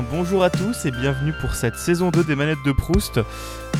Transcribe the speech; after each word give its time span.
Bien, 0.00 0.08
bonjour 0.10 0.44
à 0.44 0.50
tous 0.50 0.86
et 0.86 0.90
bienvenue 0.90 1.32
pour 1.40 1.54
cette 1.54 1.76
saison 1.76 2.10
2 2.10 2.24
des 2.24 2.34
manettes 2.34 2.62
de 2.64 2.72
Proust. 2.72 3.20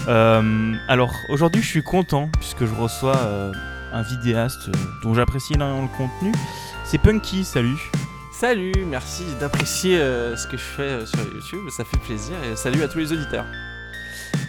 Euh, 0.08 0.74
alors, 0.88 1.14
aujourd'hui, 1.30 1.62
je 1.62 1.66
suis 1.66 1.82
content 1.82 2.28
puisque 2.38 2.66
je 2.66 2.74
reçois 2.74 3.16
euh, 3.16 3.52
un 3.92 4.02
vidéaste 4.02 4.68
euh, 4.68 4.72
dont 5.02 5.14
j'apprécie 5.14 5.54
énormément 5.54 5.82
le 5.82 5.96
contenu. 5.96 6.32
C'est 6.84 6.98
Punky, 6.98 7.44
salut. 7.44 7.90
Salut, 8.32 8.72
merci 8.86 9.24
d'apprécier 9.38 9.98
ce 9.98 10.46
que 10.46 10.56
je 10.56 10.62
fais 10.62 11.06
sur 11.06 11.20
YouTube, 11.20 11.68
ça 11.70 11.84
fait 11.84 11.98
plaisir 11.98 12.34
et 12.50 12.56
salut 12.56 12.82
à 12.82 12.88
tous 12.88 12.98
les 12.98 13.12
auditeurs. 13.12 13.46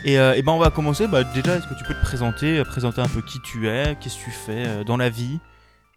Et, 0.03 0.15
eh 0.15 0.41
ben, 0.41 0.51
on 0.53 0.59
va 0.59 0.71
commencer. 0.71 1.07
Bah, 1.07 1.23
déjà, 1.23 1.57
est-ce 1.57 1.67
que 1.67 1.75
tu 1.75 1.83
peux 1.83 1.93
te 1.93 2.01
présenter, 2.01 2.63
présenter 2.63 3.01
un 3.01 3.07
peu 3.07 3.21
qui 3.21 3.39
tu 3.41 3.67
es, 3.67 3.97
qu'est-ce 3.99 4.17
que 4.17 4.25
tu 4.25 4.31
fais 4.31 4.83
dans 4.85 4.97
la 4.97 5.09
vie? 5.09 5.39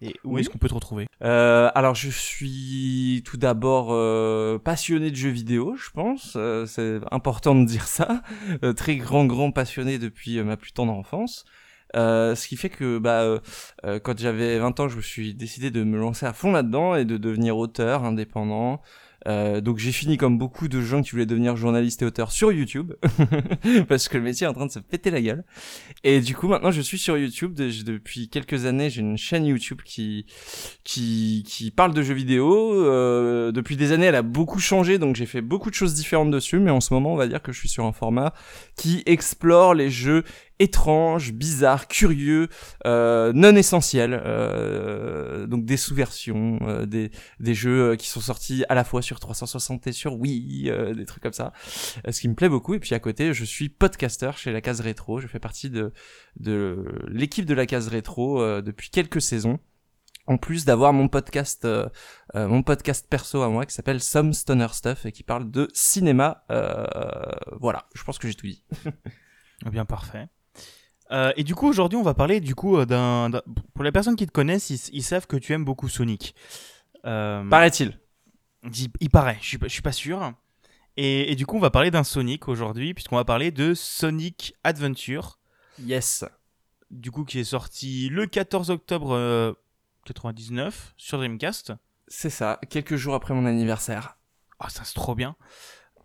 Et 0.02 0.14
où 0.24 0.34
Oui. 0.34 0.40
est-ce 0.40 0.50
qu'on 0.50 0.58
peut 0.58 0.68
te 0.68 0.74
retrouver? 0.74 1.06
Euh, 1.22 1.70
alors 1.74 1.94
je 1.94 2.10
suis 2.10 3.22
tout 3.24 3.36
d'abord 3.36 3.88
euh, 3.92 4.58
passionné 4.58 5.10
de 5.10 5.16
jeux 5.16 5.30
vidéo, 5.30 5.74
je 5.76 5.90
pense, 5.90 6.34
euh, 6.36 6.66
c'est 6.66 7.00
important 7.10 7.54
de 7.54 7.64
dire 7.64 7.86
ça, 7.86 8.22
Euh, 8.62 8.72
très 8.72 8.96
grand 8.96 9.24
grand 9.26 9.50
passionné 9.52 9.98
depuis 9.98 10.38
euh, 10.38 10.44
ma 10.44 10.56
plus 10.56 10.72
tendre 10.72 10.92
enfance. 10.92 11.44
Euh, 11.96 12.34
ce 12.34 12.48
qui 12.48 12.56
fait 12.56 12.70
que 12.70 12.98
bah, 12.98 13.38
quand 14.02 14.18
j'avais 14.18 14.58
20 14.58 14.80
ans, 14.80 14.88
je 14.88 14.96
me 14.96 15.00
suis 15.02 15.32
décidé 15.34 15.70
de 15.70 15.84
me 15.84 15.96
lancer 15.96 16.26
à 16.26 16.32
fond 16.32 16.50
là-dedans 16.50 16.96
et 16.96 17.04
de 17.04 17.16
devenir 17.18 17.56
auteur 17.56 18.02
indépendant. 18.04 18.82
Euh, 19.26 19.60
donc 19.60 19.78
j'ai 19.78 19.92
fini 19.92 20.16
comme 20.18 20.36
beaucoup 20.36 20.68
de 20.68 20.80
gens 20.82 21.00
qui 21.02 21.12
voulaient 21.12 21.24
devenir 21.26 21.56
journaliste 21.56 22.02
et 22.02 22.04
auteur 22.04 22.30
sur 22.30 22.52
YouTube 22.52 22.92
parce 23.88 24.08
que 24.08 24.18
le 24.18 24.22
métier 24.24 24.44
est 24.46 24.50
en 24.50 24.52
train 24.52 24.66
de 24.66 24.70
se 24.70 24.78
péter 24.78 25.10
la 25.10 25.20
gueule. 25.22 25.44
Et 26.02 26.20
du 26.20 26.34
coup 26.34 26.48
maintenant 26.48 26.70
je 26.70 26.80
suis 26.82 26.98
sur 26.98 27.16
YouTube 27.16 27.54
de- 27.54 27.70
depuis 27.84 28.28
quelques 28.28 28.66
années. 28.66 28.90
J'ai 28.90 29.00
une 29.00 29.16
chaîne 29.16 29.46
YouTube 29.46 29.80
qui 29.84 30.26
qui 30.84 31.42
qui 31.46 31.70
parle 31.70 31.94
de 31.94 32.02
jeux 32.02 32.14
vidéo. 32.14 32.74
Euh, 32.74 33.50
depuis 33.52 33.76
des 33.76 33.92
années 33.92 34.06
elle 34.06 34.14
a 34.14 34.22
beaucoup 34.22 34.58
changé 34.60 34.98
donc 34.98 35.16
j'ai 35.16 35.26
fait 35.26 35.40
beaucoup 35.42 35.70
de 35.70 35.74
choses 35.74 35.94
différentes 35.94 36.30
dessus. 36.30 36.58
Mais 36.58 36.70
en 36.70 36.80
ce 36.80 36.92
moment 36.92 37.14
on 37.14 37.16
va 37.16 37.26
dire 37.26 37.42
que 37.42 37.52
je 37.52 37.58
suis 37.58 37.68
sur 37.68 37.84
un 37.86 37.92
format 37.92 38.34
qui 38.76 39.02
explore 39.06 39.74
les 39.74 39.90
jeux 39.90 40.24
étranges, 40.58 41.32
bizarres, 41.32 41.88
curieux, 41.88 42.48
euh, 42.86 43.32
non 43.34 43.54
essentiels. 43.56 44.20
Euh, 44.24 45.46
donc 45.46 45.64
des 45.64 45.76
sous-versions, 45.76 46.58
euh, 46.62 46.86
des 46.86 47.10
des 47.40 47.54
jeux 47.54 47.92
euh, 47.92 47.96
qui 47.96 48.08
sont 48.08 48.20
sortis 48.20 48.64
à 48.68 48.74
la 48.74 48.84
fois 48.84 49.02
sur 49.02 49.20
360 49.20 49.86
et 49.86 49.92
sur 49.92 50.14
Wii, 50.18 50.70
euh, 50.70 50.94
des 50.94 51.04
trucs 51.06 51.22
comme 51.22 51.32
ça. 51.32 51.52
Euh, 52.06 52.12
ce 52.12 52.20
qui 52.20 52.28
me 52.28 52.34
plaît 52.34 52.48
beaucoup. 52.48 52.74
Et 52.74 52.78
puis 52.78 52.94
à 52.94 53.00
côté, 53.00 53.32
je 53.32 53.44
suis 53.44 53.68
podcaster 53.68 54.30
chez 54.36 54.52
la 54.52 54.60
Case 54.60 54.80
Rétro. 54.80 55.20
Je 55.20 55.26
fais 55.26 55.40
partie 55.40 55.70
de 55.70 55.92
de 56.36 56.84
l'équipe 57.08 57.46
de 57.46 57.54
la 57.54 57.66
Case 57.66 57.88
Rétro 57.88 58.60
depuis 58.62 58.90
quelques 58.90 59.20
saisons. 59.22 59.58
En 60.26 60.38
plus 60.38 60.64
d'avoir 60.64 60.94
mon 60.94 61.08
podcast, 61.08 61.66
euh, 61.66 61.88
mon 62.34 62.62
podcast 62.62 63.06
perso 63.10 63.42
à 63.42 63.50
moi 63.50 63.66
qui 63.66 63.74
s'appelle 63.74 64.00
Some 64.00 64.32
Stoner 64.32 64.68
Stuff 64.72 65.04
et 65.04 65.12
qui 65.12 65.22
parle 65.22 65.50
de 65.50 65.68
cinéma. 65.74 66.44
Euh, 66.50 66.86
voilà, 67.60 67.86
je 67.94 68.02
pense 68.04 68.18
que 68.18 68.26
j'ai 68.28 68.34
tout 68.34 68.46
dit. 68.46 68.64
Eh 69.66 69.70
bien, 69.70 69.84
parfait. 69.84 70.28
Euh, 71.14 71.32
et 71.36 71.44
du 71.44 71.54
coup, 71.54 71.68
aujourd'hui, 71.68 71.96
on 71.96 72.02
va 72.02 72.12
parler 72.14 72.40
du 72.40 72.54
coup 72.54 72.76
euh, 72.76 72.84
d'un. 72.86 73.30
Pour 73.72 73.84
les 73.84 73.92
personnes 73.92 74.16
qui 74.16 74.26
te 74.26 74.32
connaissent, 74.32 74.70
ils, 74.70 74.80
ils 74.92 75.02
savent 75.02 75.26
que 75.26 75.36
tu 75.36 75.52
aimes 75.52 75.64
beaucoup 75.64 75.88
Sonic. 75.88 76.34
Euh, 77.04 77.48
Paraît-il. 77.48 77.98
il, 78.64 78.88
il 79.00 79.10
paraît, 79.10 79.38
je 79.40 79.46
suis 79.46 79.58
pas, 79.58 79.68
je 79.68 79.72
suis 79.72 79.82
pas 79.82 79.92
sûr. 79.92 80.32
Et, 80.96 81.30
et 81.32 81.36
du 81.36 81.46
coup, 81.46 81.56
on 81.56 81.60
va 81.60 81.70
parler 81.70 81.90
d'un 81.90 82.04
Sonic 82.04 82.48
aujourd'hui, 82.48 82.94
puisqu'on 82.94 83.16
va 83.16 83.24
parler 83.24 83.50
de 83.50 83.74
Sonic 83.74 84.54
Adventure, 84.64 85.38
Yes. 85.80 86.24
du 86.90 87.10
coup, 87.10 87.24
qui 87.24 87.38
est 87.40 87.44
sorti 87.44 88.08
le 88.08 88.26
14 88.26 88.70
octobre 88.70 89.12
euh, 89.14 89.52
99 90.06 90.94
sur 90.96 91.18
Dreamcast. 91.18 91.72
C'est 92.08 92.30
ça. 92.30 92.58
Quelques 92.70 92.96
jours 92.96 93.14
après 93.14 93.34
mon 93.34 93.46
anniversaire. 93.46 94.16
Ah, 94.58 94.68
ça 94.68 94.82
c'est 94.84 94.94
trop 94.94 95.14
bien. 95.14 95.36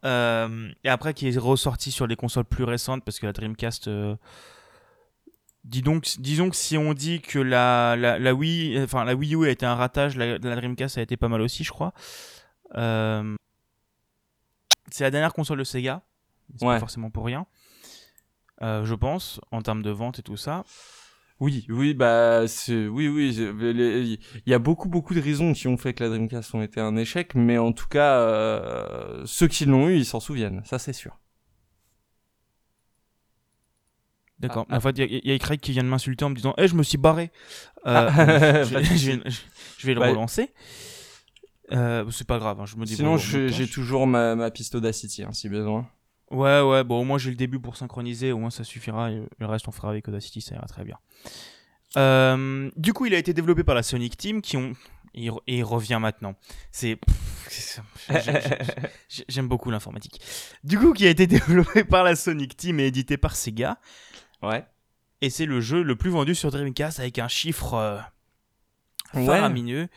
Et 0.03 0.90
après, 0.90 1.14
qui 1.14 1.28
est 1.28 1.38
ressorti 1.38 1.92
sur 1.92 2.08
les 2.08 2.16
consoles 2.16 2.46
plus 2.46 2.64
récentes, 2.64 3.03
parce 3.03 3.19
que 3.19 3.25
la 3.25 3.34
Dreamcast. 3.34 3.90
Dis 5.64 5.81
donc, 5.81 6.06
disons 6.20 6.50
que 6.50 6.56
si 6.56 6.78
on 6.78 6.94
dit 6.94 7.22
que 7.22 7.40
la, 7.40 7.96
la, 7.97 8.18
la 8.20 8.34
Wii, 8.34 8.80
enfin 8.81 9.03
la 9.06 9.16
Wii 9.16 9.36
U 9.36 9.46
a 9.46 9.50
été 9.50 9.66
un 9.66 9.75
ratage, 9.75 10.16
la, 10.16 10.38
la 10.38 10.56
Dreamcast 10.56 10.97
a 10.97 11.02
été 11.02 11.18
pas 11.18 11.28
mal 11.28 11.42
aussi, 11.42 11.64
je 11.64 11.72
crois. 11.72 11.94
Euh, 12.75 13.36
c'est 14.92 15.03
la 15.03 15.12
dernière 15.12 15.34
console 15.34 15.59
de 15.59 15.64
Sega. 15.64 16.02
C'est 16.56 16.66
pas 16.66 16.74
Ouais. 16.74 16.80
forcément 16.80 17.09
pour 17.12 17.25
rien. 17.25 17.46
Euh, 18.62 18.84
je 18.86 18.96
pense, 18.96 19.40
en 19.52 19.62
termes 19.62 19.84
de 19.84 19.92
vente 19.92 20.19
et 20.19 20.24
tout 20.24 20.38
ça. 20.38 20.64
Oui, 21.40 21.66
oui, 21.69 21.94
bah, 21.94 22.42
oui, 22.68 23.08
oui, 23.08 23.34
il 23.34 24.19
y 24.46 24.53
a 24.53 24.59
beaucoup, 24.59 24.90
beaucoup 24.90 25.14
de 25.14 25.22
raisons 25.22 25.53
qui 25.53 25.69
ont 25.69 25.78
fait 25.78 25.94
que 25.94 26.03
la 26.03 26.09
Dreamcast 26.09 26.53
ont 26.53 26.62
été 26.62 26.81
un 26.81 26.98
échec, 26.98 27.34
mais 27.34 27.58
en 27.58 27.72
tout 27.72 27.88
cas, 27.88 28.19
euh, 28.19 29.24
ceux 29.25 29.48
qui 29.48 29.64
l'ont 29.66 29.88
eu, 29.88 29.96
ils 29.96 30.06
s'en 30.06 30.19
souviennent, 30.19 30.62
ça 30.66 30.80
c'est 30.80 30.92
sûr. 30.92 31.18
D'accord. 34.40 34.66
Ah, 34.70 34.78
En 34.78 34.80
fait, 34.80 34.98
il 34.98 35.22
y, 35.26 35.30
y 35.30 35.32
a 35.34 35.40
Craig 35.40 35.60
qui 35.60 35.72
vient 35.72 35.84
de 35.84 35.90
m'insulter 35.90 36.24
en 36.26 36.30
me 36.30 36.36
disant 36.36 36.54
Eh, 36.58 36.68
je 36.68 36.76
me 36.76 36.84
suis 36.84 36.98
barré. 36.98 37.32
Euh, 37.86 38.10
Ah, 38.12 38.64
je, 38.64 38.76
de 38.76 38.84
je 38.84 39.12
vais, 39.12 39.22
je 39.78 39.88
vais 39.88 39.94
le 39.94 40.00
Ouais. 40.02 40.10
relancer. 40.10 40.52
Euh, 41.72 42.10
c'est 42.12 42.26
pas 42.26 42.40
grave, 42.40 42.60
hein, 42.60 42.66
je 42.66 42.78
me 42.78 42.86
dis 42.86 42.96
Sinon, 42.96 43.18
j'ai 43.18 43.68
toujours 43.68 44.08
ma, 44.08 44.36
ma 44.36 44.50
piste 44.50 44.74
Audacity, 44.76 45.24
hein, 45.24 45.34
si 45.34 45.50
besoin. 45.50 45.88
Ouais, 46.32 46.62
ouais, 46.62 46.84
bon, 46.84 47.02
au 47.02 47.04
moins 47.04 47.18
j'ai 47.18 47.30
le 47.32 47.36
début 47.36 47.60
pour 47.60 47.76
synchroniser, 47.76 48.32
au 48.32 48.38
moins 48.38 48.50
ça 48.52 48.64
suffira, 48.64 49.12
et 49.12 49.22
le 49.40 49.46
reste 49.46 49.68
on 49.68 49.72
fera 49.72 49.90
avec 49.90 50.08
Audacity, 50.08 50.42
ça 50.42 50.56
ira 50.56 50.66
très 50.68 50.84
bien. 50.84 50.98
Euh, 51.98 52.70
du 52.76 52.94
coup, 52.94 53.06
il 53.08 53.14
a 53.16 53.18
été 53.18 53.34
développé 53.34 53.64
par 53.64 53.74
la 53.76 53.84
Sonic 53.84 54.16
Team 54.18 54.42
qui 54.42 54.58
ont. 54.58 54.74
Et 55.16 55.32
il 55.48 55.64
revient 55.64 55.98
maintenant. 56.00 56.36
C'est. 56.72 57.00
J'aime 59.28 59.48
beaucoup 59.48 59.72
l'informatique. 59.72 60.22
Du 60.64 60.78
coup, 60.78 60.94
qui 60.94 61.08
a 61.08 61.10
été 61.10 61.26
développé 61.28 61.84
par 61.84 62.04
la 62.04 62.16
Sonic 62.16 62.56
Team 62.56 62.80
et 62.80 62.86
édité 62.88 63.18
par 63.18 63.36
Sega. 63.36 63.80
Ouais. 64.42 64.66
Et 65.22 65.30
c'est 65.30 65.46
le 65.46 65.60
jeu 65.62 65.84
le 65.84 65.96
plus 65.96 66.10
vendu 66.10 66.34
sur 66.36 66.50
Dreamcast 66.52 67.00
avec 67.00 67.20
un 67.20 67.28
chiffre 67.28 67.74
euh, 67.74 67.98
Ouais. 69.14 69.26
faramineux. 69.26 69.88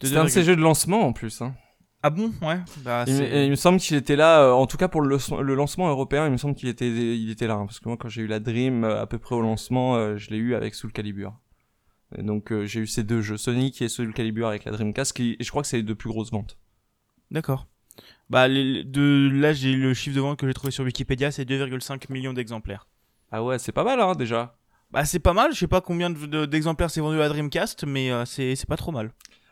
de 0.00 0.06
C'était 0.06 0.18
un 0.18 0.24
de 0.24 0.28
2,4. 0.28 0.32
ces 0.32 0.44
jeux 0.44 0.56
de 0.56 0.60
lancement, 0.60 1.02
en 1.06 1.12
plus, 1.12 1.40
hein. 1.42 1.54
Ah 2.02 2.10
bon? 2.10 2.32
Ouais. 2.42 2.58
Bah, 2.84 3.04
Il, 3.06 3.14
c'est- 3.16 3.20
me- 3.30 3.44
il 3.44 3.50
me 3.50 3.56
semble 3.56 3.78
qu'il 3.80 3.96
était 3.96 4.16
là, 4.16 4.42
euh, 4.42 4.52
en 4.52 4.66
tout 4.66 4.76
cas 4.76 4.88
pour 4.88 5.00
le, 5.00 5.16
le 5.42 5.54
lancement 5.54 5.88
européen, 5.88 6.26
il 6.26 6.32
me 6.32 6.36
semble 6.36 6.54
qu'il 6.54 6.68
était, 6.68 6.88
il 6.88 7.30
était 7.30 7.46
là, 7.46 7.54
hein, 7.54 7.64
parce 7.66 7.80
que 7.80 7.88
moi, 7.88 7.96
quand 7.96 8.08
j'ai 8.10 8.22
eu 8.22 8.26
la 8.26 8.40
Dream, 8.40 8.84
euh, 8.84 9.00
à 9.00 9.06
peu 9.06 9.18
près 9.18 9.34
au 9.34 9.40
lancement, 9.40 9.96
euh, 9.96 10.16
je 10.18 10.28
l'ai 10.30 10.36
eu 10.36 10.54
avec 10.54 10.74
Soul 10.74 10.92
Calibur. 10.92 11.32
Et 12.18 12.22
donc, 12.22 12.52
euh, 12.52 12.66
j'ai 12.66 12.80
eu 12.80 12.86
ces 12.86 13.02
deux 13.02 13.22
jeux, 13.22 13.38
Sonic 13.38 13.80
et 13.80 13.88
Soul 13.88 14.12
Calibur 14.12 14.46
avec 14.48 14.64
la 14.66 14.72
Dreamcast, 14.72 15.14
qui, 15.16 15.36
et 15.40 15.42
je 15.44 15.48
crois 15.50 15.62
que 15.62 15.68
c'est 15.68 15.78
les 15.78 15.82
deux 15.82 15.94
plus 15.94 16.10
grosses 16.10 16.30
ventes. 16.30 16.58
D'accord. 17.30 17.66
Bah, 18.28 18.48
les- 18.48 18.84
de, 18.84 19.30
là, 19.32 19.54
j'ai 19.54 19.72
le 19.72 19.94
chiffre 19.94 20.14
de 20.14 20.20
vente 20.20 20.38
que 20.38 20.46
j'ai 20.46 20.52
trouvé 20.54 20.70
sur 20.70 20.84
Wikipédia, 20.84 21.30
c'est 21.30 21.46
2,5 21.46 22.10
millions 22.12 22.34
d'exemplaires. 22.34 22.86
Ah 23.36 23.42
ouais, 23.42 23.58
c'est 23.58 23.72
pas 23.72 23.82
mal, 23.82 24.00
hein, 24.00 24.12
déjà. 24.14 24.56
Bah, 24.92 25.04
c'est 25.04 25.18
pas 25.18 25.32
mal, 25.32 25.52
je 25.52 25.58
sais 25.58 25.66
pas 25.66 25.80
combien 25.80 26.08
de- 26.08 26.26
de- 26.26 26.46
d'exemplaires 26.46 26.88
c'est 26.88 27.00
vendu 27.00 27.20
à 27.20 27.28
Dreamcast, 27.28 27.82
mais 27.82 28.12
euh, 28.12 28.24
c'est 28.24 28.54
c'est 28.54 28.68
pas 28.68 28.76
trop 28.76 28.92
mal. 28.92 29.10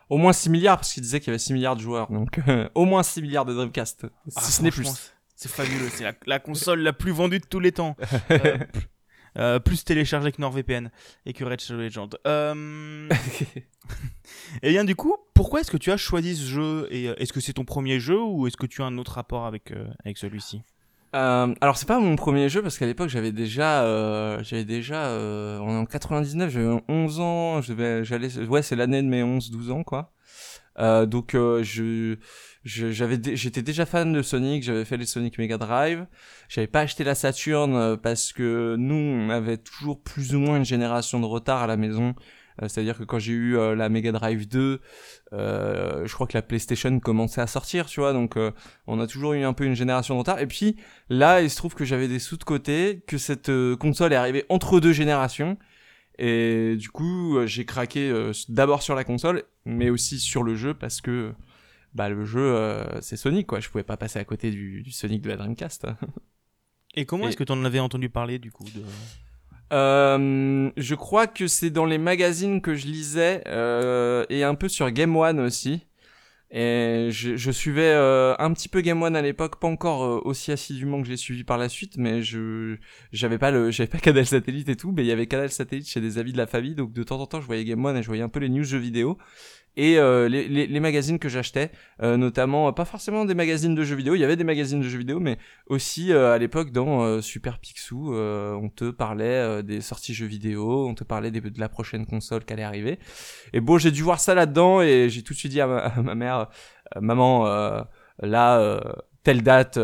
Au 0.09 0.17
moins 0.17 0.31
6 0.31 0.49
milliards, 0.49 0.77
parce 0.77 0.93
qu'il 0.93 1.03
disait 1.03 1.19
qu'il 1.19 1.27
y 1.27 1.31
avait 1.31 1.37
6 1.37 1.51
milliards 1.51 1.75
de 1.75 1.81
joueurs, 1.81 2.09
donc 2.09 2.39
au 2.75 2.85
moins 2.85 3.03
6 3.03 3.21
milliards 3.21 3.43
de 3.43 3.53
Dreamcast, 3.53 4.05
Ah, 4.37 4.41
si 4.41 4.51
ce 4.53 4.61
n'est 4.63 4.71
plus. 4.71 4.87
C'est 5.35 5.49
fabuleux, 5.51 5.89
c'est 5.89 6.05
la, 6.05 6.13
la 6.27 6.39
console 6.39 6.79
la 6.79 6.93
plus 6.93 7.11
vendue 7.11 7.39
de 7.39 7.45
tous 7.45 7.59
les 7.59 7.73
temps. 7.73 7.97
Euh, 8.31 8.57
euh, 9.39 9.59
plus 9.59 9.83
téléchargée 9.83 10.31
que 10.31 10.39
NordVPN 10.39 10.91
et 11.25 11.33
que 11.33 11.43
Red 11.43 11.59
Shadow 11.59 11.79
Legend. 11.79 12.15
Euh... 12.27 13.09
et 14.61 14.69
bien 14.69 14.83
du 14.85 14.95
coup, 14.95 15.15
pourquoi 15.33 15.61
est-ce 15.61 15.71
que 15.71 15.77
tu 15.77 15.91
as 15.91 15.97
choisi 15.97 16.35
ce 16.35 16.43
jeu? 16.45 16.87
Et 16.91 17.05
est-ce 17.05 17.33
que 17.33 17.39
c'est 17.41 17.53
ton 17.53 17.65
premier 17.65 17.99
jeu 17.99 18.21
ou 18.21 18.45
est-ce 18.45 18.57
que 18.57 18.67
tu 18.67 18.83
as 18.83 18.85
un 18.85 18.97
autre 18.99 19.13
rapport 19.13 19.45
avec, 19.47 19.71
euh, 19.71 19.87
avec 20.05 20.19
celui-ci? 20.19 20.61
Euh, 21.15 21.53
alors 21.61 21.77
c'est 21.77 21.87
pas 21.87 21.99
mon 21.99 22.15
premier 22.15 22.49
jeu 22.49 22.63
parce 22.63 22.79
qu'à 22.79 22.87
l'époque 22.87 23.09
j'avais 23.09 23.31
déjà 23.31 23.83
euh, 23.83 24.41
j'avais 24.41 24.65
déjà 24.65 25.05
euh, 25.05 25.59
on 25.59 25.69
est 25.69 25.77
en 25.77 25.85
99 25.85 26.49
j'avais 26.49 26.81
11 26.89 27.19
ans 27.19 27.61
je 27.61 28.01
j'allais 28.03 28.35
ouais 28.47 28.63
c'est 28.63 28.75
l'année 28.75 28.99
de 29.03 29.07
mes 29.07 29.21
11 29.21 29.51
12 29.51 29.69
ans 29.69 29.83
quoi. 29.83 30.11
Euh, 30.79 31.05
donc 31.05 31.35
euh, 31.35 31.63
je 31.63 32.15
j'avais 32.65 33.19
j'étais 33.35 33.61
déjà 33.61 33.85
fan 33.85 34.11
de 34.13 34.21
Sonic 34.21 34.63
j'avais 34.63 34.85
fait 34.85 34.97
les 34.97 35.05
Sonic 35.05 35.37
Mega 35.37 35.57
Drive. 35.57 36.07
J'avais 36.49 36.67
pas 36.67 36.81
acheté 36.81 37.03
la 37.03 37.13
Saturn 37.15 37.75
euh, 37.75 37.97
parce 37.97 38.33
que 38.33 38.75
nous 38.77 38.95
on 38.95 39.29
avait 39.29 39.57
toujours 39.57 40.01
plus 40.01 40.33
ou 40.33 40.39
moins 40.39 40.57
une 40.57 40.65
génération 40.65 41.19
de 41.19 41.25
retard 41.25 41.61
à 41.61 41.67
la 41.67 41.77
maison 41.77 42.15
c'est-à-dire 42.61 42.97
que 42.97 43.03
quand 43.03 43.19
j'ai 43.19 43.33
eu 43.33 43.57
euh, 43.57 43.75
la 43.75 43.89
Mega 43.89 44.11
Drive 44.11 44.47
2 44.47 44.79
euh, 45.33 46.05
je 46.05 46.13
crois 46.13 46.27
que 46.27 46.37
la 46.37 46.41
PlayStation 46.41 46.99
commençait 46.99 47.41
à 47.41 47.47
sortir 47.47 47.87
tu 47.87 47.99
vois 47.99 48.13
donc 48.13 48.37
euh, 48.37 48.51
on 48.87 48.99
a 48.99 49.07
toujours 49.07 49.33
eu 49.33 49.43
un 49.43 49.53
peu 49.53 49.65
une 49.65 49.75
génération 49.75 50.13
de 50.15 50.19
retard 50.19 50.39
et 50.39 50.47
puis 50.47 50.77
Là, 51.09 51.41
il 51.41 51.49
se 51.49 51.57
trouve 51.57 51.75
que 51.75 51.85
j'avais 51.85 52.07
des 52.07 52.19
sous 52.19 52.37
de 52.37 52.43
côté, 52.43 53.03
que 53.07 53.17
cette 53.17 53.49
euh, 53.49 53.75
console 53.75 54.13
est 54.13 54.17
arrivée 54.17 54.45
entre 54.49 54.79
deux 54.79 54.93
générations. 54.93 55.57
Et 56.17 56.75
du 56.77 56.89
coup, 56.89 57.37
euh, 57.37 57.45
j'ai 57.45 57.65
craqué 57.65 58.09
euh, 58.09 58.31
d'abord 58.49 58.81
sur 58.81 58.95
la 58.95 59.03
console, 59.03 59.43
mais 59.65 59.89
aussi 59.89 60.19
sur 60.19 60.43
le 60.43 60.55
jeu 60.55 60.73
parce 60.73 61.01
que 61.01 61.33
bah, 61.93 62.09
le 62.09 62.25
jeu, 62.25 62.41
euh, 62.41 63.01
c'est 63.01 63.17
Sonic, 63.17 63.47
quoi. 63.47 63.59
Je 63.59 63.69
pouvais 63.69 63.83
pas 63.83 63.97
passer 63.97 64.19
à 64.19 64.25
côté 64.25 64.49
du, 64.49 64.81
du 64.81 64.91
Sonic 64.91 65.21
de 65.21 65.29
la 65.29 65.37
Dreamcast. 65.37 65.87
Et 66.95 67.05
comment 67.05 67.27
est-ce 67.27 67.37
que 67.37 67.43
tu 67.43 67.51
en 67.51 67.65
avais 67.65 67.79
entendu 67.79 68.09
parler 68.09 68.39
du 68.39 68.51
coup 68.51 68.65
de... 68.65 68.83
Euh, 69.73 70.69
je 70.77 70.95
crois 70.95 71.27
que 71.27 71.47
c'est 71.47 71.71
dans 71.71 71.85
les 71.85 71.97
magazines 71.97 72.61
que 72.61 72.75
je 72.75 72.85
lisais 72.87 73.43
euh, 73.47 74.25
et 74.29 74.43
un 74.43 74.55
peu 74.55 74.69
sur 74.69 74.89
Game 74.91 75.15
One 75.15 75.39
aussi. 75.39 75.87
Et 76.55 77.07
je, 77.09 77.35
je 77.35 77.51
suivais 77.51 77.81
euh, 77.95 78.35
un 78.37 78.53
petit 78.53 78.69
peu 78.69 78.81
Game 78.81 79.01
One 79.01 79.15
à 79.15 79.23
l'époque, 79.23 79.59
pas 79.59 79.67
encore 79.67 80.03
euh, 80.03 80.21
aussi 80.23 80.51
assidûment 80.51 81.01
que 81.01 81.07
j'ai 81.07 81.17
suivi 81.17 81.43
par 81.43 81.57
la 81.57 81.67
suite, 81.67 81.97
mais 81.97 82.21
je 82.21 82.77
j'avais 83.11 83.39
pas 83.39 83.49
le 83.49 83.71
j'avais 83.71 83.87
pas 83.89 83.97
Canal 83.97 84.23
Satellite 84.27 84.69
et 84.69 84.75
tout, 84.75 84.91
mais 84.91 85.03
il 85.03 85.07
y 85.07 85.11
avait 85.11 85.25
Canal 85.25 85.49
Satellite 85.49 85.89
chez 85.89 85.99
des 85.99 86.19
amis 86.19 86.31
de 86.31 86.37
la 86.37 86.45
famille, 86.45 86.75
donc 86.75 86.93
de 86.93 87.01
temps 87.01 87.19
en 87.19 87.25
temps 87.25 87.41
je 87.41 87.47
voyais 87.47 87.65
Game 87.65 87.83
One 87.83 87.97
et 87.97 88.03
je 88.03 88.07
voyais 88.07 88.21
un 88.21 88.29
peu 88.29 88.39
les 88.39 88.49
news 88.49 88.63
jeux 88.63 88.77
vidéo 88.77 89.17
et 89.75 89.97
euh, 89.97 90.29
les, 90.29 90.47
les, 90.47 90.67
les, 90.67 90.79
magazines 90.79 91.17
que 91.17 91.29
j'achetais, 91.29 91.71
euh, 92.01 92.15
notamment 92.15 92.71
pas 92.73 92.85
forcément 92.85 93.25
des 93.25 93.33
magazines 93.33 93.73
de 93.73 93.83
jeux 93.83 93.95
vidéo, 93.95 94.15
il 94.15 94.19
y 94.19 94.23
avait 94.23 94.35
des 94.35 94.43
magazines 94.43 94.79
de 94.81 94.87
jeux 94.87 94.99
vidéo, 94.99 95.19
mais 95.19 95.37
aussi 95.67 96.13
à 96.13 96.37
l'époque 96.37 96.71
dans 96.71 97.21
Super 97.21 97.59
Picsou, 97.59 98.13
on 98.13 98.69
te 98.69 98.91
parlait 98.91 99.63
des 99.63 99.81
sorties 99.81 100.13
jeux 100.13 100.27
vidéo, 100.27 100.87
on 100.87 100.93
te 100.93 101.03
parlait 101.03 101.31
de 101.31 101.41
la 101.59 101.69
prochaine 101.69 102.05
console 102.05 102.45
qui 102.45 102.53
allait 102.53 102.63
arriver. 102.63 102.99
Et 103.53 103.61
bon, 103.61 103.77
j'ai 103.77 103.91
dû 103.91 104.03
voir 104.03 104.19
ça 104.19 104.35
là-dedans 104.35 104.81
et 104.81 105.09
j'ai 105.09 105.23
tout 105.23 105.33
de 105.33 105.39
suite 105.39 105.51
dit 105.51 105.61
à 105.61 105.67
ma, 105.67 105.77
à 105.77 106.01
ma 106.01 106.15
mère, 106.15 106.49
maman, 106.99 107.45
là, 108.19 108.83
telle 109.23 109.41
date, 109.41 109.77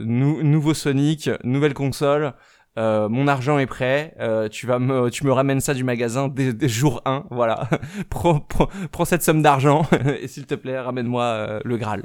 nouveau 0.00 0.74
Sonic, 0.74 1.30
nouvelle 1.44 1.74
console. 1.74 2.32
Euh, 2.76 3.08
mon 3.08 3.28
argent 3.28 3.58
est 3.58 3.66
prêt, 3.66 4.14
euh, 4.18 4.48
tu 4.48 4.66
vas 4.66 4.80
me, 4.80 5.08
tu 5.08 5.24
me 5.24 5.32
ramènes 5.32 5.60
ça 5.60 5.74
du 5.74 5.84
magasin 5.84 6.26
dès, 6.26 6.52
dès 6.52 6.68
jour 6.68 7.02
1, 7.04 7.26
voilà. 7.30 7.68
prends, 8.10 8.40
prends, 8.40 8.68
prends, 8.90 9.04
cette 9.04 9.22
somme 9.22 9.42
d'argent 9.42 9.86
et 10.20 10.26
s'il 10.26 10.46
te 10.46 10.56
plaît, 10.56 10.80
ramène-moi 10.80 11.22
euh, 11.22 11.60
le 11.64 11.76
Graal. 11.76 12.02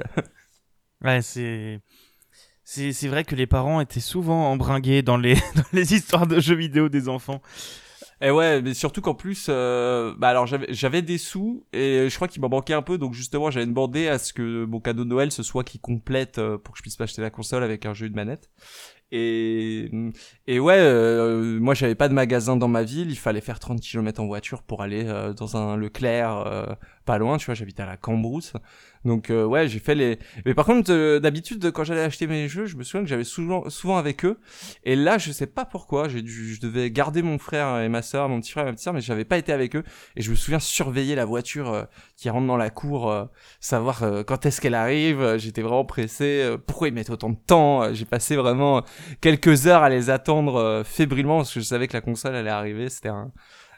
ouais, 1.04 1.22
c'est, 1.22 1.80
c'est, 2.62 2.92
c'est 2.92 3.08
vrai 3.08 3.24
que 3.24 3.34
les 3.34 3.48
parents 3.48 3.80
étaient 3.80 3.98
souvent 3.98 4.48
embringués 4.52 5.02
dans 5.02 5.16
les, 5.16 5.34
dans 5.56 5.64
les 5.72 5.92
histoires 5.92 6.28
de 6.28 6.38
jeux 6.38 6.54
vidéo 6.54 6.88
des 6.88 7.08
enfants. 7.08 7.42
Et 8.22 8.30
ouais, 8.30 8.62
mais 8.62 8.74
surtout 8.74 9.00
qu'en 9.00 9.14
plus, 9.14 9.46
euh, 9.48 10.14
bah 10.18 10.28
alors 10.28 10.46
j'avais, 10.46 10.66
j'avais 10.68 11.00
des 11.00 11.16
sous 11.16 11.66
et 11.72 12.06
je 12.10 12.14
crois 12.14 12.28
qu'il 12.28 12.42
m'en 12.42 12.50
manquait 12.50 12.74
un 12.74 12.82
peu, 12.82 12.98
donc 12.98 13.14
justement 13.14 13.50
j'avais 13.50 13.64
demandé 13.64 14.08
à 14.08 14.18
ce 14.18 14.34
que 14.34 14.66
mon 14.66 14.78
cadeau 14.78 15.04
de 15.04 15.08
Noël 15.08 15.32
ce 15.32 15.42
soit 15.42 15.64
qui 15.64 15.78
complète 15.78 16.38
pour 16.58 16.74
que 16.74 16.78
je 16.78 16.82
puisse 16.82 17.00
m'acheter 17.00 17.22
la 17.22 17.30
console 17.30 17.64
avec 17.64 17.86
un 17.86 17.94
jeu 17.94 18.10
de 18.10 18.14
manette. 18.14 18.50
Et, 19.12 19.90
et 20.46 20.60
ouais, 20.60 20.78
euh, 20.78 21.58
moi 21.58 21.74
j'avais 21.74 21.96
pas 21.96 22.08
de 22.08 22.14
magasin 22.14 22.56
dans 22.56 22.68
ma 22.68 22.84
ville, 22.84 23.10
il 23.10 23.18
fallait 23.18 23.40
faire 23.40 23.58
30 23.58 23.80
km 23.80 24.22
en 24.22 24.26
voiture 24.26 24.62
pour 24.62 24.82
aller 24.82 25.04
euh, 25.06 25.32
dans 25.32 25.56
un 25.56 25.76
Leclerc 25.76 26.44
euh, 26.46 26.66
pas 27.04 27.18
loin, 27.18 27.36
tu 27.36 27.46
vois, 27.46 27.54
j'habitais 27.54 27.82
à 27.82 27.86
la 27.86 27.96
Cambrousse. 27.96 28.52
Donc 29.04 29.30
euh, 29.30 29.44
ouais, 29.44 29.66
j'ai 29.66 29.78
fait 29.78 29.94
les. 29.94 30.18
Mais 30.44 30.54
par 30.54 30.66
contre, 30.66 30.92
euh, 30.92 31.20
d'habitude, 31.20 31.70
quand 31.72 31.84
j'allais 31.84 32.02
acheter 32.02 32.26
mes 32.26 32.48
jeux, 32.48 32.66
je 32.66 32.76
me 32.76 32.82
souviens 32.82 33.02
que 33.02 33.08
j'avais 33.08 33.24
souvent, 33.24 33.68
souvent 33.70 33.96
avec 33.96 34.24
eux. 34.26 34.38
Et 34.84 34.94
là, 34.94 35.16
je 35.16 35.32
sais 35.32 35.46
pas 35.46 35.64
pourquoi, 35.64 36.08
j'ai 36.08 36.20
dû, 36.20 36.54
je 36.54 36.60
devais 36.60 36.90
garder 36.90 37.22
mon 37.22 37.38
frère 37.38 37.80
et 37.80 37.88
ma 37.88 38.02
soeur, 38.02 38.28
mon 38.28 38.40
petit 38.40 38.52
frère 38.52 38.64
et 38.64 38.66
ma 38.66 38.72
petite 38.72 38.84
soeur, 38.84 38.92
mais 38.92 39.00
j'avais 39.00 39.24
pas 39.24 39.38
été 39.38 39.52
avec 39.52 39.74
eux. 39.74 39.84
Et 40.16 40.22
je 40.22 40.30
me 40.30 40.36
souviens 40.36 40.58
surveiller 40.58 41.14
la 41.14 41.24
voiture 41.24 41.72
euh, 41.72 41.84
qui 42.16 42.28
rentre 42.28 42.46
dans 42.46 42.58
la 42.58 42.68
cour, 42.68 43.10
euh, 43.10 43.24
savoir 43.60 44.04
quand 44.26 44.44
est-ce 44.44 44.60
qu'elle 44.60 44.74
arrive. 44.74 45.38
J'étais 45.38 45.62
vraiment 45.62 45.84
pressé. 45.84 46.56
pourquoi 46.66 46.88
ils 46.88 46.94
mettent 46.94 47.10
autant 47.10 47.30
de 47.30 47.38
temps 47.46 47.92
J'ai 47.94 48.04
passé 48.04 48.36
vraiment 48.36 48.82
quelques 49.20 49.66
heures 49.66 49.82
à 49.82 49.88
les 49.88 50.10
attendre 50.10 50.82
fébrilement 50.84 51.38
parce 51.38 51.54
que 51.54 51.60
je 51.60 51.64
savais 51.64 51.88
que 51.88 51.94
la 51.94 52.00
console 52.00 52.34
allait 52.34 52.50
arriver. 52.50 52.88
C'était 52.88 53.08
un 53.08 53.32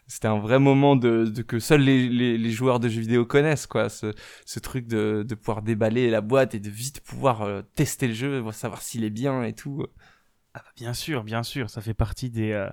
c'était 0.06 0.28
un 0.28 0.38
vrai 0.38 0.58
moment 0.58 0.96
de, 0.96 1.25
de 1.25 1.43
que 1.43 1.58
seuls 1.58 1.81
les, 1.81 2.08
les, 2.08 2.37
les, 2.37 2.50
joueurs 2.50 2.81
de 2.81 2.88
jeux 2.88 3.00
vidéo 3.00 3.25
connaissent 3.25 3.66
quoi. 3.66 3.88
Ce, 3.88 4.12
ce 4.44 4.58
truc 4.60 4.87
de, 4.87 5.25
de 5.26 5.34
pouvoir 5.34 5.62
déballer 5.62 6.10
la 6.10 6.20
boîte 6.20 6.54
et 6.54 6.60
de 6.60 6.69
vite 6.69 7.00
pouvoir 7.00 7.43
euh, 7.43 7.62
tester 7.75 8.08
le 8.08 8.14
jeu 8.14 8.44
savoir 8.52 8.82
s'il 8.82 9.04
est 9.04 9.10
bien 9.10 9.43
et 9.43 9.52
tout. 9.54 9.87
Ah 10.54 10.60
bah 10.64 10.72
bien 10.76 10.93
sûr 10.93 11.25
bien 11.25 11.43
sûr. 11.43 11.70
Ça 11.70 11.81
fait 11.81 11.94
partie 11.94 12.31
des 12.31 12.52
euh, 12.52 12.69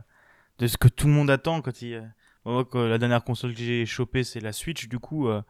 de 0.57 0.67
ce 0.67 0.77
que 0.77 0.87
tout 0.87 1.07
le 1.07 1.13
monde 1.13 1.29
attend 1.29 1.61
quand 1.61 1.81
il 1.81 2.13
moi, 2.45 2.65
quand 2.65 2.85
la 2.85 2.97
dernière 2.97 3.23
console 3.23 3.53
que 3.53 3.59
j'ai 3.59 3.85
chopée 3.85 4.23
c'est 4.23 4.41
la 4.41 4.51
Switch. 4.51 4.89
Du 4.89 4.99
coup 4.99 5.29
euh, 5.29 5.41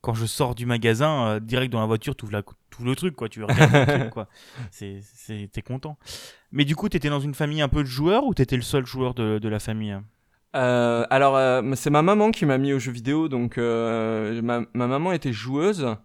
quand 0.00 0.14
je 0.14 0.26
sors 0.26 0.54
du 0.54 0.66
magasin 0.66 1.38
direct 1.40 1.72
dans 1.72 1.80
la 1.80 1.86
voiture 1.86 2.16
tout 2.16 2.26
le 2.26 2.96
truc 2.96 3.14
quoi. 3.14 3.28
Tu 3.28 3.44
regardes 3.44 3.72
le 3.72 3.98
truc 4.00 4.10
quoi. 4.14 4.28
C'est 4.72 5.00
c'est 5.02 5.48
t'es 5.52 5.62
content. 5.62 5.98
Mais 6.50 6.64
du 6.64 6.74
coup 6.74 6.88
t'étais 6.88 7.10
dans 7.10 7.20
une 7.20 7.34
famille 7.34 7.62
un 7.62 7.68
peu 7.68 7.82
de 7.82 7.88
joueurs 7.88 8.24
ou 8.24 8.34
t'étais 8.34 8.56
le 8.56 8.62
seul 8.62 8.84
joueur 8.86 9.14
de, 9.14 9.38
de 9.38 9.48
la 9.48 9.60
famille? 9.60 9.92
hein 9.92 10.04
euh, 10.54 11.04
alors, 11.10 11.36
euh, 11.36 11.62
c'est 11.74 11.90
ma 11.90 12.02
maman 12.02 12.30
qui 12.30 12.46
m'a 12.46 12.58
mis 12.58 12.72
aux 12.72 12.78
jeux 12.78 12.92
vidéo. 12.92 13.28
Donc, 13.28 13.58
euh, 13.58 14.40
ma, 14.42 14.60
ma, 14.74 14.86
maman 14.86 15.12
était 15.12 15.32
joueuse. 15.32 15.96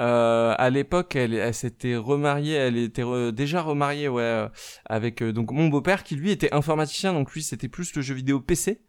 Euh, 0.00 0.54
à 0.58 0.70
l'époque, 0.70 1.16
elle, 1.16 1.34
elle 1.34 1.54
s'était 1.54 1.96
remariée. 1.96 2.54
Elle 2.54 2.76
était 2.76 3.02
re, 3.02 3.32
déjà 3.32 3.62
remariée, 3.62 4.08
ouais, 4.08 4.22
euh, 4.22 4.48
avec 4.86 5.22
donc 5.22 5.50
mon 5.52 5.68
beau-père 5.68 6.04
qui 6.04 6.16
lui 6.16 6.30
était 6.30 6.52
informaticien. 6.54 7.12
Donc 7.12 7.32
lui, 7.32 7.42
c'était 7.42 7.68
plus 7.68 7.94
le 7.96 8.02
jeu 8.02 8.14
vidéo 8.14 8.40
PC. 8.40 8.82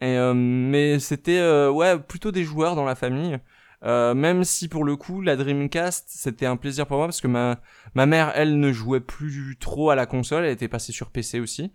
Et, 0.00 0.18
mais 0.34 0.98
c'était 0.98 1.40
ouais 1.68 1.98
plutôt 1.98 2.32
des 2.32 2.44
joueurs 2.44 2.76
dans 2.76 2.84
la 2.84 2.94
famille. 2.94 3.38
même 3.82 4.44
si 4.44 4.68
pour 4.68 4.84
le 4.84 4.96
coup, 4.96 5.20
la 5.22 5.36
Dreamcast, 5.36 6.06
c'était 6.08 6.46
un 6.46 6.56
plaisir 6.56 6.86
pour 6.86 6.98
moi 6.98 7.06
parce 7.06 7.20
que 7.20 7.28
ma 7.28 7.60
ma 7.94 8.06
mère, 8.06 8.32
elle, 8.34 8.58
ne 8.60 8.72
jouait 8.72 9.00
plus 9.00 9.56
trop 9.58 9.90
à 9.90 9.94
la 9.96 10.06
console. 10.06 10.44
Elle 10.44 10.52
était 10.52 10.68
passée 10.68 10.92
sur 10.92 11.10
PC 11.10 11.40
aussi. 11.40 11.72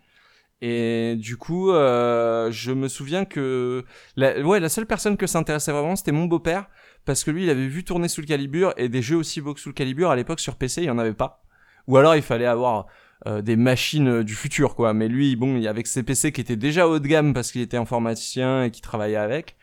Et 0.62 1.16
du 1.18 1.38
coup, 1.38 1.72
euh, 1.72 2.52
je 2.52 2.72
me 2.72 2.88
souviens 2.88 3.26
que 3.26 3.86
la, 4.18 4.42
ouais, 4.42 4.60
la 4.60 4.70
seule 4.70 4.86
personne 4.86 5.16
que 5.16 5.28
ça 5.28 5.40
intéressait 5.40 5.72
vraiment, 5.72 5.96
c'était 5.96 6.12
mon 6.12 6.26
beau-père, 6.26 6.68
parce 7.06 7.24
que 7.24 7.32
lui, 7.32 7.44
il 7.44 7.50
avait 7.50 7.68
vu 7.68 7.84
tourner 7.84 8.10
sous 8.10 8.22
le 8.22 8.28
calibre 8.28 8.74
et 8.78 8.90
des 8.90 9.02
jeux 9.02 9.16
aussi 9.16 9.40
beaux 9.40 9.54
que 9.54 9.60
sous 9.60 9.70
le 9.70 9.74
calibre 9.74 10.10
à 10.10 10.16
l'époque 10.16 10.42
sur 10.42 10.56
PC, 10.56 10.82
il 10.82 10.88
y 10.88 10.90
en 10.90 11.00
avait 11.00 11.14
pas. 11.14 11.44
Ou 11.88 11.98
alors 11.98 12.16
il 12.16 12.22
fallait 12.22 12.46
avoir 12.46 12.88
euh, 13.26 13.42
des 13.42 13.56
machines 13.56 14.22
du 14.24 14.36
futur, 14.36 14.76
quoi. 14.76 14.94
Mais 14.94 15.08
lui, 15.08 15.36
bon, 15.36 15.66
avec 15.66 15.88
ses 15.88 16.04
PC 16.04 16.32
qui 16.32 16.42
étaient 16.42 16.56
déjà 16.58 16.88
haut 16.88 17.00
de 17.00 17.08
gamme 17.08 17.34
parce 17.34 17.52
qu'il 17.52 17.62
était 17.62 17.78
informaticien 17.78 18.64
et 18.64 18.72
qu'il 18.72 18.82
travaillait 18.82 19.16
avec. 19.16 19.56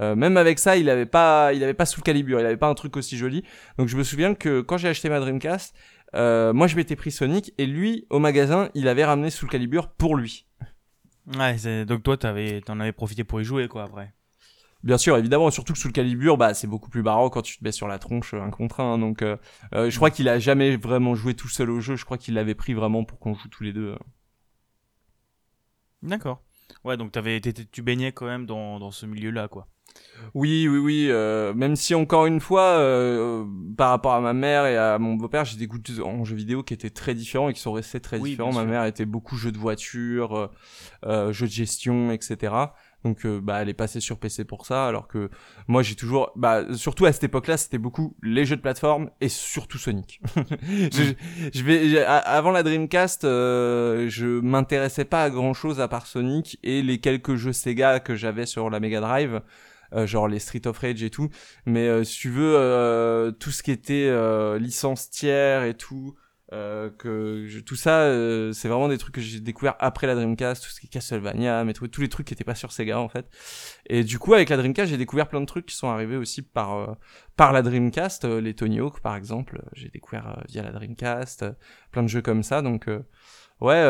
Euh, 0.00 0.16
même 0.16 0.36
avec 0.36 0.58
ça, 0.58 0.76
il 0.76 0.90
avait 0.90 1.06
pas, 1.06 1.52
il 1.52 1.62
avait 1.62 1.74
pas 1.74 1.86
sous 1.86 2.00
le 2.00 2.04
calibre, 2.04 2.30
il 2.30 2.46
avait 2.46 2.56
pas 2.56 2.68
un 2.68 2.74
truc 2.74 2.96
aussi 2.96 3.16
joli. 3.16 3.44
Donc 3.78 3.88
je 3.88 3.96
me 3.96 4.02
souviens 4.02 4.34
que 4.34 4.60
quand 4.60 4.76
j'ai 4.76 4.88
acheté 4.88 5.08
ma 5.08 5.20
Dreamcast, 5.20 5.74
euh, 6.14 6.52
moi, 6.52 6.66
je 6.66 6.76
m'étais 6.76 6.96
pris 6.96 7.10
Sonic 7.10 7.52
et 7.58 7.66
lui, 7.66 8.06
au 8.10 8.18
magasin, 8.18 8.70
il 8.74 8.88
avait 8.88 9.04
ramené 9.04 9.30
Soul 9.30 9.48
Calibur 9.48 9.88
pour 9.88 10.16
lui. 10.16 10.46
Ouais, 11.38 11.84
donc 11.86 12.02
toi, 12.02 12.16
t'avais, 12.16 12.60
t'en 12.60 12.80
avais 12.80 12.92
profité 12.92 13.24
pour 13.24 13.40
y 13.40 13.44
jouer, 13.44 13.68
quoi, 13.68 13.84
après. 13.84 14.12
Bien 14.84 14.98
sûr, 14.98 15.16
évidemment, 15.16 15.50
surtout 15.50 15.72
que 15.72 15.78
sous 15.78 15.88
le 15.88 15.94
calibre, 15.94 16.36
bah, 16.36 16.52
c'est 16.52 16.66
beaucoup 16.66 16.90
plus 16.90 17.02
marrant 17.02 17.30
quand 17.30 17.40
tu 17.40 17.56
te 17.56 17.64
mets 17.64 17.72
sur 17.72 17.88
la 17.88 17.98
tronche 17.98 18.34
un 18.34 18.50
contre 18.50 18.80
un. 18.80 18.98
Donc, 18.98 19.22
euh, 19.22 19.38
euh, 19.74 19.88
je 19.88 19.96
crois 19.96 20.10
qu'il 20.10 20.28
a 20.28 20.38
jamais 20.38 20.76
vraiment 20.76 21.14
joué 21.14 21.32
tout 21.32 21.48
seul 21.48 21.70
au 21.70 21.80
jeu. 21.80 21.96
Je 21.96 22.04
crois 22.04 22.18
qu'il 22.18 22.34
l'avait 22.34 22.54
pris 22.54 22.74
vraiment 22.74 23.02
pour 23.02 23.18
qu'on 23.18 23.32
joue 23.32 23.48
tous 23.48 23.62
les 23.62 23.72
deux. 23.72 23.96
D'accord. 26.02 26.42
Ouais, 26.84 26.96
donc 26.96 27.12
t'avais, 27.12 27.40
tu 27.40 27.82
baignais 27.82 28.12
quand 28.12 28.26
même 28.26 28.46
dans, 28.46 28.78
dans 28.78 28.90
ce 28.90 29.06
milieu-là, 29.06 29.48
quoi. 29.48 29.68
Oui, 30.34 30.66
oui, 30.68 30.78
oui. 30.78 31.06
Euh, 31.10 31.54
même 31.54 31.76
si 31.76 31.94
encore 31.94 32.26
une 32.26 32.40
fois, 32.40 32.62
euh, 32.62 33.44
par 33.76 33.90
rapport 33.90 34.14
à 34.14 34.20
ma 34.20 34.32
mère 34.32 34.66
et 34.66 34.76
à 34.76 34.98
mon 34.98 35.14
beau-père, 35.14 35.44
j'ai 35.44 35.56
des 35.56 35.66
goûts 35.66 35.78
en 36.04 36.24
jeux 36.24 36.36
vidéo 36.36 36.62
qui 36.62 36.74
étaient 36.74 36.90
très 36.90 37.14
différents 37.14 37.48
et 37.48 37.52
qui 37.52 37.60
sont 37.60 37.72
restés 37.72 38.00
très 38.00 38.18
oui, 38.18 38.30
différents. 38.30 38.52
Ma 38.52 38.64
mère 38.64 38.84
était 38.84 39.04
beaucoup 39.04 39.36
jeux 39.36 39.52
de 39.52 39.58
voiture, 39.58 40.36
euh, 40.36 40.46
euh, 41.04 41.32
jeux 41.32 41.46
de 41.46 41.52
gestion, 41.52 42.10
etc. 42.10 42.54
Donc, 43.04 43.26
euh, 43.26 43.38
bah, 43.40 43.60
elle 43.60 43.68
est 43.68 43.74
passée 43.74 44.00
sur 44.00 44.18
PC 44.18 44.44
pour 44.44 44.64
ça, 44.64 44.86
alors 44.86 45.08
que 45.08 45.28
moi, 45.68 45.82
j'ai 45.82 45.94
toujours, 45.94 46.32
bah, 46.36 46.64
surtout 46.74 47.04
à 47.04 47.12
cette 47.12 47.24
époque-là, 47.24 47.58
c'était 47.58 47.78
beaucoup 47.78 48.16
les 48.22 48.46
jeux 48.46 48.56
de 48.56 48.62
plateforme 48.62 49.10
et 49.20 49.28
surtout 49.28 49.76
Sonic. 49.76 50.20
je, 50.66 51.12
je, 51.52 51.64
vais, 51.64 52.02
avant 52.02 52.50
la 52.50 52.62
Dreamcast, 52.62 53.24
euh, 53.24 54.08
je 54.08 54.40
m'intéressais 54.40 55.04
pas 55.04 55.24
à 55.24 55.30
grand-chose 55.30 55.80
à 55.80 55.88
part 55.88 56.06
Sonic 56.06 56.58
et 56.62 56.82
les 56.82 56.98
quelques 56.98 57.34
jeux 57.34 57.52
Sega 57.52 58.00
que 58.00 58.14
j'avais 58.14 58.46
sur 58.46 58.70
la 58.70 58.80
Mega 58.80 59.00
Drive. 59.00 59.42
Euh, 59.92 60.08
genre 60.08 60.26
les 60.26 60.40
Street 60.40 60.66
of 60.66 60.78
Rage 60.78 61.04
et 61.04 61.10
tout. 61.10 61.28
Mais 61.66 62.02
si 62.04 62.18
tu 62.18 62.30
veux, 62.30 63.36
tout 63.38 63.50
ce 63.50 63.62
qui 63.62 63.70
était 63.70 64.10
licence 64.58 65.10
tiers 65.10 65.62
et 65.62 65.74
tout, 65.74 66.14
que 66.50 67.46
je, 67.48 67.60
tout 67.60 67.76
ça, 67.76 68.08
c'est 68.52 68.68
vraiment 68.68 68.88
des 68.88 68.98
trucs 68.98 69.14
que 69.14 69.20
j'ai 69.20 69.40
découvert 69.40 69.74
après 69.78 70.06
la 70.06 70.14
Dreamcast, 70.14 70.62
tout 70.62 70.70
ce 70.70 70.80
qui 70.80 70.86
est 70.86 70.90
Castlevania, 70.90 71.64
mais 71.64 71.72
tous, 71.72 72.00
les 72.00 72.08
trucs 72.08 72.26
qui 72.26 72.34
étaient 72.34 72.44
pas 72.44 72.54
sur 72.54 72.72
Sega 72.72 73.00
en 73.00 73.08
fait. 73.08 73.26
Et 73.86 74.04
du 74.04 74.18
coup, 74.18 74.34
avec 74.34 74.48
la 74.50 74.56
Dreamcast, 74.56 74.90
j'ai 74.90 74.96
découvert 74.96 75.28
plein 75.28 75.40
de 75.40 75.46
trucs 75.46 75.66
qui 75.66 75.76
sont 75.76 75.88
arrivés 75.88 76.16
aussi 76.16 76.42
par 76.42 76.96
par 77.36 77.52
la 77.52 77.62
Dreamcast, 77.62 78.24
les 78.24 78.54
Tony 78.54 78.80
Hawk 78.80 79.00
par 79.00 79.16
exemple, 79.16 79.62
j'ai 79.72 79.88
découvert 79.88 80.42
via 80.48 80.62
la 80.62 80.70
Dreamcast, 80.70 81.44
plein 81.90 82.02
de 82.02 82.08
jeux 82.08 82.22
comme 82.22 82.42
ça. 82.42 82.62
Donc 82.62 82.88
ouais 83.60 83.82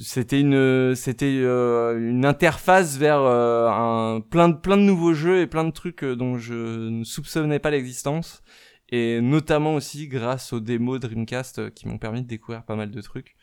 c'était 0.00 0.40
une 0.40 0.94
c'était 0.94 1.40
euh, 1.42 1.98
une 1.98 2.24
interface 2.24 2.96
vers 2.96 3.20
euh, 3.20 3.68
un 3.68 4.20
plein 4.20 4.48
de 4.48 4.56
plein 4.56 4.76
de 4.76 4.82
nouveaux 4.82 5.14
jeux 5.14 5.40
et 5.40 5.46
plein 5.46 5.64
de 5.64 5.70
trucs 5.70 6.02
euh, 6.02 6.16
dont 6.16 6.38
je 6.38 6.88
ne 6.88 7.04
soupçonnais 7.04 7.58
pas 7.58 7.70
l'existence 7.70 8.42
et 8.88 9.20
notamment 9.20 9.74
aussi 9.74 10.08
grâce 10.08 10.52
aux 10.52 10.60
démos 10.60 11.00
Dreamcast 11.00 11.74
qui 11.74 11.88
m'ont 11.88 11.98
permis 11.98 12.22
de 12.22 12.26
découvrir 12.26 12.64
pas 12.64 12.76
mal 12.76 12.90
de 12.90 13.00
trucs. 13.00 13.36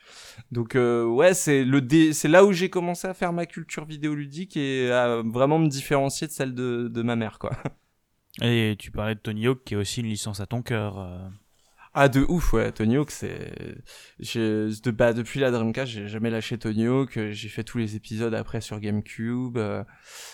Donc 0.52 0.76
ouais, 0.76 1.34
c'est 1.34 1.64
le 1.64 1.82
dé... 1.82 2.14
c'est 2.14 2.28
là 2.28 2.46
où 2.46 2.54
j'ai 2.54 2.70
commencé 2.70 3.08
à 3.08 3.14
faire 3.14 3.34
ma 3.34 3.46
culture 3.46 3.86
vidéoludique 3.86 4.56
et 4.58 4.92
à 4.92 5.22
vraiment 5.24 5.60
me 5.60 5.68
différencier 5.68 6.28
de 6.28 6.32
celle 6.32 6.54
de, 6.54 6.88
de 6.88 7.02
ma 7.02 7.16
mère 7.16 7.40
quoi. 7.40 7.52
Et 8.42 8.76
tu 8.80 8.90
parlais 8.90 9.16
de 9.16 9.20
Tony 9.20 9.48
Hawk 9.48 9.64
qui 9.64 9.74
est 9.74 9.78
aussi 9.78 10.00
une 10.00 10.08
licence 10.08 10.40
à 10.40 10.46
ton 10.46 10.62
cœur. 10.62 11.32
Ah 11.96 12.10
de 12.10 12.26
ouf 12.28 12.54
ouais 12.54 12.72
Tony 12.72 12.98
Hawk 12.98 13.12
c'est 13.12 13.52
de 14.20 14.92
bah 14.92 15.14
depuis 15.14 15.40
la 15.40 15.52
Dreamcast 15.52 15.92
j'ai 15.92 16.08
jamais 16.08 16.32
lâché 16.32 16.58
Tony 16.58 16.88
Hawk 16.88 17.20
j'ai 17.30 17.50
fait 17.50 17.64
tous 17.64 17.78
les 17.78 17.96
épisodes 17.96 18.34
après 18.34 18.62
sur 18.62 18.80
GameCube 18.80 19.58
euh, 19.58 19.84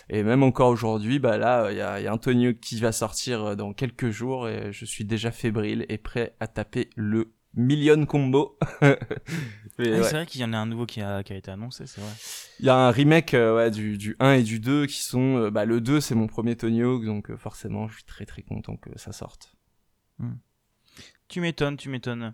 et 0.10 0.24
même 0.24 0.42
encore 0.42 0.70
aujourd'hui 0.70 1.20
bah 1.20 1.38
là 1.38 1.70
il 1.70 1.78
y 1.78 1.82
a, 1.82 2.00
y 2.00 2.08
a, 2.08 2.14
un 2.14 2.18
Tony 2.18 2.48
Hawk 2.48 2.62
qui 2.62 2.80
va 2.80 2.94
sortir 2.94 3.44
euh, 3.44 3.56
dans 3.56 3.74
quelques 3.74 4.10
jours 4.10 4.48
et 4.48 4.72
je 4.72 4.86
suis 4.86 5.04
déjà 5.04 5.32
fébrile 5.32 5.86
et 5.90 5.98
prêt 5.98 6.34
à 6.40 6.48
taper 6.48 6.90
le 6.96 7.34
million 7.54 8.06
combo. 8.06 8.58
Ah, 9.82 10.04
c'est 10.04 10.12
vrai 10.12 10.26
qu'il 10.26 10.42
y 10.42 10.44
en 10.44 10.52
a 10.52 10.58
un 10.58 10.66
nouveau 10.66 10.86
qui 10.86 11.00
a, 11.00 11.24
qui 11.24 11.32
a 11.32 11.38
été 11.38 11.50
annoncé, 11.50 11.88
c'est 11.88 12.02
vrai. 12.02 12.12
Il 12.60 12.66
y 12.66 12.70
a 12.70 12.76
un 12.76 12.92
remake 12.92 13.34
euh, 13.34 13.56
ouais, 13.56 13.72
du, 13.72 13.98
du 13.98 14.18
1 14.20 14.34
et 14.34 14.44
du 14.44 14.60
2 14.60 14.88
qui 14.88 15.02
sont... 15.02 15.48
bah, 15.48 15.64
le 15.64 15.80
2 15.80 16.02
c'est 16.02 16.16
mon 16.16 16.28
premier 16.28 16.58
Tony 16.58 16.82
Hawk 16.82 17.06
donc 17.06 17.34
forcément 17.38 17.88
je 17.88 17.94
suis 17.96 18.04
très 18.04 18.26
très 18.26 18.42
content 18.42 18.76
que 18.76 18.90
ça 19.00 19.14
sorte. 19.14 19.56
Hmm. 20.18 20.34
Tu 21.30 21.42
m'étonnes, 21.42 21.78
tu 21.78 21.90
m'étonnes. 21.90 22.34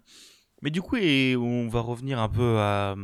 Mais 0.62 0.72
du 0.72 0.82
coup, 0.82 0.96
on 0.96 1.68
va 1.68 1.82
revenir 1.82 2.18
un 2.20 2.30
peu 2.30 2.58
à, 2.60 2.96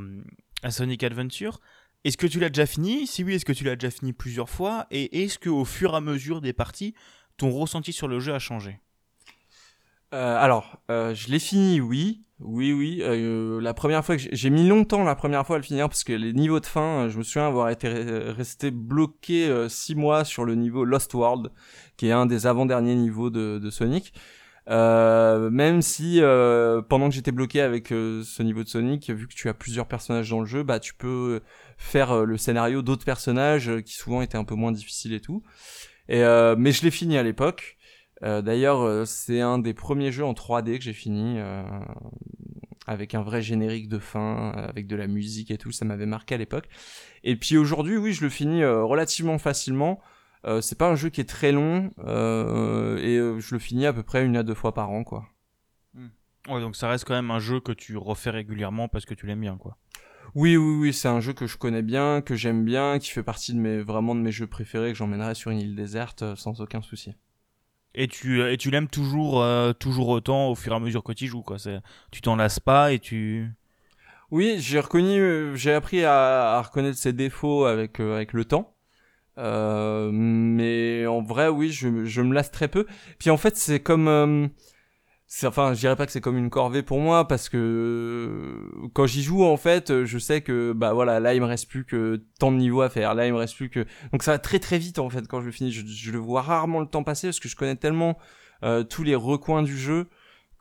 Sonic 0.70 1.04
Adventure. 1.04 1.60
Est-ce 2.06 2.18
que 2.18 2.28
tu 2.28 2.40
l'as 2.40 2.50
déjà 2.50 2.66
fini? 2.66 3.06
Si 3.06 3.24
oui, 3.24 3.36
est-ce 3.36 3.46
que 3.46 3.52
tu 3.52 3.66
l'as 3.66 3.76
déjà 3.76 3.92
fini 3.92 4.14
plusieurs 4.14 4.50
fois? 4.50 4.88
Et 4.90 5.24
est-ce 5.24 5.38
qu'au 5.38 5.66
fur 5.66 5.94
et 5.94 5.98
à 5.98 6.02
mesure 6.02 6.40
des 6.42 6.54
parties, 6.54 6.96
ton 7.38 7.52
ressenti 7.52 7.92
sur 7.92 8.08
le 8.08 8.20
jeu 8.20 8.34
a 8.34 8.40
changé? 8.40 8.80
Euh, 10.14 10.38
alors, 10.38 10.78
euh, 10.90 11.14
je 11.14 11.30
l'ai 11.30 11.40
fini, 11.40 11.82
oui, 11.82 12.22
oui, 12.40 12.72
oui. 12.72 13.02
Euh, 13.02 13.62
la 13.62 13.74
première 13.74 14.04
fois 14.04 14.16
j'ai 14.18 14.50
mis 14.50 14.68
longtemps 14.68 15.04
la 15.04 15.16
première 15.16 15.46
fois 15.46 15.58
à 15.58 15.60
le 15.60 15.64
finir 15.64 15.88
parce 15.88 16.04
que 16.04 16.14
les 16.14 16.34
niveaux 16.34 16.60
de 16.60 16.66
fin, 16.66 17.08
je 17.10 17.18
me 17.18 17.24
souviens 17.24 17.48
avoir 17.48 17.70
été 17.70 17.88
resté 17.88 18.72
bloqué 18.72 19.68
six 19.70 19.96
mois 19.96 20.24
sur 20.24 20.46
le 20.46 20.56
niveau 20.56 20.86
Lost 20.86 21.14
World, 21.14 21.52
qui 21.98 22.08
est 22.08 22.12
un 22.12 22.26
des 22.26 22.48
avant-derniers 22.48 22.96
niveaux 22.96 23.30
de 23.30 23.70
Sonic. 23.70 24.14
Euh, 24.70 25.50
même 25.50 25.82
si 25.82 26.22
euh, 26.22 26.82
pendant 26.82 27.10
que 27.10 27.16
j'étais 27.16 27.32
bloqué 27.32 27.62
avec 27.62 27.92
euh, 27.92 28.24
ce 28.24 28.44
niveau 28.44 28.64
de 28.64 28.70
Sonic, 28.70 29.10
vu 29.10 29.28
que 29.28 29.34
tu 29.34 29.50
as 29.50 29.54
plusieurs 29.54 29.88
personnages 29.88 30.30
dans 30.30 30.40
le 30.40 30.46
jeu, 30.46 30.64
bah 30.64 30.80
tu 30.80 30.94
peux 30.94 31.42
faire 31.78 32.26
le 32.26 32.38
scénario 32.38 32.82
d'autres 32.82 33.06
personnages 33.06 33.72
qui 33.84 33.94
souvent 33.94 34.22
étaient 34.22 34.38
un 34.38 34.44
peu 34.44 34.56
moins 34.56 34.72
difficiles 34.72 35.14
et 35.14 35.22
tout. 35.22 35.44
Et 36.10 36.22
mais 36.58 36.72
je 36.72 36.84
l'ai 36.84 36.92
fini 36.92 37.18
à 37.18 37.24
l'époque. 37.24 37.78
D'ailleurs, 38.22 39.08
c'est 39.08 39.42
un 39.42 39.58
des 39.58 39.74
premiers 39.74 40.12
jeux 40.12 40.26
en 40.26 40.34
3D 40.34 40.78
que 40.78 40.84
j'ai 40.84 40.94
fini 40.94 41.40
avec 42.86 43.16
un 43.16 43.22
vrai 43.24 43.42
générique 43.42 43.88
de 43.88 43.98
fin, 43.98 44.52
avec 44.52 44.88
de 44.88 44.96
la 44.96 45.08
musique 45.08 45.52
et 45.52 45.58
tout. 45.58 45.72
Ça 45.72 45.86
m'avait 45.86 46.06
marqué 46.06 46.36
à 46.36 46.38
l'époque. 46.38 46.68
Et 47.24 47.36
puis 47.36 47.58
aujourd'hui, 47.58 47.98
oui, 47.98 48.14
je 48.14 48.24
le 48.24 48.30
finis 48.30 48.64
relativement 48.64 49.38
facilement. 49.38 50.02
Euh, 50.46 50.62
c'est 50.62 50.78
pas 50.78 50.90
un 50.90 50.96
jeu 50.96 51.10
qui 51.10 51.22
est 51.22 51.30
très 51.30 51.52
long 51.52 51.92
euh, 52.00 52.98
et 52.98 53.18
euh, 53.18 53.40
je 53.40 53.54
le 53.54 53.60
finis 53.60 53.86
à 53.86 53.94
peu 53.94 54.02
près 54.02 54.26
une 54.26 54.36
à 54.36 54.44
deux 54.44 54.56
fois 54.56 54.74
par 54.74 54.90
an 54.90 55.04
quoi. 55.04 55.28
Hmm. 55.94 56.08
Ouais 56.48 56.60
donc 56.62 56.76
ça 56.76 56.90
reste 56.90 57.06
quand 57.06 57.14
même 57.14 57.30
un 57.30 57.40
jeu 57.40 57.60
que 57.60 57.72
tu 57.72 57.96
refais 57.96 58.32
régulièrement 58.32 58.88
parce 58.88 59.06
que 59.06 59.14
tu 59.14 59.28
l'aimes 59.28 59.42
bien 59.42 59.58
quoi. 59.58 59.78
Oui 60.34 60.58
oui 60.58 60.78
oui 60.80 60.94
c'est 60.94 61.08
un 61.08 61.20
jeu 61.20 61.34
que 61.34 61.46
je 61.46 61.58
connais 61.58 61.84
bien, 61.84 62.22
que 62.22 62.36
j'aime 62.36 62.66
bien, 62.66 62.98
qui 62.98 63.12
fait 63.12 63.22
partie 63.22 63.54
de 63.54 63.60
mes 63.60 63.82
vraiment 63.82 64.16
de 64.16 64.22
mes 64.22 64.32
jeux 64.32 64.48
préférés 64.48 64.92
que 64.92 64.98
j'emmènerai 64.98 65.36
sur 65.36 65.52
une 65.52 65.60
île 65.60 65.76
déserte 65.76 66.36
sans 66.36 66.60
aucun 66.60 66.82
souci. 66.82 67.14
Et 67.94 68.08
tu 68.08 68.42
et 68.42 68.58
tu 68.58 68.72
l'aimes 68.72 68.88
toujours 68.88 69.46
toujours 69.78 70.08
autant 70.08 70.50
au 70.50 70.56
fur 70.56 70.74
et 70.74 70.76
à 70.76 70.80
mesure 70.80 71.04
que 71.04 71.12
tu 71.12 71.28
joues 71.28 71.44
quoi. 71.44 71.60
C'est 71.60 71.82
tu 72.10 72.22
t'en 72.22 72.36
lasses 72.36 72.62
pas 72.62 72.94
et 72.94 73.00
tu. 73.00 73.52
Oui 74.32 74.56
j'ai 74.60 74.80
reconnu 74.80 75.56
j'ai 75.56 75.74
appris 75.74 76.04
à, 76.04 76.54
à, 76.56 76.62
reconnaître 76.64 76.98
ses 76.98 77.14
défauts 77.14 77.66
avec 77.66 78.00
avec 78.00 78.34
le 78.34 78.46
temps. 78.46 78.74
Euh, 79.42 80.12
mais 80.14 81.06
en 81.08 81.22
vrai, 81.22 81.48
oui, 81.48 81.72
je, 81.72 82.06
je, 82.06 82.22
me 82.22 82.34
lasse 82.34 82.52
très 82.52 82.68
peu. 82.68 82.86
Puis 83.20 83.30
en 83.30 83.38
fait, 83.38 83.58
c'est 83.58 83.80
comme, 83.80 84.08
euh, 84.08 84.48
enfin, 85.44 85.74
je 85.74 85.80
dirais 85.80 85.96
pas 85.96 86.06
que 86.06 86.12
c'est 86.12 86.22
comme 86.22 86.38
une 86.38 86.50
corvée 86.50 86.84
pour 86.84 87.00
moi 87.00 87.28
parce 87.28 87.50
que 87.50 87.58
euh, 87.58 88.88
quand 88.94 89.08
j'y 89.08 89.24
joue, 89.24 89.44
en 89.44 89.58
fait, 89.58 90.06
je 90.06 90.18
sais 90.20 90.42
que 90.42 90.74
bah 90.74 90.94
voilà, 90.94 91.20
là 91.20 91.34
il 91.34 91.42
me 91.42 91.48
reste 91.48 91.68
plus 91.70 91.86
que 91.86 92.24
tant 92.40 92.52
de 92.52 92.58
niveaux 92.58 92.82
à 92.82 92.90
faire. 92.90 93.16
Là, 93.16 93.26
il 93.26 93.34
me 93.34 93.38
reste 93.40 93.56
plus 93.56 93.70
que 93.70 93.86
donc 94.12 94.24
ça 94.24 94.32
va 94.32 94.40
très 94.40 94.60
très 94.60 94.78
vite 94.78 95.00
en 95.00 95.10
fait 95.10 95.28
quand 95.28 95.42
je 95.42 95.50
finis. 95.50 95.72
Je, 95.72 95.86
je 95.86 96.12
le 96.12 96.20
vois 96.20 96.42
rarement 96.42 96.80
le 96.80 96.88
temps 96.88 97.04
passer 97.04 97.28
parce 97.28 97.40
que 97.40 97.50
je 97.50 97.56
connais 97.56 97.76
tellement 97.76 98.18
tous 98.92 99.02
les 99.02 99.16
recoins 99.16 99.64
du 99.64 99.76
jeu 99.76 100.08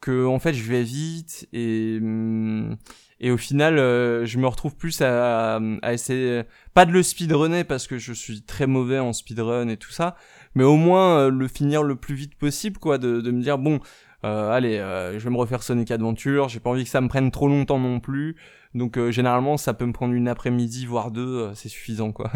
que 0.00 0.26
en 0.26 0.38
fait 0.38 0.54
je 0.54 0.64
vais 0.64 0.82
vite 0.82 1.48
et 1.52 1.98
hum, 2.00 2.76
et 3.20 3.30
au 3.30 3.36
final 3.36 3.78
euh, 3.78 4.24
je 4.24 4.38
me 4.38 4.46
retrouve 4.46 4.74
plus 4.76 5.00
à, 5.02 5.56
à, 5.82 5.92
essayer 5.92 6.42
pas 6.74 6.86
de 6.86 6.92
le 6.92 7.02
speedrunner 7.02 7.64
parce 7.64 7.86
que 7.86 7.98
je 7.98 8.12
suis 8.12 8.42
très 8.42 8.66
mauvais 8.66 8.98
en 8.98 9.12
speedrun 9.12 9.68
et 9.68 9.76
tout 9.76 9.90
ça 9.90 10.16
mais 10.54 10.64
au 10.64 10.76
moins 10.76 11.18
euh, 11.18 11.30
le 11.30 11.48
finir 11.48 11.82
le 11.82 11.96
plus 11.96 12.14
vite 12.14 12.34
possible 12.36 12.78
quoi 12.78 12.98
de, 12.98 13.20
de 13.20 13.30
me 13.30 13.42
dire 13.42 13.58
bon 13.58 13.80
euh, 14.24 14.50
allez 14.50 14.76
je 14.76 15.24
vais 15.24 15.30
me 15.30 15.36
refaire 15.36 15.62
Sonic 15.62 15.90
Adventure 15.90 16.48
j'ai 16.48 16.60
pas 16.60 16.70
envie 16.70 16.84
que 16.84 16.90
ça 16.90 17.00
me 17.00 17.08
prenne 17.08 17.30
trop 17.30 17.48
longtemps 17.48 17.78
non 17.78 18.00
plus 18.00 18.36
donc 18.74 18.98
généralement 19.10 19.56
ça 19.56 19.74
peut 19.74 19.86
me 19.86 19.92
prendre 19.92 20.14
une 20.14 20.28
après-midi 20.28 20.86
voire 20.86 21.10
deux 21.10 21.50
c'est 21.54 21.68
suffisant 21.68 22.12
quoi 22.12 22.30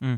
hmm. 0.00 0.16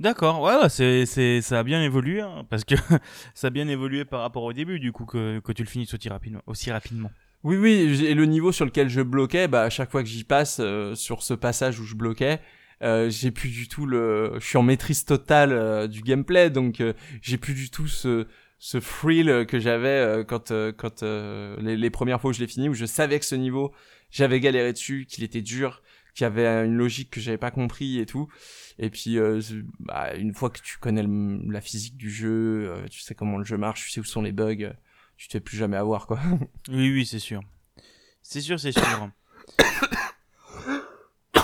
D'accord, 0.00 0.40
ouais, 0.40 0.70
c'est, 0.70 1.04
c'est, 1.04 1.42
ça 1.42 1.58
a 1.58 1.62
bien 1.62 1.82
évolué, 1.82 2.22
hein, 2.22 2.46
parce 2.48 2.64
que 2.64 2.74
ça 3.34 3.48
a 3.48 3.50
bien 3.50 3.68
évolué 3.68 4.06
par 4.06 4.22
rapport 4.22 4.44
au 4.44 4.54
début, 4.54 4.80
du 4.80 4.92
coup, 4.92 5.04
que, 5.04 5.40
que 5.40 5.52
tu 5.52 5.62
le 5.62 5.68
finisses 5.68 5.92
aussi 5.92 6.08
rapidement. 6.08 6.40
Aussi 6.46 6.72
rapidement. 6.72 7.10
Oui, 7.44 7.58
oui, 7.58 8.02
et 8.06 8.14
le 8.14 8.24
niveau 8.24 8.50
sur 8.50 8.64
lequel 8.64 8.88
je 8.88 9.02
bloquais, 9.02 9.46
bah, 9.46 9.62
à 9.62 9.68
chaque 9.68 9.90
fois 9.90 10.02
que 10.02 10.08
j'y 10.08 10.24
passe, 10.24 10.56
euh, 10.58 10.94
sur 10.94 11.22
ce 11.22 11.34
passage 11.34 11.78
où 11.80 11.84
je 11.84 11.94
bloquais, 11.94 12.40
euh, 12.82 13.10
j'ai 13.10 13.30
plus 13.30 13.50
du 13.50 13.68
tout 13.68 13.84
le... 13.84 14.32
Je 14.40 14.46
suis 14.46 14.56
en 14.56 14.62
maîtrise 14.62 15.04
totale 15.04 15.52
euh, 15.52 15.86
du 15.86 16.00
gameplay, 16.00 16.48
donc 16.48 16.82
j'ai 17.20 17.36
plus 17.36 17.52
du 17.52 17.68
tout 17.68 17.86
ce, 17.86 18.26
ce 18.58 18.78
thrill 18.78 19.44
que 19.46 19.58
j'avais 19.58 20.24
quand, 20.26 20.50
quand 20.78 21.02
les, 21.02 21.76
les, 21.76 21.90
premières 21.90 22.22
fois 22.22 22.30
où 22.30 22.32
je 22.32 22.40
l'ai 22.40 22.46
fini, 22.46 22.70
où 22.70 22.74
je 22.74 22.86
savais 22.86 23.18
que 23.18 23.26
ce 23.26 23.34
niveau, 23.34 23.74
j'avais 24.10 24.40
galéré 24.40 24.72
dessus, 24.72 25.04
qu'il 25.06 25.24
était 25.24 25.42
dur, 25.42 25.82
qu'il 26.14 26.24
y 26.24 26.26
avait 26.26 26.46
une 26.64 26.74
logique 26.74 27.10
que 27.10 27.20
j'avais 27.20 27.38
pas 27.38 27.50
compris 27.50 27.98
et 27.98 28.06
tout. 28.06 28.28
Et 28.78 28.90
puis, 28.90 29.18
euh, 29.18 29.40
bah, 29.78 30.14
une 30.14 30.34
fois 30.34 30.50
que 30.50 30.60
tu 30.60 30.78
connais 30.78 31.04
la 31.48 31.60
physique 31.60 31.96
du 31.96 32.10
jeu, 32.10 32.70
euh, 32.70 32.88
tu 32.88 33.00
sais 33.00 33.14
comment 33.14 33.38
le 33.38 33.44
jeu 33.44 33.56
marche, 33.56 33.84
tu 33.84 33.90
sais 33.90 34.00
où 34.00 34.04
sont 34.04 34.22
les 34.22 34.32
bugs, 34.32 34.72
tu 35.16 35.28
te 35.28 35.32
fais 35.32 35.40
plus 35.40 35.56
jamais 35.56 35.76
avoir, 35.76 36.06
quoi. 36.06 36.18
oui, 36.68 36.90
oui, 36.92 37.06
c'est 37.06 37.18
sûr. 37.18 37.42
C'est 38.22 38.40
sûr, 38.40 38.58
c'est 38.58 38.72
sûr. 38.72 39.10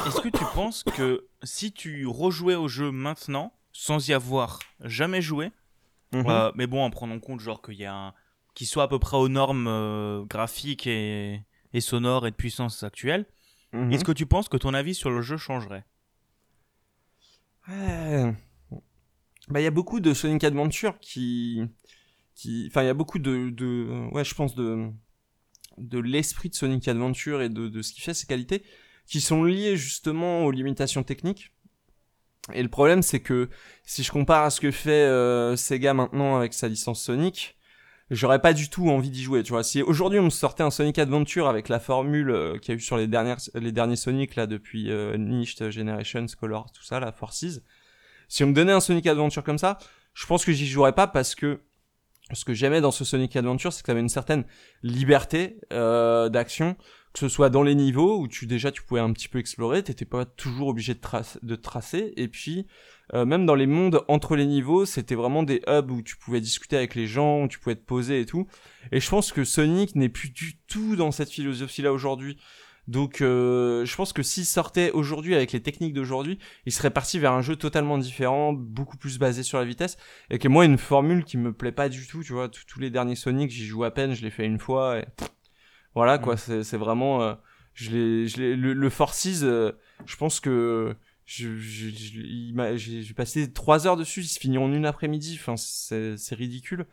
Est-ce 0.06 0.20
que 0.20 0.28
tu 0.28 0.44
penses 0.54 0.82
que 0.84 1.26
si 1.42 1.72
tu 1.72 2.06
rejouais 2.06 2.54
au 2.54 2.68
jeu 2.68 2.90
maintenant, 2.90 3.52
sans 3.72 4.08
y 4.08 4.12
avoir 4.12 4.60
jamais 4.80 5.20
joué, 5.20 5.50
mhm. 6.12 6.24
euh, 6.28 6.52
mais 6.54 6.66
bon, 6.66 6.82
en 6.82 6.90
prenant 6.90 7.16
en 7.16 7.20
compte 7.20 7.40
genre 7.40 7.60
qu'il 7.60 7.74
y 7.74 7.84
a 7.84 7.94
un... 7.94 8.14
qui 8.54 8.66
soit 8.66 8.84
à 8.84 8.88
peu 8.88 8.98
près 8.98 9.16
aux 9.16 9.28
normes 9.28 10.24
graphiques 10.26 10.86
et... 10.86 11.42
et 11.72 11.80
sonores 11.80 12.26
et 12.26 12.30
de 12.30 12.36
puissance 12.36 12.82
actuelles, 12.82 13.26
mhm. 13.84 13.92
est-ce 13.92 14.04
que 14.04 14.12
tu 14.12 14.26
penses 14.26 14.48
que 14.48 14.56
ton 14.56 14.74
avis 14.74 14.94
sur 14.94 15.10
le 15.10 15.22
jeu 15.22 15.36
changerait? 15.36 15.84
Bah, 19.48 19.60
il 19.60 19.64
y 19.64 19.66
a 19.66 19.70
beaucoup 19.70 20.00
de 20.00 20.12
Sonic 20.14 20.44
Adventure 20.44 20.98
qui, 21.00 21.62
qui, 22.34 22.66
enfin, 22.68 22.82
il 22.82 22.86
y 22.86 22.90
a 22.90 22.94
beaucoup 22.94 23.18
de, 23.18 23.50
de, 23.50 24.08
ouais, 24.12 24.24
je 24.24 24.34
pense 24.34 24.54
de, 24.54 24.88
de 25.78 25.98
l'esprit 25.98 26.48
de 26.48 26.54
Sonic 26.54 26.86
Adventure 26.88 27.42
et 27.42 27.48
de, 27.48 27.68
de 27.68 27.82
ce 27.82 27.92
qui 27.92 28.00
fait 28.00 28.14
ses 28.14 28.26
qualités, 28.26 28.64
qui 29.06 29.20
sont 29.20 29.44
liés 29.44 29.76
justement 29.76 30.44
aux 30.44 30.50
limitations 30.50 31.02
techniques. 31.02 31.52
Et 32.52 32.62
le 32.62 32.68
problème, 32.68 33.02
c'est 33.02 33.20
que 33.20 33.48
si 33.84 34.02
je 34.02 34.12
compare 34.12 34.44
à 34.44 34.50
ce 34.50 34.60
que 34.60 34.70
fait 34.70 34.90
euh, 34.90 35.56
Sega 35.56 35.94
maintenant 35.94 36.36
avec 36.36 36.54
sa 36.54 36.68
licence 36.68 37.02
Sonic, 37.02 37.55
j'aurais 38.10 38.40
pas 38.40 38.52
du 38.52 38.68
tout 38.68 38.88
envie 38.88 39.10
d'y 39.10 39.22
jouer. 39.22 39.42
Tu 39.42 39.50
vois, 39.50 39.64
si 39.64 39.82
aujourd'hui 39.82 40.18
on 40.18 40.24
me 40.24 40.30
sortait 40.30 40.62
un 40.62 40.70
Sonic 40.70 40.98
Adventure 40.98 41.48
avec 41.48 41.68
la 41.68 41.80
formule 41.80 42.30
euh, 42.30 42.58
qu'il 42.58 42.72
y 42.72 42.76
a 42.76 42.78
eu 42.78 42.80
sur 42.80 42.96
les 42.96 43.06
dernières, 43.06 43.38
les 43.54 43.72
derniers 43.72 43.96
Sonic 43.96 44.36
là 44.36 44.46
depuis 44.46 44.90
euh, 44.90 45.16
Niched, 45.16 45.70
Generations, 45.70 46.26
Color, 46.38 46.70
tout 46.72 46.84
ça, 46.84 47.00
la 47.00 47.12
Forces, 47.12 47.60
si 48.28 48.44
on 48.44 48.48
me 48.48 48.52
donnait 48.52 48.72
un 48.72 48.80
Sonic 48.80 49.06
Adventure 49.06 49.44
comme 49.44 49.58
ça, 49.58 49.78
je 50.14 50.26
pense 50.26 50.44
que 50.44 50.52
j'y 50.52 50.66
jouerais 50.66 50.94
pas 50.94 51.06
parce 51.06 51.34
que 51.34 51.60
ce 52.32 52.44
que 52.44 52.54
j'aimais 52.54 52.80
dans 52.80 52.90
ce 52.90 53.04
Sonic 53.04 53.36
Adventure, 53.36 53.72
c'est 53.72 53.82
que 53.82 53.86
ça 53.86 53.92
avait 53.92 54.00
une 54.00 54.08
certaine 54.08 54.44
liberté 54.82 55.58
euh, 55.72 56.28
d'action, 56.28 56.76
que 57.12 57.20
ce 57.20 57.28
soit 57.28 57.50
dans 57.50 57.62
les 57.62 57.74
niveaux 57.74 58.18
où 58.18 58.28
tu 58.28 58.46
déjà 58.46 58.72
tu 58.72 58.82
pouvais 58.82 59.00
un 59.00 59.12
petit 59.12 59.28
peu 59.28 59.38
explorer, 59.38 59.82
t'étais 59.82 60.04
pas 60.04 60.24
toujours 60.24 60.68
obligé 60.68 60.94
de, 60.94 61.00
de 61.42 61.56
tracer, 61.56 62.12
et 62.16 62.28
puis 62.28 62.66
euh, 63.14 63.24
même 63.24 63.46
dans 63.46 63.54
les 63.54 63.66
mondes 63.66 64.02
entre 64.08 64.34
les 64.34 64.46
niveaux, 64.46 64.84
c'était 64.84 65.14
vraiment 65.14 65.44
des 65.44 65.62
hubs 65.68 65.90
où 65.90 66.02
tu 66.02 66.16
pouvais 66.16 66.40
discuter 66.40 66.76
avec 66.76 66.94
les 66.96 67.06
gens, 67.06 67.44
où 67.44 67.48
tu 67.48 67.60
pouvais 67.60 67.76
te 67.76 67.84
poser 67.84 68.20
et 68.20 68.26
tout. 68.26 68.46
Et 68.90 69.00
je 69.00 69.08
pense 69.08 69.30
que 69.30 69.44
Sonic 69.44 69.94
n'est 69.94 70.08
plus 70.08 70.30
du 70.30 70.58
tout 70.66 70.96
dans 70.96 71.12
cette 71.12 71.30
philosophie-là 71.30 71.92
aujourd'hui. 71.92 72.36
Donc 72.88 73.20
euh, 73.20 73.84
je 73.84 73.96
pense 73.96 74.12
que 74.12 74.22
s'il 74.22 74.46
sortait 74.46 74.92
aujourd'hui 74.92 75.34
avec 75.34 75.52
les 75.52 75.60
techniques 75.60 75.92
d'aujourd'hui, 75.92 76.38
il 76.66 76.72
serait 76.72 76.90
parti 76.90 77.18
vers 77.18 77.32
un 77.32 77.42
jeu 77.42 77.56
totalement 77.56 77.98
différent, 77.98 78.52
beaucoup 78.52 78.96
plus 78.96 79.18
basé 79.18 79.42
sur 79.42 79.58
la 79.58 79.64
vitesse, 79.64 79.96
et 80.30 80.38
que 80.38 80.46
moi 80.46 80.64
une 80.64 80.78
formule 80.78 81.24
qui 81.24 81.36
me 81.36 81.52
plaît 81.52 81.72
pas 81.72 81.88
du 81.88 82.06
tout, 82.06 82.22
tu 82.22 82.32
vois, 82.32 82.48
tous 82.48 82.78
les 82.78 82.90
derniers 82.90 83.16
Sonic, 83.16 83.50
j'y 83.50 83.66
joue 83.66 83.82
à 83.84 83.90
peine, 83.90 84.14
je 84.14 84.22
l'ai 84.22 84.30
fait 84.30 84.46
une 84.46 84.60
fois, 84.60 84.98
et 84.98 85.06
voilà 85.94 86.18
quoi, 86.18 86.34
mm. 86.34 86.62
c'est 86.62 86.76
vraiment, 86.76 87.22
euh, 87.22 87.34
je 87.74 87.90
l'ai, 87.90 88.56
le, 88.56 88.72
le 88.72 88.90
Forces, 88.90 89.42
euh, 89.42 89.72
je 90.04 90.16
pense 90.16 90.38
que 90.38 90.94
je, 91.24 91.56
j'ai 91.56 93.14
passé 93.14 93.52
trois 93.52 93.88
heures 93.88 93.96
dessus, 93.96 94.20
il 94.20 94.28
se 94.28 94.38
finit 94.38 94.58
en 94.58 94.72
une 94.72 94.86
après-midi, 94.86 95.38
enfin 95.40 95.56
c'est 95.56 96.34
ridicule. 96.36 96.86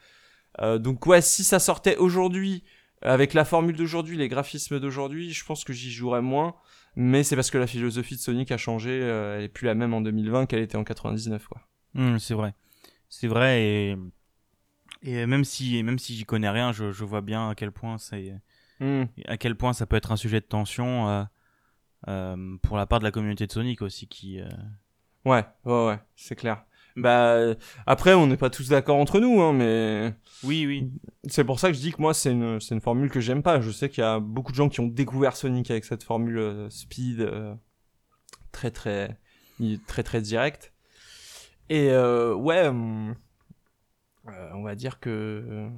donc 0.80 1.06
ouais, 1.06 1.22
si 1.22 1.44
ça 1.44 1.60
sortait 1.60 1.98
aujourd'hui 1.98 2.64
Avec 3.04 3.34
la 3.34 3.46
formule 3.46 3.76
d'aujourd'hui, 3.76 4.18
les 4.18 4.28
graphismes 4.30 4.80
d'aujourd'hui, 4.80 5.32
je 5.34 5.46
pense 5.46 5.64
que 5.64 5.74
j'y 5.74 5.92
jouerais 5.92 6.22
moins. 6.22 6.56
Mais 6.96 7.24
c'est 7.24 7.36
parce 7.36 7.52
que 7.52 7.58
la 7.58 7.68
philosophie 7.68 8.16
de 8.16 8.20
Sonic 8.22 8.52
a 8.52 8.58
changé. 8.58 8.92
euh, 9.02 9.38
elle 9.38 9.44
est 9.46 9.50
plus 9.50 9.66
la 9.66 9.76
même 9.76 9.94
en 9.94 10.02
2020 10.02 10.46
qu'elle 10.46 10.62
était 10.62 10.78
en 10.78 10.84
99, 10.84 11.48
quoi. 11.48 11.62
Hum, 11.96 12.18
c'est 12.20 12.34
vrai. 12.34 12.54
C'est 13.10 13.28
vrai 13.28 13.62
et, 13.64 13.98
et 15.02 15.26
même 15.26 15.44
si, 15.44 15.82
même 15.84 16.00
si 16.00 16.16
j'y 16.16 16.24
connais 16.26 16.50
rien, 16.50 16.72
je, 16.72 16.92
je 16.92 17.04
vois 17.04 17.22
bien 17.22 17.50
à 17.50 17.56
quel 17.56 17.72
point 17.72 17.98
c'est, 17.98 18.34
Hmm. 18.80 19.04
à 19.28 19.38
quel 19.38 19.56
point 19.56 19.72
ça 19.74 19.86
peut 19.86 19.96
être 19.96 20.12
un 20.12 20.18
sujet 20.18 20.40
de 20.42 20.46
tension 20.46 21.08
euh, 21.08 21.24
euh, 22.08 22.58
pour 22.64 22.76
la 22.76 22.86
part 22.86 23.00
de 23.00 23.04
la 23.06 23.12
communauté 23.12 23.46
de 23.48 23.52
Sonic 23.52 23.82
aussi 23.82 24.08
qui. 24.08 24.42
euh, 24.42 24.48
Ouais, 25.26 25.46
ouais, 25.66 25.88
ouais, 25.88 26.00
c'est 26.16 26.36
clair. 26.36 26.66
Bah, 26.96 27.56
après, 27.88 28.14
on 28.14 28.28
n'est 28.28 28.38
pas 28.38 28.50
tous 28.50 28.70
d'accord 28.70 28.98
entre 28.98 29.20
nous, 29.20 29.42
hein, 29.42 29.52
mais 29.54 30.14
Oui, 30.44 30.66
oui. 30.68 30.92
c'est 31.28 31.44
pour 31.44 31.60
ça 31.60 31.70
que 31.70 31.74
je 31.76 31.80
dis 31.80 31.92
que 31.92 32.02
moi, 32.02 32.14
c'est 32.14 32.32
une, 32.32 32.60
c'est 32.60 32.76
une 32.76 32.82
formule 32.82 33.10
que 33.10 33.20
j'aime 33.20 33.42
pas. 33.42 33.62
Je 33.62 33.72
sais 33.72 33.90
qu'il 33.90 34.04
y 34.04 34.08
a 34.08 34.20
beaucoup 34.20 34.52
de 34.52 34.58
gens 34.58 34.70
qui 34.70 34.80
ont 34.80 34.88
découvert 34.88 35.36
Sonic 35.36 35.72
avec 35.72 35.86
cette 35.86 36.04
formule 36.04 36.38
euh, 36.38 36.70
speed 36.70 37.22
euh, 37.22 37.56
très, 38.52 38.70
très, 38.70 39.18
très, 39.88 40.04
très 40.04 40.22
directe. 40.22 40.72
Et 41.70 41.90
euh, 41.90 42.36
ouais, 42.36 42.68
hum, 42.68 43.16
euh, 44.28 44.50
on 44.54 44.62
va 44.64 44.76
dire 44.76 45.00
que 45.00 45.10
euh, 45.10 45.70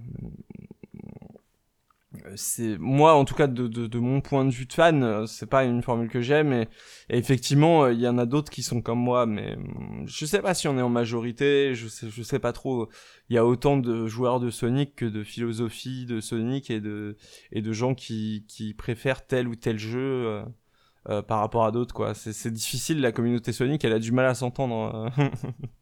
c'est 2.35 2.77
moi 2.77 3.13
en 3.15 3.25
tout 3.25 3.35
cas 3.35 3.47
de, 3.47 3.67
de, 3.67 3.87
de 3.87 3.99
mon 3.99 4.21
point 4.21 4.45
de 4.45 4.51
vue 4.51 4.65
de 4.65 4.73
fan 4.73 5.03
euh, 5.03 5.25
c'est 5.25 5.45
pas 5.45 5.63
une 5.63 5.81
formule 5.81 6.09
que 6.09 6.21
j'aime 6.21 6.53
et, 6.53 6.67
et 7.09 7.17
effectivement 7.17 7.83
euh, 7.83 7.93
il 7.93 7.99
y 7.99 8.07
en 8.07 8.17
a 8.17 8.25
d'autres 8.25 8.51
qui 8.51 8.63
sont 8.63 8.81
comme 8.81 8.99
moi 8.99 9.25
mais 9.25 9.55
hum, 9.55 10.03
je 10.05 10.25
sais 10.25 10.41
pas 10.41 10.53
si 10.53 10.67
on 10.67 10.77
est 10.77 10.81
en 10.81 10.89
majorité 10.89 11.75
je 11.75 11.87
sais 11.87 12.09
je 12.09 12.23
sais 12.23 12.39
pas 12.39 12.53
trop 12.53 12.89
il 13.29 13.35
y 13.35 13.37
a 13.37 13.45
autant 13.45 13.77
de 13.77 14.07
joueurs 14.07 14.39
de 14.39 14.49
Sonic 14.49 14.95
que 14.95 15.05
de 15.05 15.23
philosophie 15.23 16.05
de 16.05 16.19
Sonic 16.19 16.69
et 16.69 16.81
de 16.81 17.17
et 17.51 17.61
de 17.61 17.71
gens 17.73 17.95
qui 17.95 18.45
qui 18.47 18.73
préfèrent 18.73 19.25
tel 19.25 19.47
ou 19.47 19.55
tel 19.55 19.79
jeu 19.79 19.99
euh, 19.99 20.43
euh, 21.09 21.21
par 21.21 21.39
rapport 21.39 21.65
à 21.65 21.71
d'autres 21.71 21.93
quoi 21.93 22.13
c'est 22.13 22.51
difficile 22.51 23.01
la 23.01 23.11
communauté 23.11 23.53
Sonic 23.53 23.83
elle 23.85 23.93
a 23.93 23.99
du 23.99 24.11
mal 24.11 24.25
à 24.25 24.33
s'entendre 24.33 25.11
euh. 25.17 25.29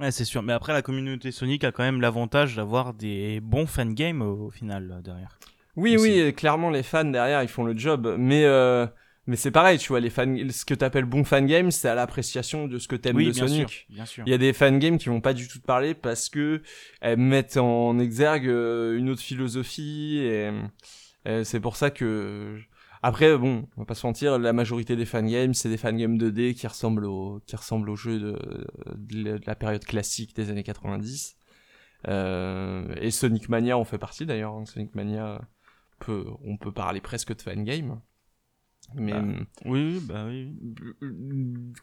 Ouais, 0.00 0.10
c'est 0.10 0.24
sûr. 0.24 0.42
Mais 0.42 0.54
après, 0.54 0.72
la 0.72 0.80
communauté 0.80 1.30
Sonic 1.30 1.62
a 1.62 1.72
quand 1.72 1.82
même 1.82 2.00
l'avantage 2.00 2.56
d'avoir 2.56 2.94
des 2.94 3.40
bons 3.40 3.66
fangames 3.66 4.22
au, 4.22 4.46
au 4.46 4.50
final 4.50 4.90
euh, 4.90 5.02
derrière. 5.02 5.38
Oui, 5.80 5.96
aussi. 5.96 6.22
oui, 6.24 6.32
clairement 6.34 6.70
les 6.70 6.82
fans 6.82 7.04
derrière 7.04 7.42
ils 7.42 7.48
font 7.48 7.64
le 7.64 7.76
job, 7.76 8.14
mais 8.18 8.44
euh, 8.44 8.86
mais 9.26 9.36
c'est 9.36 9.50
pareil, 9.50 9.78
tu 9.78 9.88
vois, 9.88 10.00
les 10.00 10.10
fans, 10.10 10.34
ce 10.50 10.64
que 10.64 10.74
t'appelles 10.74 11.04
bon 11.04 11.22
fan 11.24 11.46
game, 11.46 11.70
c'est 11.70 11.88
à 11.88 11.94
l'appréciation 11.94 12.66
de 12.66 12.78
ce 12.78 12.88
que 12.88 12.96
t'aimes 12.96 13.16
oui, 13.16 13.26
de 13.26 13.30
bien 13.32 13.46
Sonic. 13.46 13.68
sûr, 13.68 13.84
bien 13.94 14.06
sûr. 14.06 14.24
Il 14.26 14.30
y 14.30 14.34
a 14.34 14.38
des 14.38 14.52
fan 14.52 14.78
games 14.78 14.98
qui 14.98 15.08
vont 15.08 15.20
pas 15.20 15.34
du 15.34 15.46
tout 15.46 15.58
te 15.60 15.66
parler 15.66 15.94
parce 15.94 16.28
que 16.28 16.62
elles 17.00 17.18
mettent 17.18 17.56
en 17.56 17.98
exergue 17.98 18.48
euh, 18.48 18.96
une 18.98 19.08
autre 19.10 19.22
philosophie 19.22 20.18
et, 20.22 20.50
et 21.26 21.44
c'est 21.44 21.60
pour 21.60 21.76
ça 21.76 21.90
que 21.90 22.58
après 23.02 23.36
bon, 23.38 23.68
on 23.76 23.82
va 23.82 23.86
pas 23.86 23.94
se 23.94 24.06
mentir, 24.06 24.38
la 24.38 24.52
majorité 24.52 24.96
des 24.96 25.04
fan 25.06 25.26
games 25.28 25.54
c'est 25.54 25.68
des 25.68 25.76
fan 25.76 25.96
games 25.96 26.16
2D 26.18 26.54
qui 26.54 26.66
ressemblent 26.66 27.04
au 27.06 27.40
qui 27.46 27.54
ressemblent 27.56 27.88
aux 27.90 27.96
jeux 27.96 28.18
de, 28.18 28.66
de 28.96 29.40
la 29.46 29.54
période 29.54 29.84
classique 29.84 30.34
des 30.34 30.50
années 30.50 30.64
90. 30.64 31.36
Euh, 32.08 32.94
et 33.00 33.10
Sonic 33.10 33.48
Mania 33.50 33.76
en 33.76 33.84
fait 33.84 33.98
partie 33.98 34.24
d'ailleurs. 34.26 34.54
hein. 34.54 34.64
Sonic 34.64 34.94
Mania 34.94 35.40
peut, 36.00 36.24
on 36.44 36.56
peut 36.56 36.72
parler 36.72 37.00
presque 37.00 37.36
de 37.36 37.40
fan 37.42 37.62
game. 37.64 38.00
Mais 38.94 39.12
Bah, 39.12 39.22
Oui, 39.66 39.92
oui, 39.94 40.00
bah 40.02 40.24
oui. 40.26 40.52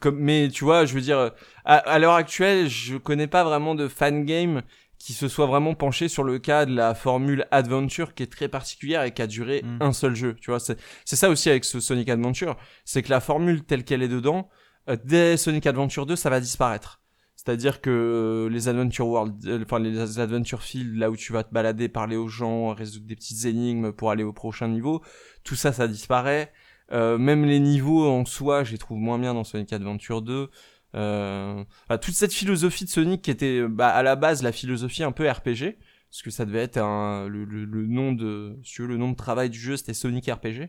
comme 0.00 0.18
mais 0.18 0.48
tu 0.52 0.64
vois 0.64 0.84
je 0.84 0.94
veux 0.94 1.00
dire 1.00 1.30
à, 1.64 1.76
à 1.76 1.98
l'heure 1.98 2.14
actuelle 2.14 2.68
je 2.68 2.96
connais 2.96 3.26
pas 3.28 3.44
vraiment 3.44 3.74
de 3.74 3.88
fan 3.88 4.24
game 4.24 4.62
qui 4.98 5.12
se 5.12 5.28
soit 5.28 5.46
vraiment 5.46 5.74
penché 5.74 6.08
sur 6.08 6.24
le 6.24 6.38
cas 6.40 6.66
de 6.66 6.74
la 6.74 6.94
formule 6.94 7.46
adventure 7.50 8.14
qui 8.14 8.24
est 8.24 8.32
très 8.32 8.48
particulière 8.48 9.04
et 9.04 9.12
qui 9.14 9.22
a 9.22 9.26
duré 9.26 9.62
Mm. 9.64 9.78
un 9.80 9.92
seul 9.92 10.14
jeu 10.16 10.34
tu 10.40 10.50
vois 10.50 10.60
c'est 10.60 10.76
c'est 11.04 11.16
ça 11.16 11.30
aussi 11.30 11.48
avec 11.48 11.64
ce 11.64 11.80
Sonic 11.80 12.08
Adventure 12.08 12.56
c'est 12.84 13.02
que 13.02 13.10
la 13.10 13.20
formule 13.20 13.62
telle 13.64 13.84
qu'elle 13.84 14.02
est 14.02 14.08
dedans 14.08 14.48
euh, 14.90 14.96
dès 15.04 15.36
Sonic 15.36 15.66
Adventure 15.66 16.04
2 16.04 16.16
ça 16.16 16.30
va 16.30 16.40
disparaître 16.40 17.00
c'est-à-dire 17.48 17.80
que 17.80 17.88
euh, 17.88 18.50
les 18.50 18.68
Adventure 18.68 19.08
World, 19.08 19.46
euh, 19.46 19.62
enfin 19.62 19.78
les 19.78 20.20
Adventure 20.20 20.60
Field, 20.62 20.98
là 20.98 21.10
où 21.10 21.16
tu 21.16 21.32
vas 21.32 21.44
te 21.44 21.54
balader, 21.54 21.88
parler 21.88 22.14
aux 22.14 22.28
gens, 22.28 22.74
résoudre 22.74 23.06
des 23.06 23.16
petites 23.16 23.46
énigmes 23.46 23.90
pour 23.90 24.10
aller 24.10 24.22
au 24.22 24.34
prochain 24.34 24.68
niveau, 24.68 25.02
tout 25.44 25.54
ça, 25.54 25.72
ça 25.72 25.88
disparaît. 25.88 26.52
Euh, 26.92 27.16
même 27.16 27.46
les 27.46 27.58
niveaux 27.58 28.06
en 28.06 28.26
soi, 28.26 28.64
je 28.64 28.72
les 28.72 28.76
trouve 28.76 28.98
moins 28.98 29.18
bien 29.18 29.32
dans 29.32 29.44
Sonic 29.44 29.72
Adventure 29.72 30.20
2. 30.20 30.50
Euh, 30.94 31.64
toute 32.02 32.12
cette 32.12 32.34
philosophie 32.34 32.84
de 32.84 32.90
Sonic 32.90 33.22
qui 33.22 33.30
était 33.30 33.66
bah, 33.66 33.88
à 33.88 34.02
la 34.02 34.14
base 34.14 34.42
la 34.42 34.52
philosophie 34.52 35.02
un 35.02 35.12
peu 35.12 35.26
RPG, 35.26 35.78
parce 36.10 36.20
que 36.22 36.28
ça 36.30 36.44
devait 36.44 36.60
être 36.60 36.76
un, 36.76 37.28
le, 37.28 37.46
le, 37.46 37.64
le 37.64 37.86
nom 37.86 38.12
de, 38.12 38.58
si 38.62 38.74
tu 38.74 38.82
veux, 38.82 38.88
le 38.88 38.98
nom 38.98 39.10
de 39.10 39.16
travail 39.16 39.48
du 39.48 39.58
jeu, 39.58 39.78
c'était 39.78 39.94
Sonic 39.94 40.30
RPG. 40.30 40.68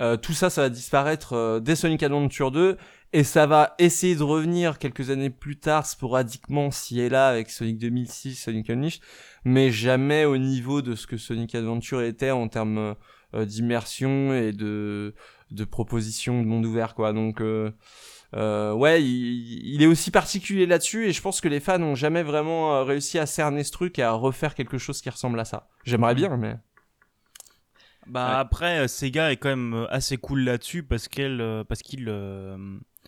Euh, 0.00 0.16
tout 0.16 0.32
ça, 0.32 0.48
ça 0.48 0.62
va 0.62 0.68
disparaître 0.68 1.32
euh, 1.32 1.60
dès 1.60 1.74
Sonic 1.74 2.02
Adventure 2.02 2.50
2 2.52 2.76
et 3.12 3.24
ça 3.24 3.46
va 3.46 3.74
essayer 3.78 4.14
de 4.16 4.22
revenir 4.22 4.78
quelques 4.78 5.10
années 5.10 5.30
plus 5.30 5.58
tard 5.58 5.86
sporadiquement 5.86 6.70
si 6.70 7.00
et 7.00 7.08
là 7.08 7.28
avec 7.28 7.50
Sonic 7.50 7.78
2006, 7.78 8.34
Sonic 8.36 8.68
Unleashed, 8.70 9.02
mais 9.44 9.70
jamais 9.70 10.24
au 10.24 10.36
niveau 10.36 10.82
de 10.82 10.94
ce 10.94 11.06
que 11.06 11.16
Sonic 11.16 11.54
Adventure 11.54 12.02
était 12.02 12.30
en 12.30 12.48
termes 12.48 12.94
euh, 13.34 13.44
d'immersion 13.44 14.32
et 14.34 14.52
de 14.52 15.14
de 15.50 15.64
proposition 15.64 16.42
de 16.42 16.46
monde 16.46 16.66
ouvert 16.66 16.94
quoi. 16.94 17.12
Donc 17.14 17.40
euh, 17.40 17.70
euh, 18.34 18.74
ouais, 18.74 19.02
il, 19.02 19.74
il 19.74 19.82
est 19.82 19.86
aussi 19.86 20.10
particulier 20.10 20.66
là-dessus 20.66 21.06
et 21.06 21.12
je 21.12 21.22
pense 21.22 21.40
que 21.40 21.48
les 21.48 21.60
fans 21.60 21.80
ont 21.80 21.94
jamais 21.94 22.22
vraiment 22.22 22.74
euh, 22.76 22.82
réussi 22.84 23.18
à 23.18 23.24
cerner 23.24 23.64
ce 23.64 23.70
truc 23.72 23.98
et 23.98 24.02
à 24.02 24.12
refaire 24.12 24.54
quelque 24.54 24.76
chose 24.76 25.00
qui 25.00 25.08
ressemble 25.08 25.40
à 25.40 25.46
ça. 25.46 25.68
J'aimerais 25.84 26.14
bien 26.14 26.36
mais 26.36 26.56
Bah 28.06 28.28
Ouais. 28.28 28.36
après, 28.40 28.78
euh, 28.80 28.88
Sega 28.88 29.32
est 29.32 29.36
quand 29.36 29.48
même 29.48 29.86
assez 29.90 30.18
cool 30.18 30.40
là-dessus 30.40 30.82
parce 30.82 31.08
qu'elle, 31.08 31.64
parce 31.68 31.80
qu'ils, 31.82 32.08
euh, 32.08 32.56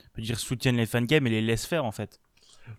on 0.07 0.15
peut 0.17 0.23
dire, 0.23 0.39
soutiennent 0.39 0.77
les 0.77 0.87
fangames 0.87 1.27
et 1.27 1.31
les 1.31 1.41
laissent 1.43 1.67
faire 1.67 1.85
en 1.85 1.93
fait. 1.93 2.21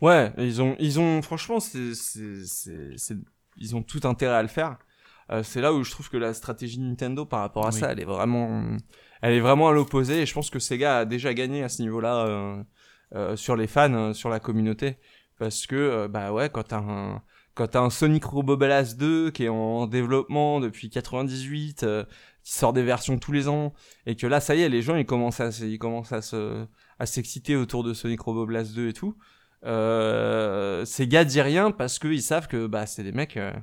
Ouais, 0.02 0.32
ils 0.38 0.62
ont, 0.62 0.76
ils 0.80 1.00
ont, 1.00 1.22
franchement, 1.22 1.60
c'est, 1.60 1.94
c'est, 1.96 2.46
c'est, 2.46 2.94
c'est- 2.98 3.18
ils 3.58 3.76
ont 3.76 3.84
tout 3.84 4.00
intérêt 4.06 4.36
à 4.36 4.42
le 4.42 4.48
faire. 4.48 4.78
Euh, 5.32 5.44
c'est 5.44 5.62
là 5.62 5.74
où 5.74 5.84
je 5.84 5.92
trouve 5.92 6.10
que 6.10 6.18
la 6.18 6.34
stratégie 6.34 6.78
de 6.78 6.84
Nintendo 6.84 7.26
par 7.26 7.42
rapport 7.42 7.66
à 7.66 7.70
Oui. 7.70 7.80
ça, 7.80 7.92
elle 7.92 8.00
est 8.00 8.06
vraiment, 8.06 8.64
elle 9.22 9.34
est 9.34 9.40
vraiment 9.40 9.68
à 9.70 9.72
l'opposé. 9.74 10.22
Et 10.22 10.26
je 10.26 10.34
pense 10.34 10.50
que 10.50 10.60
Sega 10.60 11.00
a 11.00 11.06
déjà 11.06 11.34
gagné 11.34 11.64
à 11.64 11.70
ce 11.70 11.82
niveau-là 11.82 12.26
euh, 12.26 12.64
euh, 13.16 13.36
sur 13.36 13.56
les 13.56 13.68
fans, 13.68 13.94
euh, 13.94 14.14
sur 14.14 14.30
la 14.30 14.40
communauté, 14.40 14.98
parce 15.38 15.68
que 15.68 15.76
euh, 15.76 16.08
bah 16.08 16.32
ouais, 16.32 16.50
quand 16.50 16.64
t'as 16.64 16.80
un, 16.80 17.22
quand 17.54 17.68
t'as 17.68 17.82
un 17.82 17.90
Sonic 17.90 18.24
Robo 18.24 18.56
Blast 18.58 18.98
2 18.98 19.32
qui 19.32 19.44
est 19.46 19.50
en 19.50 19.88
développement 19.88 20.60
depuis 20.62 20.90
98, 20.90 21.84
euh, 21.84 22.06
qui 22.44 22.54
sort 22.54 22.74
des 22.74 22.84
versions 22.84 23.18
tous 23.20 23.32
les 23.32 23.48
ans, 23.48 23.74
et 24.06 24.16
que 24.16 24.28
là, 24.28 24.40
ça 24.40 24.56
y 24.56 24.62
est, 24.62 24.70
les 24.70 24.82
gens 24.82 24.96
ils 24.96 25.06
commencent 25.06 25.40
à, 25.40 25.50
ils 25.50 25.80
commencent 25.80 26.12
à 26.14 26.22
se, 26.22 26.66
à 27.00 27.06
s'exciter 27.06 27.56
autour 27.56 27.84
de 27.84 27.94
Sonic 27.94 28.20
Robo 28.22 28.46
Blast 28.46 28.74
2 28.74 28.90
et 28.90 28.94
tout. 28.94 29.16
Euh, 29.64 30.86
ces 30.86 31.08
gars 31.08 31.24
disent 31.24 31.40
rien 31.40 31.72
parce 31.72 32.00
qu'ils 32.00 32.22
savent 32.24 32.48
que 32.48 32.66
bah 32.66 32.86
c'est 32.88 33.04
des 33.04 33.12
mecs 33.12 33.38
euh, 33.38 33.54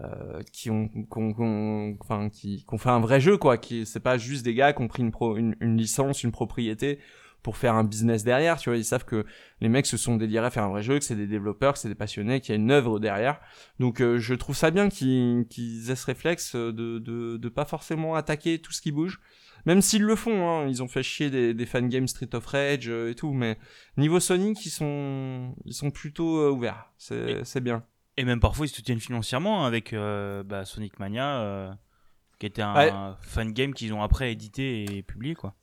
euh, 0.00 0.40
qui 0.52 0.70
ont 0.70 0.88
qu'on 1.10 1.32
qu'on- 1.34 2.30
qui 2.30 2.64
ont 2.70 2.78
fait 2.78 2.90
un 2.90 3.00
vrai 3.00 3.20
jeu 3.20 3.36
quoi 3.36 3.58
qui 3.58 3.84
c'est 3.84 4.00
pas 4.00 4.16
juste 4.16 4.44
des 4.44 4.54
gars 4.54 4.72
qui 4.72 4.82
ont 4.82 4.88
pris 4.88 5.02
une 5.02 5.10
pro 5.10 5.36
une 5.36 5.56
licence 5.76 6.22
une 6.22 6.30
propriété 6.32 7.00
pour 7.44 7.56
faire 7.56 7.74
un 7.74 7.84
business 7.84 8.24
derrière 8.24 8.58
tu 8.58 8.70
vois 8.70 8.76
ils 8.76 8.84
savent 8.84 9.04
que 9.04 9.24
les 9.60 9.68
mecs 9.68 9.86
se 9.86 9.96
sont 9.96 10.16
délirés 10.16 10.46
à 10.46 10.50
faire 10.50 10.64
un 10.64 10.70
vrai 10.70 10.82
jeu 10.82 10.98
que 10.98 11.04
c'est 11.04 11.14
des 11.14 11.28
développeurs 11.28 11.74
que 11.74 11.78
c'est 11.78 11.88
des 11.88 11.94
passionnés 11.94 12.40
qu'il 12.40 12.56
y 12.56 12.58
a 12.58 12.60
une 12.60 12.72
œuvre 12.72 12.98
derrière 12.98 13.38
donc 13.78 14.00
euh, 14.00 14.18
je 14.18 14.34
trouve 14.34 14.56
ça 14.56 14.72
bien 14.72 14.88
qu'ils 14.88 15.46
qu'ils 15.48 15.90
aient 15.90 15.96
ce 15.96 16.06
réflexe 16.06 16.56
euh, 16.56 16.72
de, 16.72 16.98
de 16.98 17.36
de 17.36 17.48
pas 17.48 17.64
forcément 17.64 18.16
attaquer 18.16 18.58
tout 18.58 18.72
ce 18.72 18.82
qui 18.82 18.90
bouge 18.90 19.20
même 19.66 19.80
s'ils 19.80 20.02
le 20.02 20.14
font, 20.14 20.48
hein, 20.48 20.66
ils 20.68 20.82
ont 20.82 20.88
fait 20.88 21.02
chier 21.02 21.30
des, 21.30 21.54
des 21.54 21.66
fangames 21.66 22.06
Street 22.06 22.34
of 22.34 22.44
Rage 22.46 22.88
euh, 22.88 23.10
et 23.10 23.14
tout, 23.14 23.32
mais 23.32 23.58
niveau 23.96 24.20
Sonic, 24.20 24.64
ils 24.66 24.70
sont, 24.70 25.54
ils 25.64 25.72
sont 25.72 25.90
plutôt 25.90 26.38
euh, 26.38 26.50
ouverts. 26.50 26.90
C'est, 26.98 27.44
c'est 27.44 27.62
bien. 27.62 27.84
Et 28.16 28.24
même 28.24 28.40
parfois, 28.40 28.66
ils 28.66 28.68
se 28.68 28.76
soutiennent 28.76 29.00
financièrement 29.00 29.64
avec 29.64 29.92
euh, 29.92 30.42
bah, 30.42 30.64
Sonic 30.64 30.98
Mania, 31.00 31.40
euh, 31.40 31.72
qui 32.44 32.48
était 32.48 32.62
un 32.62 32.74
Ouais. 32.74 32.92
fangame 33.22 33.72
qu'ils 33.72 33.94
ont 33.94 34.02
après 34.02 34.30
édité 34.30 34.84
et 34.84 35.02
publié 35.02 35.34
quoi. 35.34 35.54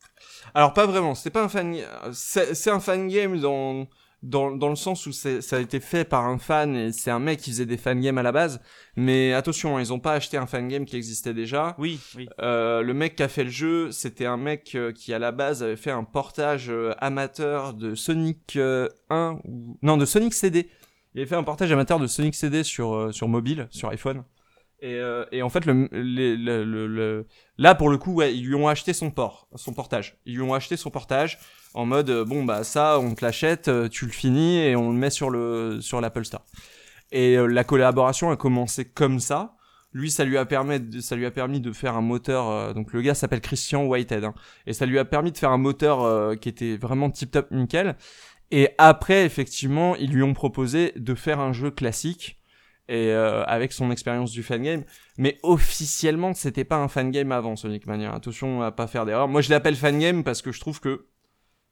Alors 0.54 0.72
pas 0.72 0.84
vraiment, 0.86 1.14
c'est 1.14 1.30
pas 1.30 1.44
un 1.44 1.48
fan, 1.48 1.76
c'est, 2.12 2.70
un 2.70 2.80
fangame 2.80 3.38
dans, 3.38 3.86
dans, 4.24 4.50
dans 4.50 4.68
le 4.68 4.74
sens 4.76 5.06
où 5.06 5.12
ça 5.12 5.38
a 5.52 5.58
été 5.60 5.78
fait 5.78 6.04
par 6.04 6.24
un 6.26 6.38
fan 6.38 6.74
et 6.74 6.90
c'est 6.92 7.10
un 7.12 7.20
mec 7.20 7.38
qui 7.40 7.50
faisait 7.50 7.66
des 7.66 7.76
fangames 7.76 8.18
à 8.18 8.22
la 8.24 8.32
base. 8.32 8.60
Mais 8.96 9.32
attention, 9.32 9.76
hein, 9.76 9.80
ils 9.80 9.92
ont 9.92 10.00
pas 10.00 10.14
acheté 10.14 10.36
un 10.36 10.46
fangame 10.46 10.84
qui 10.84 10.96
existait 10.96 11.34
déjà. 11.34 11.76
Oui, 11.78 12.00
oui. 12.16 12.28
Euh, 12.40 12.82
le 12.82 12.94
mec 12.94 13.14
qui 13.16 13.22
a 13.22 13.28
fait 13.28 13.44
le 13.44 13.50
jeu, 13.50 13.92
c'était 13.92 14.26
un 14.26 14.36
mec 14.36 14.72
euh, 14.74 14.92
qui 14.92 15.12
à 15.14 15.18
la 15.20 15.30
base 15.30 15.62
avait 15.62 15.76
fait 15.76 15.90
un 15.92 16.04
portage 16.04 16.68
euh, 16.68 16.94
amateur 16.98 17.74
de 17.74 17.94
Sonic 17.94 18.56
euh, 18.56 18.88
1 19.10 19.38
ou 19.44 19.78
non 19.82 19.96
de 19.96 20.04
Sonic 20.04 20.34
CD. 20.34 20.68
Il 21.14 21.20
avait 21.20 21.28
fait 21.28 21.36
un 21.36 21.44
portage 21.44 21.70
amateur 21.70 22.00
de 22.00 22.06
Sonic 22.08 22.34
CD 22.34 22.64
sur 22.64 23.12
sur 23.12 23.28
mobile, 23.28 23.68
sur 23.70 23.88
iPhone. 23.90 24.24
Et, 24.84 24.94
euh, 24.96 25.24
et 25.30 25.42
en 25.42 25.48
fait, 25.48 25.64
le, 25.64 25.88
le, 25.92 26.34
le- 26.64 26.86
le- 26.88 27.26
là 27.56 27.76
pour 27.76 27.88
le 27.88 27.98
coup, 27.98 28.14
ouais, 28.14 28.34
ils 28.34 28.44
lui 28.44 28.56
ont 28.56 28.66
acheté 28.66 28.92
son 28.92 29.12
port, 29.12 29.46
son 29.54 29.72
portage. 29.72 30.16
Ils 30.26 30.34
lui 30.34 30.42
ont 30.42 30.54
acheté 30.54 30.76
son 30.76 30.90
portage 30.90 31.38
en 31.74 31.86
mode 31.86 32.10
euh, 32.10 32.24
bon 32.24 32.42
bah 32.44 32.64
ça, 32.64 32.98
on 32.98 33.14
te 33.14 33.24
l'achète, 33.24 33.68
euh, 33.68 33.88
tu 33.88 34.06
le 34.06 34.10
finis 34.10 34.58
et 34.58 34.74
on 34.74 34.90
le 34.90 34.96
met 34.98 35.10
sur 35.10 35.30
le 35.30 35.78
sur 35.80 36.00
l'Apple 36.00 36.24
Store. 36.24 36.44
Et 37.12 37.36
euh, 37.38 37.46
la 37.46 37.62
collaboration 37.62 38.30
a 38.32 38.36
commencé 38.36 38.84
comme 38.84 39.20
ça. 39.20 39.54
lui, 39.92 40.10
ça 40.10 40.24
lui 40.24 40.36
a 40.36 40.44
permis, 40.46 40.80
de, 40.80 41.00
ça 41.00 41.14
lui 41.14 41.26
a 41.26 41.30
permis 41.30 41.60
de 41.60 41.70
faire 41.72 41.94
un 41.96 42.00
moteur. 42.00 42.74
donc 42.74 42.92
le 42.92 43.02
gars 43.02 43.14
s'appelle 43.14 43.40
Christian 43.40 43.84
Whitehead, 43.84 44.24
hein, 44.24 44.34
et 44.66 44.72
ça 44.72 44.84
lui 44.86 44.98
a 44.98 45.04
permis 45.04 45.30
de 45.30 45.38
faire 45.38 45.50
un 45.52 45.58
moteur 45.58 46.38
qui 46.40 46.48
était 46.48 46.76
vraiment 46.76 47.08
tip 47.10 47.30
top 47.30 47.50
nickel. 47.52 47.96
Et 48.50 48.70
après, 48.78 49.24
effectivement, 49.24 49.94
ils 49.96 50.10
lui 50.10 50.22
ont 50.24 50.34
proposé 50.34 50.92
de 50.96 51.14
faire 51.14 51.38
un 51.40 51.52
jeu 51.52 51.70
classique 51.70 52.38
et 52.92 53.10
euh, 53.10 53.42
avec 53.44 53.72
son 53.72 53.90
expérience 53.90 54.32
du 54.32 54.42
fangame. 54.42 54.84
Mais 55.16 55.38
officiellement, 55.42 56.34
c'était 56.34 56.64
pas 56.64 56.76
un 56.76 56.88
fangame 56.88 57.32
avant 57.32 57.56
Sonic 57.56 57.86
Mania. 57.86 58.12
Attention 58.12 58.60
à 58.60 58.70
pas 58.70 58.86
faire 58.86 59.06
d'erreur. 59.06 59.28
Moi, 59.28 59.40
je 59.40 59.48
l'appelle 59.48 59.76
fangame 59.76 60.22
parce 60.22 60.42
que 60.42 60.52
je 60.52 60.60
trouve 60.60 60.78
que 60.78 61.06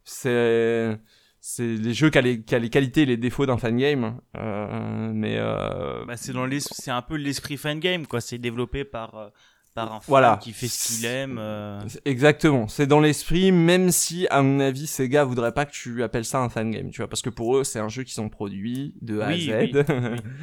c'est 0.02 0.98
c'est 1.40 1.76
les 1.76 1.92
jeux 1.92 2.08
qui 2.08 2.18
a 2.18 2.22
les, 2.22 2.42
qui 2.42 2.54
a 2.54 2.58
les 2.58 2.70
qualités 2.70 3.02
et 3.02 3.06
les 3.06 3.18
défauts 3.18 3.44
d'un 3.44 3.58
fangame. 3.58 4.18
Euh, 4.36 5.10
mais 5.12 5.36
euh, 5.38 6.06
Bah, 6.06 6.16
c'est 6.16 6.32
dans 6.32 6.48
c'est 6.58 6.90
un 6.90 7.02
peu 7.02 7.16
l'esprit 7.16 7.58
fan 7.58 7.80
game 7.80 8.06
quoi. 8.06 8.22
C'est 8.22 8.38
développé 8.38 8.84
par 8.84 9.14
euh, 9.14 9.28
par 9.74 9.92
un 9.92 10.00
fan 10.00 10.04
Voilà. 10.08 10.38
qui 10.42 10.52
fait 10.52 10.68
ce 10.68 10.88
qu'il 10.96 11.06
aime. 11.06 11.38
euh. 11.38 11.80
C'est- 11.88 12.00
Exactement, 12.06 12.68
c'est 12.68 12.86
dans 12.86 13.00
l'esprit, 13.00 13.52
même 13.52 13.90
si, 13.90 14.26
à 14.30 14.42
mon 14.42 14.60
avis, 14.60 14.86
Sega 14.86 15.24
voudrait 15.24 15.52
pas 15.52 15.66
que 15.66 15.72
tu 15.72 16.02
appelles 16.02 16.24
ça 16.24 16.40
un 16.40 16.48
fangame, 16.48 16.90
tu 16.90 16.98
vois, 16.98 17.08
parce 17.08 17.22
que 17.22 17.30
pour 17.30 17.56
eux, 17.56 17.64
c'est 17.64 17.78
un 17.78 17.88
jeu 17.88 18.02
qu'ils 18.02 18.20
ont 18.20 18.28
produit 18.28 18.94
de 19.00 19.20
A 19.20 19.28
Oui, 19.28 19.52
à 19.52 19.66
Z. 19.66 19.84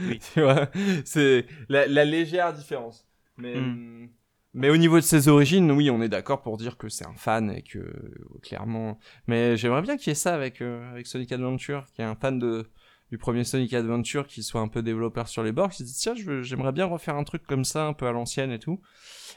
oui, 0.07 0.19
tu 0.33 0.41
vois, 0.41 0.69
c'est 1.05 1.45
la, 1.69 1.87
la 1.87 2.05
légère 2.05 2.53
différence. 2.53 3.05
Mais, 3.37 3.55
Mm. 3.55 4.09
mais 4.53 4.69
au 4.69 4.77
niveau 4.77 4.95
de 4.95 5.03
ses 5.03 5.27
origines, 5.27 5.71
oui, 5.71 5.89
on 5.91 6.01
est 6.01 6.09
d'accord 6.09 6.41
pour 6.41 6.57
dire 6.57 6.77
que 6.77 6.89
c'est 6.89 7.05
un 7.05 7.13
fan 7.15 7.51
et 7.51 7.61
que, 7.61 7.93
clairement. 8.41 8.97
Mais 9.27 9.57
j'aimerais 9.57 9.81
bien 9.83 9.97
qu'il 9.97 10.07
y 10.07 10.11
ait 10.11 10.15
ça 10.15 10.33
avec, 10.33 10.61
euh, 10.61 10.89
avec 10.91 11.05
Sonic 11.05 11.31
Adventure, 11.31 11.85
qu'il 11.93 12.03
y 12.03 12.07
ait 12.07 12.09
un 12.09 12.15
fan 12.15 12.39
de, 12.39 12.69
du 13.09 13.17
premier 13.17 13.43
Sonic 13.43 13.73
Adventure 13.73 14.27
qui 14.27 14.43
soit 14.43 14.61
un 14.61 14.67
peu 14.67 14.81
développeur 14.83 15.27
sur 15.27 15.43
les 15.43 15.51
bords, 15.51 15.69
qui 15.69 15.77
se 15.77 15.83
dit 15.83 15.93
tiens, 15.93 16.13
j'aimerais 16.41 16.71
bien 16.71 16.85
refaire 16.85 17.15
un 17.15 17.23
truc 17.23 17.45
comme 17.47 17.63
ça, 17.65 17.85
un 17.85 17.93
peu 17.93 18.05
à 18.07 18.11
l'ancienne 18.11 18.51
et 18.51 18.59
tout, 18.59 18.81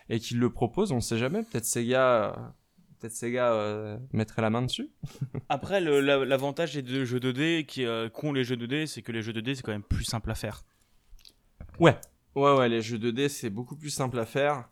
et 0.08 0.18
qu'il 0.18 0.38
le 0.38 0.50
propose, 0.50 0.90
on 0.92 1.00
sait 1.00 1.18
jamais, 1.18 1.42
peut-être 1.44 1.64
Sega, 1.64 2.24
euh, 2.24 2.32
peut-être 2.98 3.12
Sega 3.14 3.52
euh, 3.52 3.96
mettrait 4.12 4.42
la 4.42 4.50
main 4.50 4.62
dessus. 4.62 4.90
Après, 5.48 5.80
le- 5.80 6.00
la- 6.00 6.24
l'avantage 6.24 6.74
des 6.74 6.82
deux 6.82 7.04
jeux 7.04 7.20
2D 7.20 7.64
qui 7.66 7.84
euh, 7.86 8.08
qu'ont 8.08 8.32
les 8.32 8.42
jeux 8.44 8.56
2D, 8.56 8.86
c'est 8.86 9.02
que 9.02 9.12
les 9.12 9.22
jeux 9.22 9.32
2D 9.32 9.54
c'est 9.54 9.62
quand 9.62 9.72
même 9.72 9.82
plus 9.82 10.04
simple 10.04 10.30
à 10.30 10.34
faire. 10.34 10.64
Ouais. 11.78 11.96
Ouais, 12.34 12.54
ouais, 12.56 12.68
les 12.68 12.82
jeux 12.82 12.98
2D, 12.98 13.28
c'est 13.28 13.50
beaucoup 13.50 13.76
plus 13.76 13.90
simple 13.90 14.18
à 14.18 14.26
faire. 14.26 14.68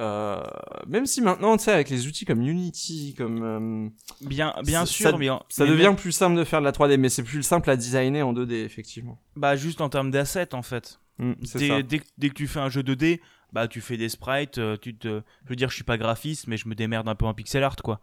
Euh, 0.00 0.42
même 0.86 1.04
si 1.06 1.20
maintenant, 1.20 1.56
tu 1.56 1.64
sais, 1.64 1.72
avec 1.72 1.90
les 1.90 2.06
outils 2.06 2.24
comme 2.24 2.40
Unity, 2.40 3.14
comme... 3.16 3.42
euh, 3.42 3.88
Bien, 4.26 4.54
bien 4.64 4.86
sûr, 4.86 5.10
ça- 5.10 5.16
mais 5.18 5.28
en- 5.30 5.44
ça 5.48 5.64
mais 5.64 5.70
devient 5.70 5.82
même- 5.84 5.96
plus 5.96 6.12
simple 6.12 6.36
de 6.36 6.44
faire 6.44 6.60
de 6.60 6.64
la 6.64 6.72
3D, 6.72 6.96
mais 6.96 7.08
c'est 7.10 7.22
plus 7.22 7.42
simple 7.42 7.68
à 7.70 7.76
designer 7.76 8.26
en 8.26 8.32
2D, 8.32 8.52
effectivement. 8.64 9.20
bah 9.36 9.54
juste 9.54 9.80
en 9.82 9.88
termes 9.90 10.10
d'assets 10.10 10.54
en 10.54 10.62
fait. 10.62 10.98
Mm, 11.18 11.32
c'est 11.44 11.58
Dès, 11.58 11.68
ça. 11.68 11.82
dès 11.82 11.98
que- 11.98 12.04
dès 12.16 12.28
que 12.30 12.34
tu 12.34 12.46
fais 12.48 12.60
un 12.60 12.70
jeu 12.70 12.82
2D, 12.82 13.20
bah 13.52 13.68
tu 13.68 13.82
fais 13.82 13.98
des 13.98 14.08
sprites, 14.08 14.56
euh, 14.58 14.78
tu 14.80 14.96
te, 14.96 15.20
je 15.44 15.48
veux 15.50 15.56
dire, 15.56 15.68
je 15.68 15.74
suis 15.74 15.84
pas 15.84 15.98
graphiste, 15.98 16.46
mais 16.46 16.56
je 16.56 16.68
me 16.68 16.74
démerde 16.74 17.06
un 17.08 17.14
peu 17.14 17.26
en 17.26 17.34
pixel 17.34 17.62
art 17.62 17.76
quoi. 17.76 18.00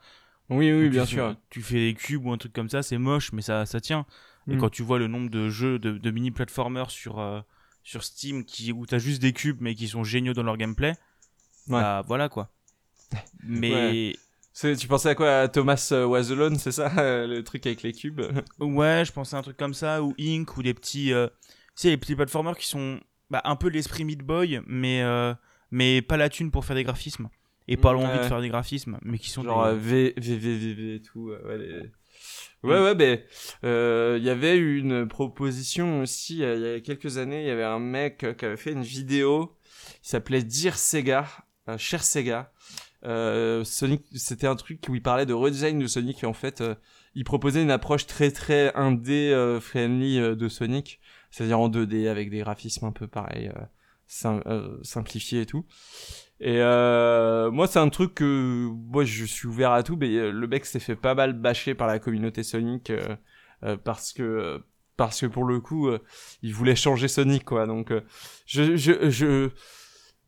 Oui, 0.52 0.72
oui, 0.72 0.90
bien 0.90 1.06
sûr. 1.06 1.36
Tu 1.50 1.62
fais 1.62 1.76
des 1.90 1.94
cubes 1.96 2.26
ou 2.26 2.32
un 2.32 2.38
truc 2.38 2.54
comme 2.54 2.70
ça, 2.70 2.82
c'est 2.84 2.98
moche, 3.00 3.32
mais 3.34 3.42
ça, 3.42 3.66
ça 3.66 3.80
tient. 3.82 4.06
Et 4.48 4.56
Mm. 4.56 4.60
quand 4.60 4.70
tu 4.70 4.84
vois 4.84 5.00
le 5.00 5.08
nombre 5.08 5.30
de 5.32 5.50
jeux 5.50 5.80
de, 5.80 5.98
de 5.98 6.12
mini 6.12 6.30
platformers 6.32 6.92
sur 6.92 7.20
euh, 7.20 7.42
sur 7.84 8.04
Steam 8.04 8.46
qui 8.46 8.72
où 8.72 8.86
t'as 8.86 9.00
juste 9.00 9.22
des 9.22 9.34
cubes 9.34 9.58
mais 9.60 9.74
qui 9.74 9.88
sont 9.88 10.04
géniaux 10.04 10.34
dans 10.34 10.44
leur 10.44 10.58
gameplay, 10.58 10.94
Ouais. 11.70 11.82
bah 11.82 12.04
voilà 12.08 12.30
quoi. 12.30 12.50
Mais 13.44 14.14
Ouais. 14.62 14.76
Tu 14.76 14.88
pensais 14.90 15.10
à 15.10 15.16
quoi 15.16 15.40
à 15.42 15.48
Thomas 15.48 15.90
euh, 15.94 16.06
Was 16.06 16.32
Alone, 16.32 16.58
c'est 16.58 16.74
ça 16.74 16.90
Le 17.28 17.42
truc 17.44 17.66
avec 17.66 17.82
les 17.82 17.94
cubes? 17.94 18.22
Ouais, 18.60 19.04
je 19.06 19.12
pensais 19.14 19.36
à 19.36 19.40
un 19.40 19.42
truc 19.42 19.56
comme 19.56 19.74
ça, 19.74 20.04
ou 20.04 20.14
Ink, 20.20 20.58
ou 20.58 20.64
des 20.64 20.74
petits. 20.74 21.14
Euh... 21.14 21.28
Tu 21.76 21.84
sais, 21.84 21.90
les 21.90 21.98
petits 21.98 22.16
platformers 22.16 22.58
qui 22.58 22.68
sont 22.68 23.00
bah, 23.30 23.42
un 23.46 23.56
peu 23.56 23.70
l'esprit 23.70 24.04
Meat 24.04 24.20
Boy, 24.22 24.60
mais, 24.68 25.02
euh, 25.04 25.34
mais 25.72 26.02
pas 26.02 26.18
la 26.18 26.28
thune 26.28 26.52
pour 26.52 26.66
faire 26.66 26.76
des 26.76 26.84
graphismes. 26.84 27.30
Et 27.70 27.78
pas 27.78 27.94
Mm, 27.94 27.96
l'envie 27.96 28.18
de 28.18 28.22
ouais. 28.24 28.28
faire 28.28 28.42
des 28.42 28.50
graphismes, 28.50 28.98
mais 29.04 29.18
qui 29.18 29.30
sont 29.30 29.44
Genre 29.44 29.64
des- 29.66 29.72
euh, 29.72 29.76
V, 29.76 30.14
V, 30.18 30.36
V, 30.38 30.58
V, 30.58 30.74
V 30.74 30.96
et 30.96 31.02
tout. 31.02 31.30
euh, 31.30 31.48
ouais, 31.48 31.58
les- 31.58 31.92
Ouais, 32.64 32.82
ouais, 32.84 32.96
mais 32.96 33.26
euh, 33.64 34.18
il 34.20 34.26
y 34.26 34.30
avait 34.30 34.58
une 34.58 35.08
proposition 35.08 36.02
aussi 36.02 36.44
euh, 36.44 36.56
il 36.56 36.62
y 36.62 36.74
a 36.76 36.80
quelques 36.82 37.18
années. 37.18 37.44
Il 37.44 37.48
y 37.48 37.52
avait 37.52 37.64
un 37.64 37.80
mec 37.80 38.26
euh, 38.26 38.34
qui 38.34 38.44
avait 38.44 38.58
fait 38.58 38.74
une 38.74 38.82
vidéo. 38.84 39.56
Il 40.04 40.10
s'appelait 40.10 40.44
Dear 40.44 40.78
Sega, 40.78 41.26
cher 41.78 42.04
Sega. 42.04 42.52
Euh, 43.06 43.64
Sonic, 43.64 44.04
c'était 44.14 44.48
un 44.48 44.56
truc 44.56 44.86
où 44.90 44.96
il 44.96 45.02
parlait 45.02 45.26
de 45.26 45.34
redesign 45.34 45.80
de 45.80 45.88
Sonic 45.88 46.24
et 46.24 46.26
en 46.26 46.34
fait, 46.34 46.60
euh, 46.62 46.76
il 47.16 47.24
proposait 47.24 47.62
une 47.64 47.72
approche 47.72 48.06
très 48.08 48.30
très 48.32 48.74
indé 48.76 49.32
euh, 49.34 49.60
friendly 49.62 50.20
euh, 50.20 50.36
de 50.36 50.50
Sonic, 50.50 51.00
c'est-à-dire 51.32 51.60
en 51.60 51.70
2D 51.70 52.10
avec 52.10 52.30
des 52.30 52.40
graphismes 52.40 52.86
un 52.86 52.92
peu 52.92 53.08
pareils, 53.08 53.52
euh, 53.56 53.62
sim- 54.08 54.44
simplifiés 54.84 55.42
et 55.42 55.46
tout. 55.46 55.66
Et 56.42 56.58
moi, 56.60 57.68
c'est 57.68 57.80
un 57.80 57.90
truc 57.90 58.16
que 58.16 58.70
moi 58.72 59.04
je 59.06 59.26
suis 59.26 59.48
ouvert 59.48 59.72
à 59.72 59.84
tout, 59.84 59.98
mais 59.98 60.32
le 60.32 60.48
mec 60.48 60.66
s'est 60.66 60.80
fait 60.80 60.96
pas 60.96 61.14
mal 61.16 61.34
bâcher 61.34 61.76
par 61.76 61.88
la 61.88 62.00
communauté 62.00 62.44
Sonic 62.44 62.92
parce 63.84 64.14
que 64.14 64.62
parce 64.96 65.20
que 65.20 65.26
pour 65.26 65.44
le 65.44 65.60
coup, 65.60 65.90
il 66.42 66.54
voulait 66.54 66.78
changer 66.78 67.10
Sonic 67.10 67.44
quoi. 67.44 67.68
Donc 67.68 67.92
je 68.46 68.78
je 68.78 69.10
je 69.10 69.50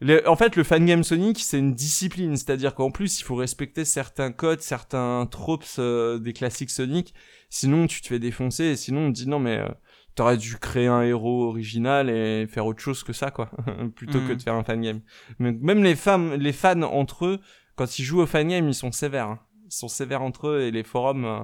le- 0.01 0.27
en 0.27 0.35
fait, 0.35 0.55
le 0.55 0.63
fangame 0.63 1.03
Sonic, 1.03 1.39
c'est 1.39 1.59
une 1.59 1.73
discipline, 1.73 2.35
c'est-à-dire 2.35 2.75
qu'en 2.75 2.91
plus, 2.91 3.19
il 3.19 3.23
faut 3.23 3.35
respecter 3.35 3.85
certains 3.85 4.31
codes, 4.31 4.61
certains 4.61 5.25
tropes 5.29 5.63
euh, 5.79 6.17
des 6.19 6.33
classiques 6.33 6.71
Sonic, 6.71 7.13
sinon 7.49 7.87
tu 7.87 8.01
te 8.01 8.07
fais 8.07 8.19
défoncer, 8.19 8.65
et 8.65 8.75
sinon 8.75 9.07
on 9.07 9.11
te 9.11 9.15
dit 9.17 9.29
non 9.29 9.39
mais 9.39 9.57
euh, 9.59 9.67
t'aurais 10.15 10.37
dû 10.37 10.57
créer 10.57 10.87
un 10.87 11.03
héros 11.03 11.45
original 11.47 12.09
et 12.09 12.47
faire 12.47 12.65
autre 12.65 12.81
chose 12.81 13.03
que 13.03 13.13
ça, 13.13 13.31
quoi, 13.31 13.49
plutôt 13.95 14.19
que 14.19 14.31
Mhm. 14.31 14.35
de 14.37 14.41
faire 14.41 14.55
un 14.55 14.63
fangame. 14.63 15.01
Mais 15.39 15.51
même 15.53 15.83
les 15.83 15.95
femmes, 15.95 16.33
les 16.33 16.51
fans 16.53 16.81
entre 16.81 17.25
eux, 17.25 17.39
quand 17.75 17.97
ils 17.99 18.03
jouent 18.03 18.21
au 18.21 18.25
fangame, 18.27 18.67
ils 18.67 18.73
sont 18.73 18.91
sévères. 18.91 19.27
hein. 19.29 19.39
Ils 19.65 19.71
sont 19.73 19.87
sévères 19.87 20.21
entre 20.21 20.47
eux 20.49 20.61
et 20.63 20.71
les 20.71 20.83
forums, 20.83 21.23
euh, 21.25 21.39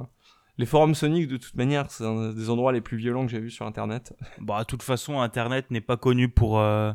les 0.58 0.66
forums 0.66 0.96
Sonic 0.96 1.28
de 1.28 1.38
toute 1.38 1.56
manière, 1.56 1.90
c'est 1.92 2.04
un 2.06 2.34
des 2.34 2.50
endroits 2.50 2.72
les 2.72 2.82
plus 2.82 2.98
violents 2.98 3.26
que 3.26 3.32
j'ai 3.32 3.40
vus 3.40 3.52
sur 3.52 3.66
Internet. 3.66 4.14
Bah, 4.40 4.60
de 4.60 4.66
toute 4.66 4.84
façon, 4.84 5.20
Internet 5.22 5.70
n'est 5.72 5.82
pas 5.82 5.98
connu 5.98 6.30
pour 6.30 6.60
euh, 6.60 6.92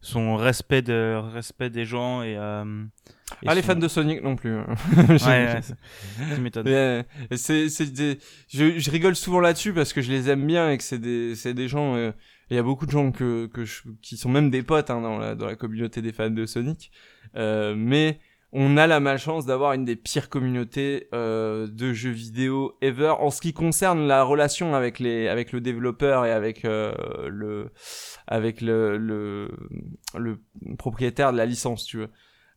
son 0.00 0.36
respect, 0.36 0.82
de, 0.82 1.20
respect 1.32 1.70
des 1.70 1.84
gens 1.84 2.22
et. 2.22 2.36
euh, 2.36 2.84
et 3.42 3.46
ah, 3.48 3.54
les 3.54 3.62
fans 3.62 3.74
de 3.74 3.88
Sonic 3.88 4.22
non 4.22 4.36
plus. 4.36 4.56
hein. 4.56 4.66
Ouais, 5.08 5.16
ouais. 5.26 5.60
Mais, 6.40 6.50
euh, 6.56 7.02
des... 7.30 8.18
je, 8.48 8.78
je 8.78 8.90
rigole 8.90 9.16
souvent 9.16 9.40
là-dessus 9.40 9.72
parce 9.72 9.92
que 9.92 10.02
je 10.02 10.10
les 10.10 10.28
aime 10.30 10.46
bien 10.46 10.70
et 10.70 10.78
que 10.78 10.84
c'est 10.84 10.98
des, 10.98 11.34
c'est 11.34 11.54
des 11.54 11.68
gens. 11.68 11.96
euh, 11.96 12.12
Il 12.50 12.56
y 12.56 12.58
a 12.58 12.62
beaucoup 12.62 12.86
de 12.86 12.90
gens 12.90 13.10
que, 13.12 13.46
que 13.46 13.64
je- 13.64 13.82
qui 14.02 14.16
sont 14.16 14.28
même 14.28 14.50
des 14.50 14.62
potes 14.62 14.90
hein, 14.90 15.00
dans, 15.00 15.18
la, 15.18 15.34
dans 15.34 15.46
la 15.46 15.56
communauté 15.56 16.02
des 16.02 16.12
fans 16.12 16.30
de 16.30 16.46
Sonic. 16.46 16.90
Euh, 17.36 17.74
mais 17.76 18.20
on 18.56 18.76
a 18.76 18.86
la 18.86 19.00
malchance 19.00 19.46
d'avoir 19.46 19.72
une 19.72 19.84
des 19.84 19.96
pires 19.96 20.28
communautés 20.28 21.08
euh, 21.12 21.66
de 21.66 21.92
jeux 21.92 22.12
vidéo 22.12 22.78
ever. 22.80 23.14
En 23.18 23.30
ce 23.30 23.40
qui 23.40 23.52
concerne 23.52 24.06
la 24.06 24.22
relation 24.22 24.76
avec 24.76 25.00
les 25.00 25.26
avec 25.26 25.50
le 25.50 25.60
développeur 25.60 26.24
et 26.24 26.30
avec 26.30 26.64
euh, 26.64 26.94
le 27.28 27.72
avec 28.28 28.60
le, 28.60 28.96
le 28.96 29.50
le 30.16 30.38
propriétaire 30.78 31.32
de 31.32 31.36
la 31.36 31.46
licence 31.46 31.84
tu 31.84 31.98
veux. 31.98 32.10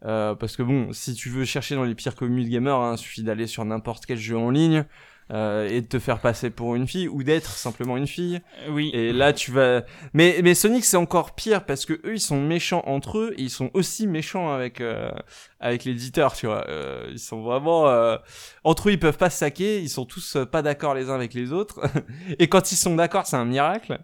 Euh, 0.06 0.36
parce 0.36 0.56
que 0.56 0.62
bon, 0.62 0.94
si 0.94 1.16
tu 1.16 1.30
veux 1.30 1.46
chercher 1.46 1.74
dans 1.74 1.84
les 1.84 1.96
pires 1.96 2.16
communes 2.16 2.46
de 2.46 2.50
gamers, 2.50 2.78
hein, 2.78 2.96
suffit 2.98 3.24
d'aller 3.24 3.48
sur 3.48 3.66
n'importe 3.66 4.06
quel 4.06 4.20
jeu 4.20 4.38
en 4.38 4.52
ligne 4.52 4.86
euh, 5.32 5.68
et 5.68 5.82
de 5.82 5.88
te 5.88 6.00
faire 6.00 6.20
passer 6.20 6.50
pour 6.50 6.76
une 6.76 6.88
fille 6.88 7.08
ou 7.08 7.24
d'être 7.24 7.52
simplement 7.52 7.98
une 7.98 8.08
fille. 8.08 8.42
Euh, 8.66 8.72
Oui. 8.72 8.92
Et 8.94 9.12
là, 9.12 9.34
tu 9.34 9.52
vas. 9.52 9.84
Mais 10.14 10.40
mais 10.44 10.56
Sonic 10.56 10.86
c'est 10.86 10.98
encore 10.98 11.36
pire 11.36 11.66
parce 11.66 11.86
que 11.86 11.94
eux 12.06 12.14
ils 12.14 12.20
sont 12.20 12.42
méchants 12.42 12.84
entre 12.86 13.18
eux, 13.20 13.34
et 13.38 13.44
ils 13.44 13.50
sont 13.50 13.70
aussi 13.74 14.08
méchants 14.08 14.52
avec 14.52 14.80
euh, 14.82 15.12
avec 15.60 15.86
l'éditeur, 15.86 16.34
tu 16.34 16.46
vois. 16.46 16.66
Euh, 16.70 17.08
ils 17.12 17.20
sont 17.20 17.42
vraiment 17.42 17.88
euh, 17.88 18.18
entre 18.64 18.90
eux 18.90 18.92
ils 18.94 19.00
peuvent 19.00 19.18
pas 19.18 19.30
se 19.30 19.38
saquer, 19.40 19.80
ils 19.82 19.90
sont 19.90 20.06
tous 20.06 20.36
euh, 20.38 20.46
pas 20.46 20.62
d'accord 20.62 20.94
les 20.94 21.10
uns 21.10 21.16
avec 21.16 21.34
les 21.34 21.52
autres. 21.52 21.82
et 22.40 22.48
quand 22.48 22.72
ils 22.72 22.78
sont 22.78 22.96
d'accord, 22.96 23.26
c'est 23.28 23.38
un 23.38 23.46
miracle. 23.46 24.00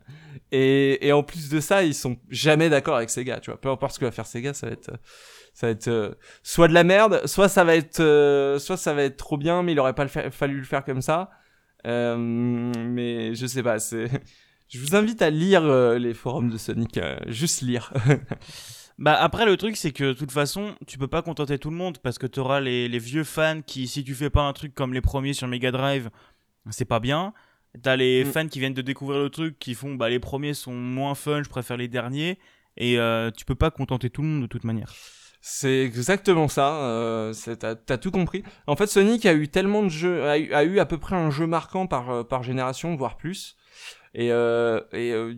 Et, 0.52 1.08
et 1.08 1.12
en 1.14 1.24
plus 1.24 1.50
de 1.50 1.60
ça, 1.60 1.84
ils 1.84 1.96
sont 1.96 2.18
jamais 2.30 2.70
d'accord 2.70 2.96
avec 2.96 3.10
Sega, 3.10 3.40
tu 3.40 3.50
vois. 3.50 3.60
Peu 3.60 3.70
importe 3.70 3.94
ce 3.96 4.00
que 4.00 4.06
va 4.06 4.12
faire 4.12 4.28
Sega, 4.28 4.54
ça 4.54 4.68
va 4.68 4.74
être, 4.74 4.90
euh, 4.90 4.98
ça 5.54 5.68
va 5.68 5.72
être 5.72 5.88
euh, 5.88 6.14
soit 6.44 6.68
de 6.68 6.74
la 6.74 6.84
merde, 6.84 7.22
soit 7.26 7.48
ça 7.50 7.64
va 7.64 7.76
être, 7.76 8.00
euh, 8.00 8.60
soit 8.60 8.78
ça 8.78 8.94
va 8.94 9.04
être 9.04 9.18
trop 9.18 9.38
bien, 9.38 9.64
mais 9.64 9.72
il 9.74 9.80
aurait 9.80 9.94
pas 9.94 10.04
le 10.04 10.10
fa- 10.10 10.32
fallu 10.32 10.58
le 10.58 10.64
faire 10.66 10.84
comme 10.84 11.02
ça. 11.02 11.30
Euh, 11.86 12.16
mais 12.18 13.36
je 13.36 13.46
sais 13.46 13.64
pas, 13.64 13.80
c'est. 13.80 14.10
Je 14.70 14.80
vous 14.80 14.96
invite 14.96 15.22
à 15.22 15.30
lire 15.30 15.64
euh, 15.66 16.00
les 16.00 16.16
forums 16.16 16.50
de 16.50 16.58
Sonic, 16.58 16.98
euh, 16.98 17.18
juste 17.28 17.62
lire. 17.62 17.94
Bah 19.00 19.16
après 19.16 19.46
le 19.48 19.58
truc 19.58 19.76
c'est 19.76 19.92
que 19.92 20.04
de 20.04 20.14
toute 20.14 20.32
façon 20.32 20.76
tu 20.86 21.00
peux 21.00 21.08
pas 21.08 21.24
contenter 21.24 21.58
tout 21.58 21.72
le 21.72 21.76
monde 21.76 21.98
parce 21.98 22.20
que 22.20 22.28
t'auras 22.28 22.60
les, 22.60 22.88
les 22.88 23.00
vieux 23.00 23.24
fans 23.24 23.62
qui 23.66 23.88
si 23.88 24.04
tu 24.04 24.14
fais 24.14 24.30
pas 24.30 24.44
un 24.44 24.54
truc 24.54 24.76
comme 24.76 24.94
les 24.94 25.02
premiers 25.02 25.34
sur 25.34 25.48
Mega 25.48 25.72
Drive 25.72 26.12
c'est 26.70 26.86
pas 26.86 27.00
bien. 27.00 27.34
T'as 27.82 27.96
les 27.96 28.24
Mm. 28.24 28.28
fans 28.32 28.48
qui 28.48 28.60
viennent 28.60 28.76
de 28.76 28.84
découvrir 28.84 29.20
le 29.20 29.32
truc 29.32 29.58
qui 29.58 29.74
font 29.74 29.96
bah 29.96 30.10
les 30.10 30.20
premiers 30.20 30.54
sont 30.54 30.74
moins 30.76 31.16
fun 31.16 31.42
je 31.42 31.50
préfère 31.50 31.76
les 31.76 31.88
derniers 31.88 32.38
et 32.78 33.00
euh, 33.00 33.32
tu 33.32 33.46
peux 33.46 33.56
pas 33.56 33.72
contenter 33.72 34.12
tout 34.12 34.22
le 34.22 34.28
monde 34.28 34.42
de 34.44 34.48
toute 34.48 34.64
manière. 34.64 34.94
C'est 35.46 35.82
exactement 35.82 36.48
ça. 36.48 36.74
Euh, 36.86 37.34
T'as 37.60 37.98
tout 37.98 38.12
compris. 38.12 38.44
En 38.66 38.78
fait, 38.78 38.88
Sonic 38.88 39.26
a 39.26 39.34
eu 39.34 39.50
tellement 39.50 39.84
de 39.84 39.90
jeux, 39.90 40.24
a 40.24 40.64
eu, 40.64 40.80
à 40.80 40.86
peu 40.86 40.98
près 40.98 41.18
un 41.18 41.32
jeu 41.32 41.46
marquant 41.46 41.86
par 41.86 42.10
euh, 42.12 42.24
par 42.24 42.44
génération, 42.44 42.96
voire 42.96 43.18
plus. 43.18 43.58
Et, 44.14 44.32
euh, 44.32 44.80
euh, 44.94 45.34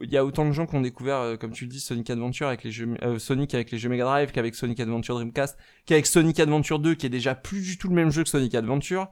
il 0.00 0.12
y 0.12 0.16
a 0.16 0.24
autant 0.24 0.46
de 0.46 0.52
gens 0.52 0.64
qui 0.64 0.76
ont 0.76 0.80
découvert, 0.80 1.36
comme 1.40 1.50
tu 1.50 1.64
le 1.64 1.70
dis, 1.70 1.80
Sonic 1.80 2.08
Adventure 2.08 2.46
avec 2.46 2.62
les 2.62 2.70
jeux, 2.70 2.94
Sonic 3.18 3.52
avec 3.52 3.72
les 3.72 3.78
jeux 3.78 3.88
Mega 3.88 4.04
Drive, 4.04 4.30
qu'avec 4.30 4.54
Sonic 4.54 4.78
Adventure 4.78 5.16
Dreamcast, 5.16 5.58
qu'avec 5.86 6.06
Sonic 6.06 6.38
Adventure 6.38 6.78
2, 6.78 6.94
qui 6.94 7.06
est 7.06 7.10
déjà 7.10 7.34
plus 7.34 7.62
du 7.62 7.78
tout 7.78 7.88
le 7.88 7.96
même 7.96 8.12
jeu 8.12 8.22
que 8.22 8.28
Sonic 8.28 8.54
Adventure, 8.54 9.08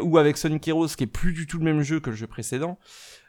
ou 0.00 0.16
avec 0.16 0.38
Sonic 0.38 0.66
Heroes, 0.66 0.86
qui 0.96 1.04
est 1.04 1.06
plus 1.06 1.34
du 1.34 1.46
tout 1.46 1.58
le 1.58 1.64
même 1.64 1.82
jeu 1.82 2.00
que 2.00 2.08
le 2.08 2.16
jeu 2.16 2.26
précédent, 2.26 2.78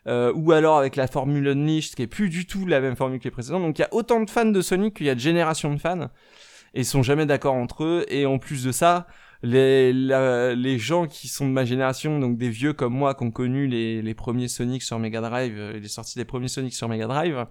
ou 0.08 0.54
alors 0.54 0.78
avec 0.78 0.96
la 0.96 1.08
formule 1.08 1.46
Unleashed, 1.46 1.96
qui 1.96 2.04
est 2.04 2.08
plus 2.08 2.30
du 2.30 2.46
tout 2.46 2.66
la 2.66 2.80
même 2.80 2.96
formule 2.96 3.20
que 3.20 3.26
les 3.26 3.32
précédents. 3.32 3.60
Donc 3.60 3.80
il 3.80 3.82
y 3.82 3.86
a 3.86 3.94
autant 3.94 4.22
de 4.22 4.30
fans 4.30 4.46
de 4.46 4.62
Sonic 4.62 4.96
qu'il 4.96 5.06
y 5.06 5.10
a 5.10 5.16
de 5.16 5.20
générations 5.20 5.74
de 5.74 5.80
fans, 5.82 6.10
et 6.74 6.82
ils 6.82 6.86
sont 6.86 7.04
jamais 7.04 7.26
d'accord 7.26 7.56
entre 7.56 7.84
eux, 7.84 8.06
et 8.08 8.26
en 8.26 8.40
plus 8.40 8.64
de 8.64 8.72
ça, 8.72 9.08
les, 9.44 9.92
les 9.92 10.80
gens 10.80 11.06
qui 11.06 11.28
sont 11.28 11.46
de 11.46 11.52
ma 11.52 11.66
génération, 11.66 12.18
donc 12.20 12.38
des 12.38 12.50
vieux 12.50 12.72
comme 12.72 12.94
moi, 12.94 13.14
qui 13.14 13.24
ont 13.24 13.32
connu 13.32 13.68
les, 13.68 14.02
les 14.02 14.14
premiers 14.14 14.48
Sonic 14.48 14.82
sur 14.82 14.98
Mega 15.00 15.20
Drive, 15.20 15.56
euh, 15.58 15.80
les 15.80 15.88
sorties 15.90 16.18
des 16.18 16.24
premiers 16.24 16.48
Sonic 16.48 16.74
sur 16.74 16.88
Mega 16.88 17.08
Drive, 17.08 17.46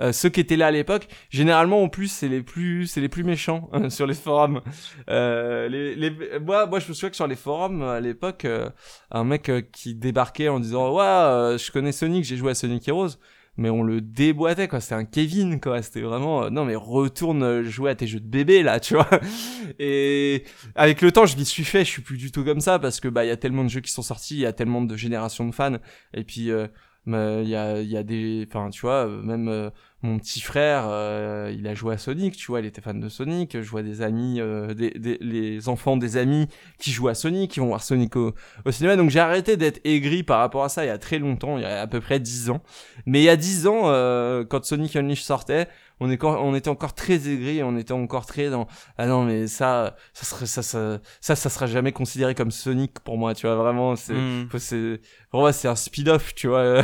euh, 0.00 0.12
ceux 0.12 0.28
qui 0.28 0.40
étaient 0.40 0.56
là 0.56 0.66
à 0.66 0.70
l'époque, 0.70 1.08
généralement 1.30 1.82
en 1.82 1.88
plus 1.88 2.08
c'est 2.08 2.28
les 2.28 2.42
plus 2.42 2.86
c'est 2.86 3.00
les 3.00 3.08
plus 3.08 3.24
méchants 3.24 3.70
hein, 3.72 3.88
sur 3.88 4.06
les 4.06 4.14
forums. 4.14 4.60
Euh, 5.08 5.68
les, 5.68 5.94
les, 5.94 6.38
moi 6.38 6.66
moi 6.66 6.80
je 6.80 6.88
me 6.88 6.92
souviens 6.92 7.10
que 7.10 7.16
sur 7.16 7.26
les 7.26 7.36
forums 7.36 7.82
à 7.82 8.00
l'époque, 8.00 8.44
euh, 8.44 8.68
un 9.10 9.24
mec 9.24 9.50
qui 9.72 9.94
débarquait 9.94 10.48
en 10.48 10.60
disant 10.60 10.92
ouais 10.92 11.56
je 11.58 11.72
connais 11.72 11.92
Sonic, 11.92 12.24
j'ai 12.24 12.36
joué 12.36 12.50
à 12.50 12.54
Sonic 12.54 12.86
Heroes 12.88 13.16
mais 13.56 13.70
on 13.70 13.82
le 13.82 14.00
déboîtait 14.00 14.68
quoi. 14.68 14.80
C'était 14.80 14.94
un 14.94 15.04
Kevin 15.04 15.60
quoi. 15.60 15.82
C'était 15.82 16.00
vraiment 16.00 16.44
euh, 16.44 16.50
non 16.50 16.64
mais 16.64 16.74
retourne 16.74 17.42
euh, 17.42 17.64
jouer 17.64 17.90
à 17.90 17.94
tes 17.94 18.06
jeux 18.06 18.20
de 18.20 18.26
bébé 18.26 18.62
là 18.62 18.80
tu 18.80 18.94
vois. 18.94 19.08
Et 19.78 20.44
avec 20.74 21.02
le 21.02 21.12
temps 21.12 21.26
je 21.26 21.36
m'y 21.36 21.44
suis 21.44 21.64
fait. 21.64 21.84
Je 21.84 21.90
suis 21.90 22.02
plus 22.02 22.16
du 22.16 22.32
tout 22.32 22.44
comme 22.44 22.60
ça 22.60 22.78
parce 22.78 23.00
que 23.00 23.08
bah 23.08 23.24
il 23.24 23.28
y 23.28 23.32
a 23.32 23.36
tellement 23.36 23.64
de 23.64 23.68
jeux 23.68 23.80
qui 23.80 23.92
sont 23.92 24.02
sortis 24.02 24.36
il 24.36 24.40
y 24.40 24.46
a 24.46 24.52
tellement 24.52 24.82
de 24.82 24.96
générations 24.96 25.46
de 25.46 25.54
fans. 25.54 25.76
Et 26.14 26.24
puis 26.24 26.50
euh, 26.50 26.66
bah, 27.06 27.42
il 27.42 27.48
y 27.48 27.56
a 27.56 27.80
il 27.80 27.90
y 27.90 27.96
a 27.96 28.02
des 28.02 28.46
enfin 28.48 28.70
tu 28.70 28.80
vois 28.82 29.06
même 29.06 29.70
mon 30.02 30.18
petit 30.18 30.40
frère, 30.40 30.86
euh, 30.88 31.54
il 31.56 31.66
a 31.68 31.74
joué 31.74 31.94
à 31.94 31.98
Sonic, 31.98 32.36
tu 32.36 32.48
vois, 32.48 32.58
il 32.58 32.66
était 32.66 32.80
fan 32.80 32.98
de 32.98 33.08
Sonic. 33.08 33.60
Je 33.60 33.70
vois 33.70 33.82
des 33.82 34.02
amis, 34.02 34.40
euh, 34.40 34.74
des, 34.74 34.90
les 35.20 35.68
enfants 35.68 35.96
des 35.96 36.16
amis 36.16 36.48
qui 36.78 36.90
jouent 36.90 37.08
à 37.08 37.14
Sonic, 37.14 37.52
qui 37.52 37.60
vont 37.60 37.66
voir 37.66 37.82
Sonic 37.82 38.16
au, 38.16 38.34
au 38.64 38.70
cinéma. 38.72 38.96
Donc 38.96 39.10
j'ai 39.10 39.20
arrêté 39.20 39.56
d'être 39.56 39.80
aigri 39.84 40.24
par 40.24 40.40
rapport 40.40 40.64
à 40.64 40.68
ça 40.68 40.84
il 40.84 40.88
y 40.88 40.90
a 40.90 40.98
très 40.98 41.20
longtemps, 41.20 41.56
il 41.56 41.62
y 41.62 41.66
a 41.66 41.80
à 41.80 41.86
peu 41.86 42.00
près 42.00 42.18
10 42.18 42.50
ans. 42.50 42.62
Mais 43.06 43.20
il 43.20 43.24
y 43.24 43.28
a 43.28 43.36
10 43.36 43.68
ans, 43.68 43.82
euh, 43.84 44.44
quand 44.44 44.64
Sonic 44.64 44.96
Unleashed 44.96 45.24
sortait, 45.24 45.68
on, 46.02 46.10
est, 46.10 46.22
on 46.24 46.54
était 46.54 46.68
encore 46.68 46.94
très 46.94 47.28
aigri, 47.28 47.62
on 47.62 47.76
était 47.76 47.92
encore 47.92 48.26
très 48.26 48.50
dans 48.50 48.66
ah 48.98 49.06
non 49.06 49.24
mais 49.24 49.46
ça 49.46 49.96
ça 50.12 50.24
serait 50.24 50.46
ça 50.46 50.62
ça 50.62 50.98
ça, 51.20 51.36
ça 51.36 51.48
sera 51.48 51.66
jamais 51.66 51.92
considéré 51.92 52.34
comme 52.34 52.50
Sonic 52.50 53.00
pour 53.00 53.16
moi, 53.16 53.34
tu 53.34 53.46
vois 53.46 53.56
vraiment 53.56 53.94
c'est 53.94 54.14
mm. 54.14 54.48
c'est 54.58 55.00
pour 55.30 55.40
moi 55.40 55.52
c'est 55.52 55.68
un 55.68 55.76
speed-off, 55.76 56.34
tu 56.34 56.48
vois. 56.48 56.82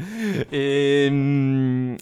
et 0.52 1.06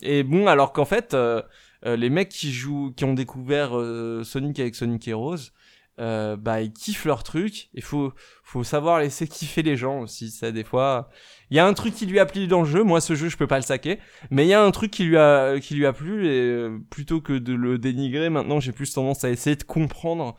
et 0.02 0.22
bon 0.22 0.46
alors 0.46 0.72
qu'en 0.72 0.86
fait 0.86 1.14
euh, 1.14 1.42
euh, 1.84 1.96
les 1.96 2.08
mecs 2.10 2.30
qui 2.30 2.52
jouent 2.52 2.92
qui 2.96 3.04
ont 3.04 3.14
découvert 3.14 3.76
euh, 3.76 4.24
Sonic 4.24 4.58
avec 4.58 4.74
Sonic 4.74 5.06
Heroes 5.06 5.50
euh, 5.98 6.36
bah 6.36 6.60
ils 6.60 6.72
kiffent 6.72 7.06
leur 7.06 7.22
truc. 7.22 7.68
Il 7.74 7.82
faut 7.82 8.12
faut 8.44 8.64
savoir 8.64 9.00
laisser 9.00 9.26
kiffer 9.26 9.62
les 9.62 9.76
gens 9.76 10.00
aussi. 10.00 10.30
Ça 10.30 10.52
des 10.52 10.64
fois, 10.64 11.08
il 11.50 11.56
y 11.56 11.60
a 11.60 11.66
un 11.66 11.72
truc 11.74 11.94
qui 11.94 12.06
lui 12.06 12.18
a 12.18 12.26
plu 12.26 12.46
dans 12.46 12.62
le 12.62 12.68
jeu. 12.68 12.82
Moi 12.82 13.00
ce 13.00 13.14
jeu 13.14 13.28
je 13.28 13.36
peux 13.36 13.46
pas 13.46 13.56
le 13.56 13.62
saquer, 13.62 13.98
mais 14.30 14.44
il 14.44 14.48
y 14.48 14.54
a 14.54 14.62
un 14.62 14.70
truc 14.70 14.90
qui 14.90 15.04
lui 15.04 15.16
a 15.16 15.58
qui 15.60 15.74
lui 15.74 15.86
a 15.86 15.92
plu 15.92 16.26
et 16.26 16.40
euh, 16.40 16.78
plutôt 16.90 17.20
que 17.20 17.32
de 17.32 17.54
le 17.54 17.78
dénigrer, 17.78 18.28
maintenant 18.30 18.60
j'ai 18.60 18.72
plus 18.72 18.92
tendance 18.92 19.24
à 19.24 19.30
essayer 19.30 19.56
de 19.56 19.64
comprendre 19.64 20.36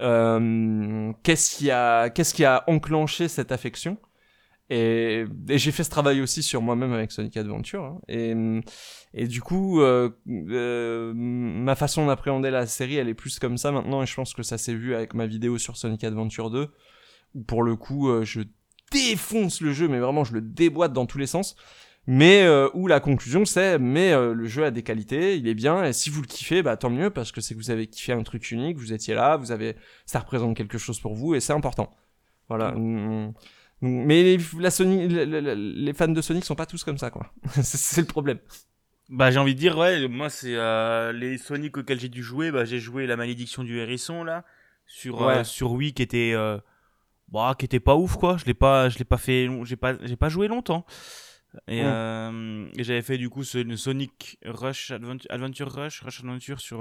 euh, 0.00 1.12
qu'est-ce 1.22 1.56
qui 1.56 1.70
a 1.70 2.10
qu'est-ce 2.10 2.34
qui 2.34 2.44
a 2.44 2.64
enclenché 2.66 3.28
cette 3.28 3.52
affection 3.52 3.98
et, 4.68 5.24
j'ai 5.48 5.70
fait 5.70 5.84
ce 5.84 5.90
travail 5.90 6.20
aussi 6.20 6.42
sur 6.42 6.60
moi-même 6.60 6.92
avec 6.92 7.12
Sonic 7.12 7.36
Adventure. 7.36 7.84
Hein. 7.84 8.00
Et, 8.08 8.34
et 9.14 9.26
du 9.28 9.40
coup, 9.40 9.80
euh, 9.80 10.10
euh, 10.28 11.12
ma 11.14 11.76
façon 11.76 12.06
d'appréhender 12.06 12.50
la 12.50 12.66
série, 12.66 12.96
elle 12.96 13.08
est 13.08 13.14
plus 13.14 13.38
comme 13.38 13.58
ça 13.58 13.70
maintenant. 13.70 14.02
Et 14.02 14.06
je 14.06 14.14
pense 14.14 14.34
que 14.34 14.42
ça 14.42 14.58
s'est 14.58 14.74
vu 14.74 14.94
avec 14.94 15.14
ma 15.14 15.26
vidéo 15.26 15.58
sur 15.58 15.76
Sonic 15.76 16.02
Adventure 16.02 16.50
2. 16.50 16.68
Où 17.34 17.42
pour 17.42 17.62
le 17.62 17.76
coup, 17.76 18.08
euh, 18.08 18.24
je 18.24 18.40
défonce 18.90 19.60
le 19.60 19.72
jeu, 19.72 19.88
mais 19.88 20.00
vraiment, 20.00 20.24
je 20.24 20.32
le 20.32 20.40
déboîte 20.40 20.92
dans 20.92 21.06
tous 21.06 21.18
les 21.18 21.26
sens. 21.26 21.54
Mais 22.08 22.42
euh, 22.42 22.68
où 22.74 22.86
la 22.86 23.00
conclusion 23.00 23.44
c'est, 23.44 23.80
mais 23.80 24.12
le 24.14 24.46
jeu 24.46 24.64
a 24.64 24.70
des 24.70 24.84
qualités, 24.84 25.36
il 25.36 25.48
est 25.48 25.54
bien, 25.54 25.82
et 25.82 25.92
si 25.92 26.08
vous 26.08 26.22
le 26.22 26.28
kiffez, 26.28 26.62
bah 26.62 26.76
tant 26.76 26.88
mieux, 26.88 27.10
parce 27.10 27.32
que 27.32 27.40
c'est 27.40 27.54
que 27.54 27.58
vous 27.58 27.72
avez 27.72 27.88
kiffé 27.88 28.12
un 28.12 28.22
truc 28.22 28.52
unique, 28.52 28.76
vous 28.76 28.92
étiez 28.92 29.12
là, 29.12 29.36
vous 29.36 29.50
avez, 29.50 29.74
ça 30.04 30.20
représente 30.20 30.56
quelque 30.56 30.78
chose 30.78 31.00
pour 31.00 31.16
vous, 31.16 31.34
et 31.34 31.40
c'est 31.40 31.52
important. 31.52 31.90
Voilà. 32.48 32.70
Mmh. 32.70 33.32
Mais 33.82 34.22
les, 34.22 34.38
la 34.58 34.70
Sony, 34.70 35.06
les 35.08 35.92
fans 35.92 36.08
de 36.08 36.20
Sonic 36.22 36.44
sont 36.44 36.54
pas 36.54 36.66
tous 36.66 36.82
comme 36.82 36.98
ça, 36.98 37.10
quoi. 37.10 37.32
c'est 37.62 38.00
le 38.00 38.06
problème. 38.06 38.38
Bah 39.08 39.30
j'ai 39.30 39.38
envie 39.38 39.54
de 39.54 39.60
dire 39.60 39.78
ouais, 39.78 40.08
moi 40.08 40.30
c'est 40.30 40.56
euh, 40.56 41.12
les 41.12 41.38
Sonic 41.38 41.76
auxquels 41.76 42.00
j'ai 42.00 42.08
dû 42.08 42.24
jouer, 42.24 42.50
bah 42.50 42.64
j'ai 42.64 42.80
joué 42.80 43.06
la 43.06 43.16
malédiction 43.16 43.62
du 43.62 43.78
hérisson 43.78 44.24
là 44.24 44.44
sur 44.84 45.22
euh, 45.22 45.44
sur 45.44 45.72
Wii 45.72 45.92
qui 45.92 46.02
était 46.02 46.32
euh, 46.34 46.58
bah 47.28 47.54
qui 47.56 47.64
était 47.66 47.78
pas 47.78 47.94
ouf 47.94 48.16
quoi, 48.16 48.36
je 48.36 48.46
l'ai 48.46 48.54
pas 48.54 48.88
je 48.88 48.98
l'ai 48.98 49.04
pas 49.04 49.16
fait 49.16 49.48
j'ai 49.64 49.76
pas 49.76 49.94
j'ai 50.02 50.16
pas 50.16 50.28
joué 50.28 50.48
longtemps. 50.48 50.84
Et, 51.68 51.78
et 51.80 52.84
j'avais 52.84 53.00
fait 53.00 53.16
du 53.16 53.30
coup 53.30 53.44
ce 53.44 53.76
Sonic 53.76 54.38
Rush 54.44 54.90
Adventure, 54.90 55.30
Adventure 55.30 55.72
Rush 55.72 56.02
Rush 56.02 56.20
Adventure 56.20 56.60
sur 56.60 56.80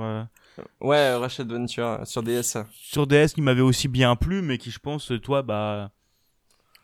Ouais, 0.82 1.14
Rush 1.14 1.40
Adventure 1.40 2.00
sur 2.06 2.24
DS. 2.24 2.58
Sur 2.72 3.06
DS 3.06 3.28
qui 3.36 3.42
m'avait 3.42 3.62
aussi 3.62 3.88
bien 3.88 4.16
plu 4.16 4.42
mais 4.42 4.58
qui 4.58 4.72
je 4.72 4.80
pense 4.80 5.14
toi 5.22 5.44
bah 5.44 5.92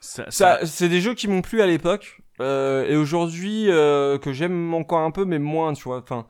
ça, 0.01 0.65
c'est 0.65 0.89
des 0.89 0.99
jeux 0.99 1.13
qui 1.13 1.27
m'ont 1.27 1.41
plu 1.41 1.61
à 1.61 1.67
l'époque 1.67 2.21
euh, 2.41 2.85
et 2.87 2.95
aujourd'hui 2.95 3.69
euh, 3.69 4.17
que 4.17 4.33
j'aime 4.33 4.73
encore 4.73 4.99
un 4.99 5.11
peu 5.11 5.25
mais 5.25 5.39
moins, 5.39 5.73
tu 5.73 5.83
vois. 5.83 5.99
Enfin, 5.99 6.25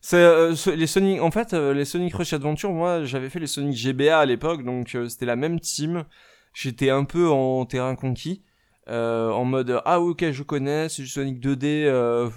c'est 0.00 0.16
euh, 0.16 0.54
les 0.76 0.86
Sonic. 0.86 1.22
En 1.22 1.30
fait, 1.30 1.54
euh, 1.54 1.72
les 1.72 1.86
Sonic 1.86 2.14
Rush 2.14 2.34
Adventure, 2.34 2.70
moi, 2.72 3.04
j'avais 3.04 3.30
fait 3.30 3.38
les 3.40 3.46
Sonic 3.46 3.74
GBA 3.74 4.18
à 4.18 4.26
l'époque, 4.26 4.62
donc 4.62 4.94
euh, 4.94 5.08
c'était 5.08 5.24
la 5.24 5.34
même 5.34 5.58
team. 5.58 6.04
J'étais 6.52 6.90
un 6.90 7.04
peu 7.04 7.30
en 7.30 7.64
terrain 7.64 7.94
conquis. 7.96 8.42
en 8.86 9.44
mode 9.46 9.80
ah 9.86 10.00
ok 10.00 10.30
je 10.30 10.42
connais 10.42 10.90
c'est 10.90 11.00
du 11.02 11.08
Sonic 11.08 11.40
2D 11.40 11.88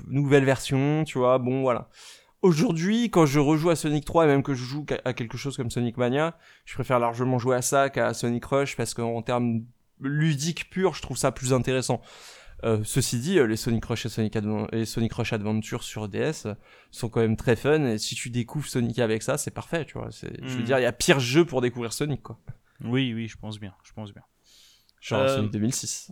nouvelle 0.07 0.45
version 0.45 1.03
tu 1.03 1.17
vois 1.17 1.37
bon 1.39 1.61
voilà 1.61 1.89
Aujourd'hui, 2.43 3.09
quand 3.09 3.25
je 3.25 3.39
rejoue 3.39 3.71
à 3.71 3.75
Sonic 3.75 4.05
3 4.05 4.25
et 4.25 4.27
même 4.27 4.43
que 4.43 4.53
je 4.53 4.63
joue 4.63 4.85
à 5.03 5.13
quelque 5.13 5.37
chose 5.37 5.57
comme 5.57 5.71
Sonic 5.71 5.97
Mania, 5.97 6.37
je 6.65 6.75
préfère 6.75 6.99
largement 6.99 7.39
jouer 7.39 7.55
à 7.57 7.61
ça 7.61 7.89
qu'à 7.89 8.13
Sonic 8.13 8.45
Rush 8.45 8.77
parce 8.77 8.93
qu'en 8.93 9.21
termes 9.23 9.63
ludique 9.99 10.69
pur, 10.69 10.93
je 10.93 11.01
trouve 11.01 11.17
ça 11.17 11.31
plus 11.31 11.53
intéressant. 11.53 12.01
Euh, 12.63 12.79
ceci 12.83 13.19
dit, 13.19 13.37
euh, 13.37 13.45
les 13.45 13.55
Sonic 13.55 13.85
Rush 13.85 14.07
et 14.07 14.09
Sonic, 14.09 14.35
et 14.71 14.85
Sonic 14.85 15.13
Rush 15.13 15.33
Adventure 15.33 15.83
sur 15.83 16.07
DS 16.07 16.47
sont 16.89 17.09
quand 17.09 17.19
même 17.19 17.37
très 17.37 17.55
fun 17.55 17.85
et 17.85 17.97
si 17.99 18.15
tu 18.15 18.31
découvres 18.31 18.67
Sonic 18.67 18.97
avec 18.97 19.21
ça, 19.21 19.37
c'est 19.37 19.51
parfait, 19.51 19.85
tu 19.85 19.93
vois. 19.93 20.09
Je 20.09 20.27
veux 20.27 20.61
hmm. 20.61 20.63
dire, 20.63 20.79
il 20.79 20.83
y 20.83 20.87
a 20.87 20.91
pire 20.91 21.19
jeu 21.19 21.45
pour 21.45 21.61
découvrir 21.61 21.93
Sonic, 21.93 22.23
quoi. 22.23 22.39
Oui, 22.81 23.13
oui, 23.13 23.27
je 23.27 23.37
pense 23.37 23.59
bien, 23.59 23.73
je 23.83 23.93
pense 23.93 24.11
bien. 24.11 24.23
Genre 25.01 25.21
euh, 25.21 25.35
Sonic 25.35 25.51
2006. 25.51 26.11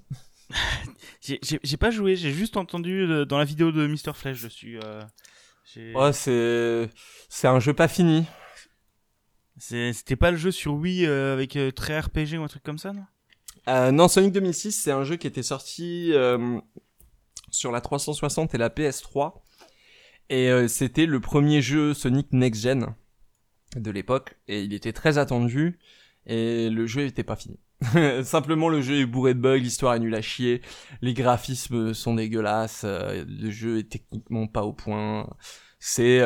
j'ai 1.22 1.78
pas 1.78 1.90
joué, 1.90 2.16
j'ai 2.16 2.32
juste 2.32 2.58
entendu 2.58 3.08
dans 3.26 3.40
la 3.40 3.46
vidéo 3.46 3.72
de 3.72 3.88
Mr. 3.88 4.14
Flash 4.14 4.44
dessus. 4.44 4.80
ouais, 5.78 6.14
c'est 6.14 6.90
c'est 7.28 7.48
un 7.48 7.60
jeu 7.60 7.74
pas 7.74 7.88
fini. 7.88 8.26
C'était 9.58 10.16
pas 10.16 10.30
le 10.30 10.38
jeu 10.38 10.52
sur 10.52 10.76
Wii 10.76 11.08
avec 11.08 11.58
très 11.76 12.00
RPG 12.00 12.38
ou 12.38 12.44
un 12.44 12.48
truc 12.48 12.62
comme 12.62 12.78
ça, 12.78 12.94
non? 12.94 13.06
Euh, 13.68 13.92
non, 13.92 14.08
Sonic 14.08 14.32
2006, 14.32 14.72
c'est 14.72 14.92
un 14.92 15.04
jeu 15.04 15.16
qui 15.16 15.28
était 15.28 15.44
sorti 15.44 16.12
euh, 16.14 16.60
sur 17.52 17.72
la 17.72 17.82
360 17.82 18.54
et 18.54 18.58
la 18.58 18.70
PS3. 18.70 19.34
Et 20.30 20.50
euh, 20.50 20.68
c'était 20.68 21.06
le 21.06 21.20
premier 21.20 21.62
jeu 21.62 21.94
Sonic 21.94 22.28
Next 22.32 22.62
Gen 22.62 22.96
de 23.76 23.92
l'époque. 23.92 24.38
Et 24.48 24.62
il 24.62 24.74
était 24.74 24.94
très 24.94 25.18
attendu. 25.18 25.80
Et 26.26 26.70
le 26.70 26.88
jeu 26.88 27.04
n'était 27.04 27.24
pas 27.24 27.36
fini. 27.36 27.60
Simplement, 28.24 28.70
le 28.70 28.82
jeu 28.82 29.02
est 29.02 29.06
bourré 29.06 29.34
de 29.34 29.40
bugs, 29.40 29.58
l'histoire 29.58 29.96
est 29.96 30.00
nulle 30.00 30.16
à 30.16 30.22
chier, 30.22 30.62
les 31.02 31.14
graphismes 31.14 31.94
sont 31.94 32.16
dégueulasses, 32.16 32.84
le 32.86 33.52
jeu 33.52 33.80
est 33.80 33.90
techniquement 33.90 34.48
pas 34.48 34.64
au 34.64 34.74
point. 34.74 35.30
C'est 35.78 36.22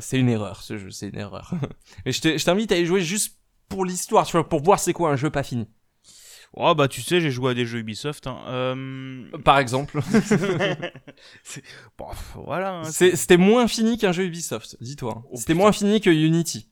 c'est 0.00 0.18
une 0.18 0.28
erreur, 0.30 0.62
ce 0.62 0.78
jeu, 0.78 0.90
c'est 0.90 1.08
une 1.08 1.18
erreur. 1.18 1.52
Et 2.06 2.12
je 2.12 2.44
t'invite 2.44 2.72
à 2.72 2.78
y 2.78 2.86
jouer 2.86 3.02
juste 3.02 3.36
pour 3.68 3.84
l'histoire, 3.84 4.26
tu 4.26 4.42
pour 4.44 4.62
voir 4.62 4.78
c'est 4.78 4.92
quoi 4.92 5.10
un 5.10 5.16
jeu 5.16 5.28
pas 5.28 5.42
fini. 5.42 5.68
Oh 6.56 6.74
bah 6.74 6.88
tu 6.88 7.02
sais, 7.02 7.20
j'ai 7.20 7.30
joué 7.30 7.50
à 7.50 7.54
des 7.54 7.66
jeux 7.66 7.80
Ubisoft. 7.80 8.26
Hein. 8.26 8.38
Euh... 8.48 9.30
Par 9.44 9.58
exemple. 9.58 10.00
bon, 11.98 12.06
voilà. 12.34 12.78
Hein, 12.78 12.84
C'était 12.84 13.36
moins 13.36 13.68
fini 13.68 13.98
qu'un 13.98 14.12
jeu 14.12 14.24
Ubisoft, 14.24 14.76
dis-toi. 14.80 15.22
Oh, 15.30 15.36
C'était 15.36 15.54
moins 15.54 15.72
fini 15.72 16.00
que 16.00 16.08
Unity. 16.08 16.70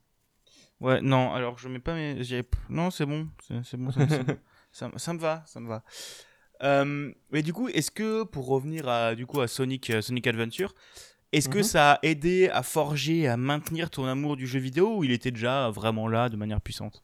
Ouais, 0.81 1.01
non, 1.03 1.33
alors 1.33 1.59
je 1.59 1.69
mets 1.69 1.79
pas 1.79 1.95
mes... 1.95 2.21
Non, 2.69 2.91
c'est 2.91 3.07
bon, 3.07 3.29
c'est 3.63 3.77
bon, 3.77 3.93
ça, 3.93 4.09
ça, 4.73 4.91
ça, 4.97 5.13
me 5.13 5.19
va, 5.19 5.45
ça 5.47 5.61
me 5.61 5.69
va. 5.69 5.85
Euh, 6.63 7.13
mais 7.31 7.43
du 7.43 7.53
coup, 7.53 7.69
est-ce 7.69 7.91
que, 7.91 8.25
pour 8.25 8.47
revenir 8.47 8.89
à, 8.89 9.15
du 9.15 9.27
coup, 9.27 9.41
à 9.41 9.49
Sonic, 9.49 9.91
euh, 9.91 10.03
Sonic 10.03 10.27
Adventure, 10.27 10.75
est-ce 11.33 11.49
que 11.49 11.59
mhm. 11.59 11.65
ça 11.65 11.93
a 11.93 11.99
aidé 12.03 12.49
à 12.49 12.63
forger, 12.63 13.29
à 13.29 13.37
maintenir 13.37 13.91
ton 13.91 14.07
amour 14.07 14.37
du 14.37 14.47
jeu 14.47 14.61
vidéo 14.61 14.97
ou 14.97 15.05
il 15.05 15.11
était 15.11 15.31
déjà 15.31 15.69
vraiment 15.71 16.09
là 16.09 16.29
de 16.29 16.37
manière 16.37 16.61
puissante? 16.61 17.04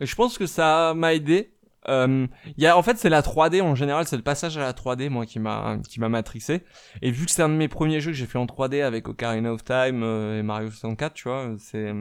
Je 0.00 0.14
pense 0.14 0.38
que 0.38 0.46
ça 0.46 0.94
m'a 0.94 1.14
aidé. 1.14 1.54
Euh, 1.88 2.26
y 2.56 2.66
a, 2.66 2.76
en 2.78 2.82
fait, 2.82 2.96
c'est 2.96 3.10
la 3.10 3.20
3D 3.20 3.60
en 3.60 3.74
général, 3.74 4.06
c'est 4.06 4.16
le 4.16 4.22
passage 4.22 4.56
à 4.56 4.60
la 4.60 4.72
3D 4.72 5.10
moi 5.10 5.26
qui 5.26 5.38
m'a 5.38 5.78
qui 5.88 6.00
m'a 6.00 6.08
matrixé. 6.08 6.62
Et 7.02 7.10
vu 7.10 7.26
que 7.26 7.30
c'est 7.30 7.42
un 7.42 7.48
de 7.48 7.54
mes 7.54 7.68
premiers 7.68 8.00
jeux 8.00 8.10
que 8.10 8.16
j'ai 8.16 8.26
fait 8.26 8.38
en 8.38 8.46
3D 8.46 8.82
avec 8.82 9.08
Ocarina 9.08 9.52
of 9.52 9.64
Time 9.64 10.02
euh, 10.02 10.40
et 10.40 10.42
Mario 10.42 10.70
64, 10.70 11.14
tu 11.14 11.28
vois, 11.28 11.54
c'est 11.58 11.92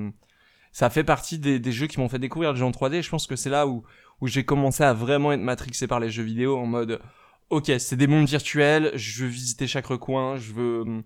ça 0.72 0.90
fait 0.90 1.04
partie 1.04 1.38
des, 1.38 1.60
des 1.60 1.72
jeux 1.72 1.88
qui 1.88 2.00
m'ont 2.00 2.10
fait 2.10 2.20
découvrir 2.20 2.52
le 2.54 2.58
jeu 2.58 2.66
en 2.66 2.72
3D. 2.72 3.02
je 3.04 3.10
pense 3.10 3.28
que 3.28 3.36
c'est 3.36 3.50
là 3.50 3.68
où 3.68 3.84
où 4.22 4.28
j'ai 4.28 4.46
commencé 4.46 4.84
à 4.84 4.94
vraiment 4.94 5.34
être 5.34 5.42
matrixé 5.42 5.86
par 5.88 6.00
les 6.00 6.10
jeux 6.10 6.24
vidéo 6.24 6.58
en 6.58 6.66
mode 6.66 7.02
ok, 7.50 7.72
c'est 7.78 7.98
des 7.98 8.08
mondes 8.08 8.28
virtuels, 8.28 8.92
je 8.96 9.24
veux 9.24 9.30
visiter 9.30 9.68
chaque 9.68 9.86
recoin, 9.88 10.38
je 10.38 10.54
veux 10.54 11.04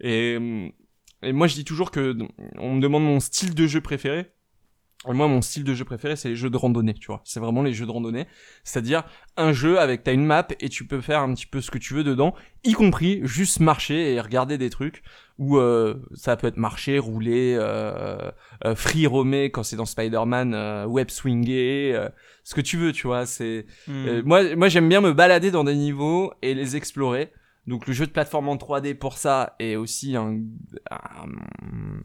et 0.00 0.72
et 1.22 1.32
moi 1.32 1.46
je 1.46 1.54
dis 1.54 1.64
toujours 1.64 1.90
que 1.90 2.16
on 2.56 2.74
me 2.74 2.80
demande 2.80 3.04
mon 3.04 3.20
style 3.20 3.54
de 3.54 3.66
jeu 3.66 3.80
préféré 3.80 4.32
moi, 5.06 5.28
mon 5.28 5.40
style 5.42 5.62
de 5.62 5.74
jeu 5.74 5.84
préféré, 5.84 6.16
c'est 6.16 6.28
les 6.28 6.36
jeux 6.36 6.50
de 6.50 6.56
randonnée, 6.56 6.94
tu 6.94 7.06
vois. 7.06 7.20
C'est 7.24 7.38
vraiment 7.38 7.62
les 7.62 7.72
jeux 7.72 7.86
de 7.86 7.90
randonnée. 7.90 8.26
C'est-à-dire 8.64 9.04
un 9.36 9.52
jeu 9.52 9.78
avec 9.78 10.02
t'as 10.02 10.12
une 10.12 10.26
map 10.26 10.48
et 10.60 10.68
tu 10.68 10.86
peux 10.86 11.00
faire 11.00 11.20
un 11.20 11.32
petit 11.34 11.46
peu 11.46 11.60
ce 11.60 11.70
que 11.70 11.78
tu 11.78 11.94
veux 11.94 12.02
dedans, 12.02 12.34
y 12.64 12.72
compris 12.72 13.20
juste 13.22 13.60
marcher 13.60 14.14
et 14.14 14.20
regarder 14.20 14.58
des 14.58 14.70
trucs. 14.70 15.02
Ou 15.38 15.58
euh, 15.58 15.94
ça 16.14 16.36
peut 16.36 16.48
être 16.48 16.56
marcher, 16.56 16.98
rouler, 16.98 17.54
euh, 17.56 18.28
euh, 18.64 18.74
free 18.74 19.06
roamer 19.06 19.52
quand 19.52 19.62
c'est 19.62 19.76
dans 19.76 19.86
Spider-Man, 19.86 20.52
euh, 20.52 20.84
web 20.84 21.10
swinger, 21.10 21.92
euh, 21.94 22.08
ce 22.42 22.56
que 22.56 22.60
tu 22.60 22.76
veux, 22.76 22.90
tu 22.90 23.06
vois. 23.06 23.24
C'est 23.24 23.66
Hmm. 23.86 24.22
moi, 24.24 24.56
moi 24.56 24.68
j'aime 24.68 24.88
bien 24.88 25.00
me 25.00 25.12
balader 25.12 25.52
dans 25.52 25.62
des 25.62 25.76
niveaux 25.76 26.32
et 26.42 26.54
les 26.54 26.74
explorer. 26.74 27.30
Donc 27.68 27.86
le 27.86 27.92
jeu 27.92 28.06
de 28.06 28.10
plateforme 28.10 28.48
en 28.48 28.56
3D 28.56 28.94
pour 28.94 29.18
ça 29.18 29.54
est 29.58 29.76
aussi 29.76 30.16
un, 30.16 30.40
un, 30.90 31.28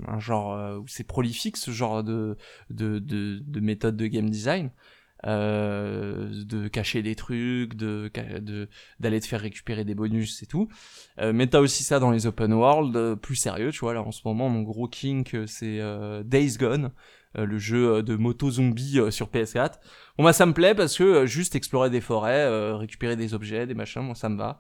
un 0.08 0.20
genre 0.20 0.54
euh, 0.54 0.78
où 0.78 0.88
c'est 0.88 1.06
prolifique 1.06 1.56
ce 1.58 1.72
genre 1.72 2.04
de, 2.04 2.38
de, 2.70 3.00
de, 3.00 3.40
de 3.40 3.60
méthode 3.62 3.96
de 3.96 4.08
game 4.08 4.30
design. 4.30 4.72
Euh, 5.26 6.44
de 6.44 6.68
cacher 6.68 7.02
des 7.02 7.16
trucs, 7.16 7.76
de 7.76 8.12
d'aller 9.00 9.22
te 9.22 9.26
faire 9.26 9.40
récupérer 9.40 9.86
des 9.86 9.96
bonus 9.96 10.44
et 10.44 10.48
tout. 10.48 10.68
Euh, 11.20 11.32
mais 11.32 11.48
t'as 11.48 11.62
aussi 11.62 11.84
ça 11.86 12.00
dans 12.00 12.12
les 12.12 12.28
open 12.28 12.52
world 12.52 12.94
euh, 12.98 13.16
plus 13.16 13.38
sérieux, 13.38 13.72
tu 13.72 13.80
vois. 13.80 13.94
Là 13.94 14.02
en 14.02 14.12
ce 14.12 14.20
moment, 14.26 14.50
mon 14.50 14.64
gros 14.64 14.90
kink 14.90 15.34
euh, 15.34 15.48
c'est 15.48 15.80
Days 16.26 16.58
Gone, 16.58 16.92
le 17.36 17.58
jeu 17.58 17.96
euh, 17.96 18.02
de 18.02 18.16
moto 18.16 18.52
zombie 18.52 19.00
euh, 19.00 19.12
sur 19.12 19.28
PS4. 19.30 19.74
Bon 20.18 20.24
bah 20.24 20.34
ça 20.34 20.46
me 20.46 20.54
plaît 20.54 20.76
parce 20.76 20.98
que 20.98 21.04
euh, 21.04 21.26
juste 21.26 21.56
explorer 21.56 21.90
des 21.90 22.02
forêts, 22.02 22.46
euh, 22.46 22.76
récupérer 22.76 23.16
des 23.16 23.34
objets, 23.34 23.66
des 23.66 23.74
machins, 23.74 24.02
moi 24.02 24.16
ça 24.16 24.30
me 24.30 24.38
va. 24.38 24.60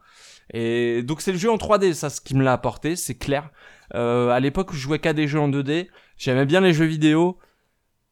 Et 0.53 1.03
donc 1.03 1.21
c'est 1.21 1.31
le 1.31 1.38
jeu 1.38 1.51
en 1.51 1.57
3D, 1.57 1.93
ça 1.93 2.09
ce 2.09 2.21
qui 2.21 2.36
me 2.36 2.43
l'a 2.43 2.53
apporté, 2.53 2.95
c'est 2.95 3.15
clair. 3.15 3.49
Euh, 3.95 4.29
à 4.29 4.39
l'époque 4.39 4.71
où 4.71 4.75
je 4.75 4.81
jouais 4.81 4.99
qu'à 4.99 5.13
des 5.13 5.27
jeux 5.27 5.39
en 5.39 5.49
2D, 5.49 5.88
j'aimais 6.17 6.45
bien 6.45 6.62
les 6.62 6.73
jeux 6.73 6.86
vidéo, 6.86 7.38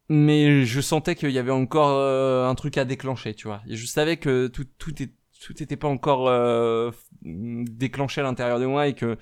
mais 0.09 0.65
je 0.65 0.81
sentais 0.81 1.15
qu'il 1.15 1.31
y 1.31 1.39
avait 1.39 1.51
encore 1.51 1.89
euh, 1.89 2.47
un 2.47 2.55
truc 2.55 2.77
à 2.77 2.85
déclencher, 2.85 3.33
tu 3.33 3.47
vois. 3.47 3.61
Je 3.67 3.85
savais 3.85 4.17
que 4.17 4.47
tout 4.47 4.65
tout 4.77 4.93
tout 5.41 5.61
était 5.61 5.75
pas 5.75 5.87
encore 5.87 6.27
euh, 6.29 6.91
déclenché 7.23 8.21
à 8.21 8.23
l'intérieur 8.23 8.59
de 8.59 8.65
moi 8.65 8.87
et 8.87 8.93
que 8.93 9.17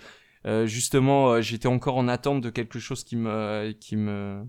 euh, 0.46 0.66
justement 0.66 1.32
euh, 1.32 1.42
j'étais 1.42 1.68
encore 1.68 1.98
en 1.98 2.08
attente 2.08 2.42
de 2.42 2.50
quelque 2.50 2.80
chose 2.80 3.04
qui 3.04 3.16
me 3.16 3.72
qui 3.80 3.96
me 3.96 4.44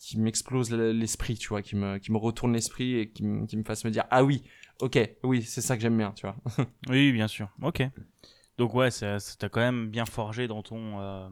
qui 0.00 0.18
m'explose 0.18 0.72
l'esprit, 0.72 1.36
tu 1.36 1.48
vois, 1.48 1.62
qui 1.62 1.76
me 1.76 1.98
qui 1.98 2.10
me 2.10 2.18
retourne 2.18 2.52
l'esprit 2.52 2.96
et 2.98 3.10
qui 3.10 3.22
me 3.24 3.46
qui 3.46 3.56
me 3.56 3.64
fasse 3.64 3.84
me 3.84 3.90
dire 3.90 4.04
ah 4.10 4.24
oui, 4.24 4.42
ok, 4.80 4.98
oui, 5.24 5.42
c'est 5.42 5.60
ça 5.60 5.76
que 5.76 5.82
j'aime 5.82 5.96
bien, 5.96 6.12
tu 6.12 6.26
vois. 6.26 6.36
Oui, 6.88 7.12
bien 7.12 7.28
sûr. 7.28 7.48
Ok. 7.62 7.82
Donc 8.58 8.74
ouais, 8.74 8.90
ça 8.90 9.18
t'a 9.38 9.48
quand 9.48 9.60
même 9.60 9.88
bien 9.88 10.06
forgé 10.06 10.48
dans 10.48 10.62
ton 10.62 11.00
euh, 11.00 11.28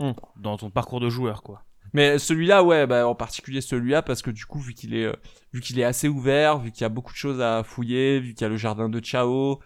Hmm. 0.00 0.12
dans 0.38 0.56
ton 0.56 0.70
parcours 0.70 0.98
de 0.98 1.10
joueur, 1.10 1.42
quoi. 1.42 1.62
Mais 1.92 2.18
celui-là, 2.18 2.64
ouais, 2.64 2.86
bah, 2.86 3.06
en 3.06 3.14
particulier 3.14 3.60
celui-là, 3.60 4.00
parce 4.00 4.22
que 4.22 4.30
du 4.30 4.46
coup, 4.46 4.58
vu 4.58 4.72
qu'il 4.72 4.94
est, 4.94 5.04
euh, 5.04 5.12
vu 5.52 5.60
qu'il 5.60 5.78
est 5.78 5.84
assez 5.84 6.08
ouvert, 6.08 6.58
vu 6.58 6.72
qu'il 6.72 6.82
y 6.82 6.84
a 6.84 6.88
beaucoup 6.88 7.12
de 7.12 7.18
choses 7.18 7.42
à 7.42 7.62
fouiller, 7.64 8.18
vu 8.18 8.32
qu'il 8.32 8.42
y 8.42 8.44
a 8.46 8.48
le 8.48 8.56
jardin 8.56 8.88
de 8.88 8.98
Chao, 9.04 9.58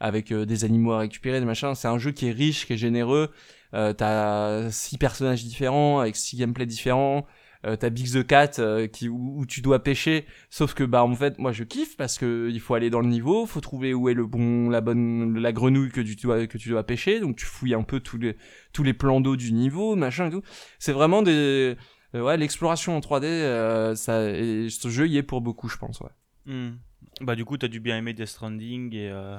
avec 0.00 0.32
euh, 0.32 0.46
des 0.46 0.64
animaux 0.64 0.92
à 0.92 0.98
récupérer, 1.00 1.40
des 1.40 1.44
machins, 1.46 1.74
c'est 1.74 1.88
un 1.88 1.98
jeu 1.98 2.10
qui 2.12 2.26
est 2.28 2.32
riche, 2.32 2.66
qui 2.66 2.72
est 2.72 2.76
généreux. 2.78 3.32
Euh, 3.74 3.92
t'as 3.92 4.70
six 4.70 4.96
personnages 4.96 5.44
différents, 5.44 5.98
avec 6.00 6.16
six 6.16 6.38
gameplays 6.38 6.64
différents. 6.64 7.26
Euh, 7.64 7.76
t'as 7.76 7.90
Big 7.90 8.10
the 8.12 8.26
Cat 8.26 8.52
euh, 8.58 8.88
qui 8.88 9.08
où, 9.08 9.38
où 9.38 9.46
tu 9.46 9.60
dois 9.60 9.82
pêcher. 9.82 10.26
Sauf 10.50 10.74
que 10.74 10.82
bah 10.82 11.04
en 11.04 11.14
fait 11.14 11.38
moi 11.38 11.52
je 11.52 11.62
kiffe 11.62 11.96
parce 11.96 12.18
que 12.18 12.48
il 12.50 12.60
faut 12.60 12.74
aller 12.74 12.90
dans 12.90 13.00
le 13.00 13.06
niveau 13.06 13.46
faut 13.46 13.60
trouver 13.60 13.94
où 13.94 14.08
est 14.08 14.14
le 14.14 14.26
bon 14.26 14.68
la 14.68 14.80
bonne 14.80 15.38
la 15.38 15.52
grenouille 15.52 15.90
que 15.90 16.00
tu 16.00 16.16
dois 16.16 16.46
que 16.46 16.58
tu 16.58 16.68
dois 16.68 16.84
pêcher. 16.84 17.20
Donc 17.20 17.36
tu 17.36 17.46
fouilles 17.46 17.74
un 17.74 17.84
peu 17.84 18.00
tous 18.00 18.18
les 18.18 18.36
tous 18.72 18.82
les 18.82 18.94
plans 18.94 19.20
d'eau 19.20 19.36
du 19.36 19.52
niveau 19.52 19.94
machin 19.94 20.28
et 20.28 20.30
tout. 20.30 20.42
C'est 20.78 20.92
vraiment 20.92 21.22
des 21.22 21.76
euh, 22.14 22.22
ouais 22.22 22.36
l'exploration 22.36 22.96
en 22.96 23.00
3D 23.00 23.24
euh, 23.24 23.94
ça 23.94 24.28
et 24.30 24.68
ce 24.68 24.88
jeu 24.88 25.08
y 25.08 25.16
est 25.16 25.22
pour 25.22 25.40
beaucoup 25.40 25.68
je 25.68 25.78
pense 25.78 26.00
ouais. 26.00 26.10
Hmm. 26.46 26.76
Bah 27.20 27.34
du 27.36 27.44
coup, 27.44 27.56
t'as 27.56 27.68
dû 27.68 27.80
bien 27.80 27.98
aimer 27.98 28.14
Death 28.14 28.28
Stranding 28.28 28.94
et 28.94 29.10
euh, 29.10 29.38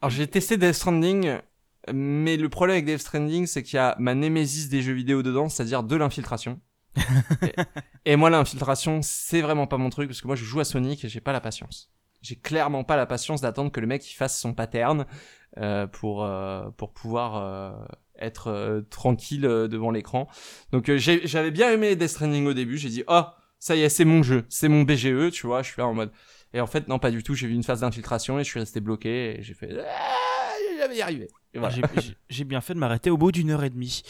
alors 0.00 0.10
j'ai 0.10 0.26
testé 0.26 0.56
Death 0.56 0.74
Stranding 0.74 1.38
mais 1.92 2.36
le 2.36 2.48
problème 2.48 2.74
avec 2.74 2.86
Death 2.86 3.00
Stranding 3.00 3.46
c'est 3.46 3.62
qu'il 3.62 3.76
y 3.76 3.80
a 3.80 3.96
ma 3.98 4.14
némésis 4.14 4.68
des 4.68 4.82
jeux 4.82 4.92
vidéo 4.92 5.22
dedans 5.22 5.48
c'est-à-dire 5.48 5.82
de 5.82 5.96
l'infiltration 5.96 6.60
et, 8.04 8.16
moi 8.16 8.30
l'infiltration 8.30 9.00
c'est 9.02 9.40
vraiment 9.40 9.66
pas 9.66 9.78
mon 9.78 9.90
truc 9.90 10.08
parce 10.08 10.20
que 10.20 10.26
moi 10.26 10.36
je 10.36 10.44
joue 10.44 10.60
à 10.60 10.64
Sonic 10.64 11.04
et 11.04 11.08
j'ai 11.08 11.20
pas 11.20 11.32
la 11.32 11.40
patience. 11.40 11.90
J'ai 12.22 12.36
clairement 12.36 12.84
pas 12.84 12.96
la 12.96 13.06
patience 13.06 13.40
d'attendre 13.40 13.70
que 13.70 13.80
le 13.80 13.86
mec 13.86 14.08
il 14.10 14.14
fasse 14.14 14.38
son 14.38 14.54
pattern 14.54 15.06
euh, 15.58 15.86
pour 15.86 16.24
euh, 16.24 16.70
pour 16.76 16.92
pouvoir 16.92 17.36
euh, 17.36 17.72
être 18.18 18.48
euh, 18.48 18.82
tranquille 18.90 19.46
euh, 19.46 19.68
devant 19.68 19.90
l'écran. 19.90 20.28
Donc 20.72 20.88
euh, 20.88 20.98
j'avais 20.98 21.50
bien 21.50 21.70
aimé 21.72 21.96
Death 21.96 22.08
Stranding 22.10 22.46
au 22.46 22.54
début. 22.54 22.78
J'ai 22.78 22.88
dit 22.88 23.04
oh 23.08 23.22
ça 23.58 23.76
y 23.76 23.82
est 23.82 23.88
c'est 23.88 24.04
mon 24.04 24.22
jeu. 24.22 24.44
C'est 24.48 24.68
mon 24.68 24.82
BGE 24.82 25.30
tu 25.32 25.46
vois. 25.46 25.62
Je 25.62 25.70
suis 25.70 25.80
là 25.80 25.86
en 25.86 25.94
mode 25.94 26.12
et 26.52 26.60
en 26.60 26.66
fait 26.66 26.88
non 26.88 26.98
pas 26.98 27.10
du 27.10 27.22
tout. 27.22 27.34
J'ai 27.34 27.46
vu 27.46 27.54
une 27.54 27.64
phase 27.64 27.80
d'infiltration 27.80 28.38
et 28.38 28.44
je 28.44 28.48
suis 28.48 28.60
resté 28.60 28.80
bloqué 28.80 29.38
et 29.38 29.42
j'ai 29.42 29.54
fait 29.54 29.70
ah, 29.80 30.52
je 30.82 30.88
vais 30.88 30.96
y 30.96 31.02
arriver 31.02 31.28
voilà. 31.54 31.74
j'ai- 32.28 32.44
bien 32.44 32.60
fait 32.60 32.74
de 32.74 32.78
m'arrêter 32.78 33.10
au 33.10 33.16
bout 33.16 33.32
d'une 33.32 33.50
heure 33.50 33.64
et 33.64 33.70
demie. 33.70 34.02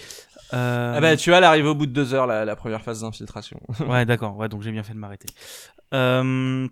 Euh, 0.53 0.95
Ah 0.97 1.01
bah 1.01 1.17
tu 1.17 1.31
vois, 1.31 1.39
elle 1.39 1.45
arrive 1.45 1.67
au 1.67 1.75
bout 1.75 1.87
de 1.87 1.93
deux 1.93 2.15
heures 2.15 2.27
la, 2.27 2.45
la 2.45 2.57
première 2.57 2.83
phase 2.83 3.01
d'infiltration. 3.03 3.61
Ouais, 3.89 4.05
d'accord. 4.07 4.37
Ouais, 4.37 4.49
donc 4.49 4.63
j'ai 4.63 4.73
bien 4.73 4.83
fait 4.83 4.93
de 4.95 4.99
m'arrêter. 4.99 5.27
Euh, 5.93 6.69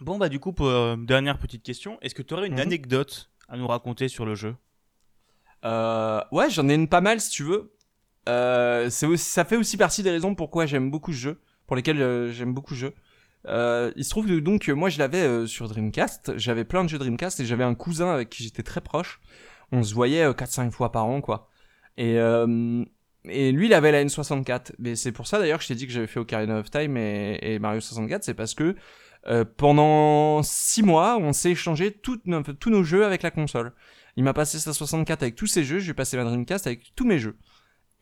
Bon, 0.00 0.16
bah 0.18 0.28
du 0.30 0.40
coup, 0.40 0.52
pour, 0.52 0.66
euh, 0.66 0.96
dernière 0.96 1.38
petite 1.38 1.62
question, 1.62 1.98
est-ce 2.00 2.14
que 2.14 2.22
tu 2.22 2.32
aurais 2.34 2.46
une 2.46 2.54
Mhm. 2.54 2.60
anecdote 2.60 3.30
à 3.48 3.56
nous 3.56 3.66
raconter 3.66 4.08
sur 4.08 4.24
le 4.24 4.34
jeu? 4.34 4.54
Ouais, 5.64 6.48
j'en 6.50 6.68
ai 6.68 6.74
une 6.74 6.88
pas 6.88 7.00
mal 7.00 7.20
si 7.20 7.30
tu 7.30 7.44
veux. 7.44 7.72
C'est 8.26 9.06
aussi, 9.06 9.24
ça 9.30 9.44
fait 9.44 9.56
aussi 9.56 9.76
partie 9.76 10.02
des 10.02 10.10
raisons 10.10 10.34
pourquoi 10.34 10.66
j'aime 10.66 10.90
beaucoup 10.90 11.12
ce 11.12 11.18
jeu, 11.18 11.40
pour 11.66 11.76
lesquelles 11.76 12.30
j'aime 12.32 12.54
beaucoup 12.54 12.74
ce 12.74 12.80
jeu. 12.80 12.94
Il 13.96 14.04
se 14.04 14.10
trouve 14.10 14.26
que, 14.26 14.38
donc 14.38 14.68
moi 14.68 14.88
je 14.88 14.98
l'avais 14.98 15.46
sur 15.46 15.68
Dreamcast, 15.68 16.36
j'avais 16.38 16.64
plein 16.64 16.84
de 16.84 16.88
jeux 16.88 16.98
Dreamcast 16.98 17.40
et 17.40 17.44
j'avais 17.44 17.64
un 17.64 17.74
cousin 17.74 18.10
avec 18.10 18.30
qui 18.30 18.42
j'étais 18.42 18.62
très 18.62 18.80
proche. 18.80 19.20
On 19.72 19.82
se 19.82 19.94
voyait 19.94 20.24
euh, 20.24 20.32
4-5 20.32 20.70
fois 20.70 20.92
par 20.92 21.06
an 21.06 21.20
quoi. 21.20 21.48
Et, 21.96 22.18
euh, 22.18 22.84
et 23.24 23.52
lui 23.52 23.66
il 23.66 23.74
avait 23.74 23.92
la 23.92 24.04
N64. 24.04 24.72
Mais 24.78 24.96
c'est 24.96 25.12
pour 25.12 25.26
ça 25.26 25.38
d'ailleurs 25.38 25.58
que 25.58 25.64
je 25.64 25.68
t'ai 25.68 25.74
dit 25.74 25.86
que 25.86 25.92
j'avais 25.92 26.06
fait 26.06 26.20
Ocarina 26.20 26.58
of 26.58 26.70
Time 26.70 26.96
et, 26.96 27.38
et 27.42 27.58
Mario 27.58 27.80
64, 27.80 28.24
c'est 28.24 28.34
parce 28.34 28.54
que 28.54 28.74
euh, 29.26 29.44
pendant 29.44 30.42
6 30.42 30.82
mois 30.82 31.18
on 31.18 31.32
s'est 31.32 31.50
échangé 31.50 31.92
tous 31.92 32.20
nos 32.24 32.82
jeux 32.82 33.04
avec 33.04 33.22
la 33.22 33.30
console. 33.30 33.72
Il 34.16 34.24
m'a 34.24 34.32
passé 34.32 34.58
sa 34.58 34.72
64 34.72 35.22
avec 35.22 35.36
tous 35.36 35.46
ses 35.46 35.62
jeux, 35.64 35.78
je 35.78 35.84
lui 35.84 35.90
ai 35.92 35.94
passé 35.94 36.16
ma 36.16 36.24
Dreamcast 36.24 36.66
avec 36.66 36.92
tous 36.96 37.06
mes 37.06 37.18
jeux. 37.18 37.36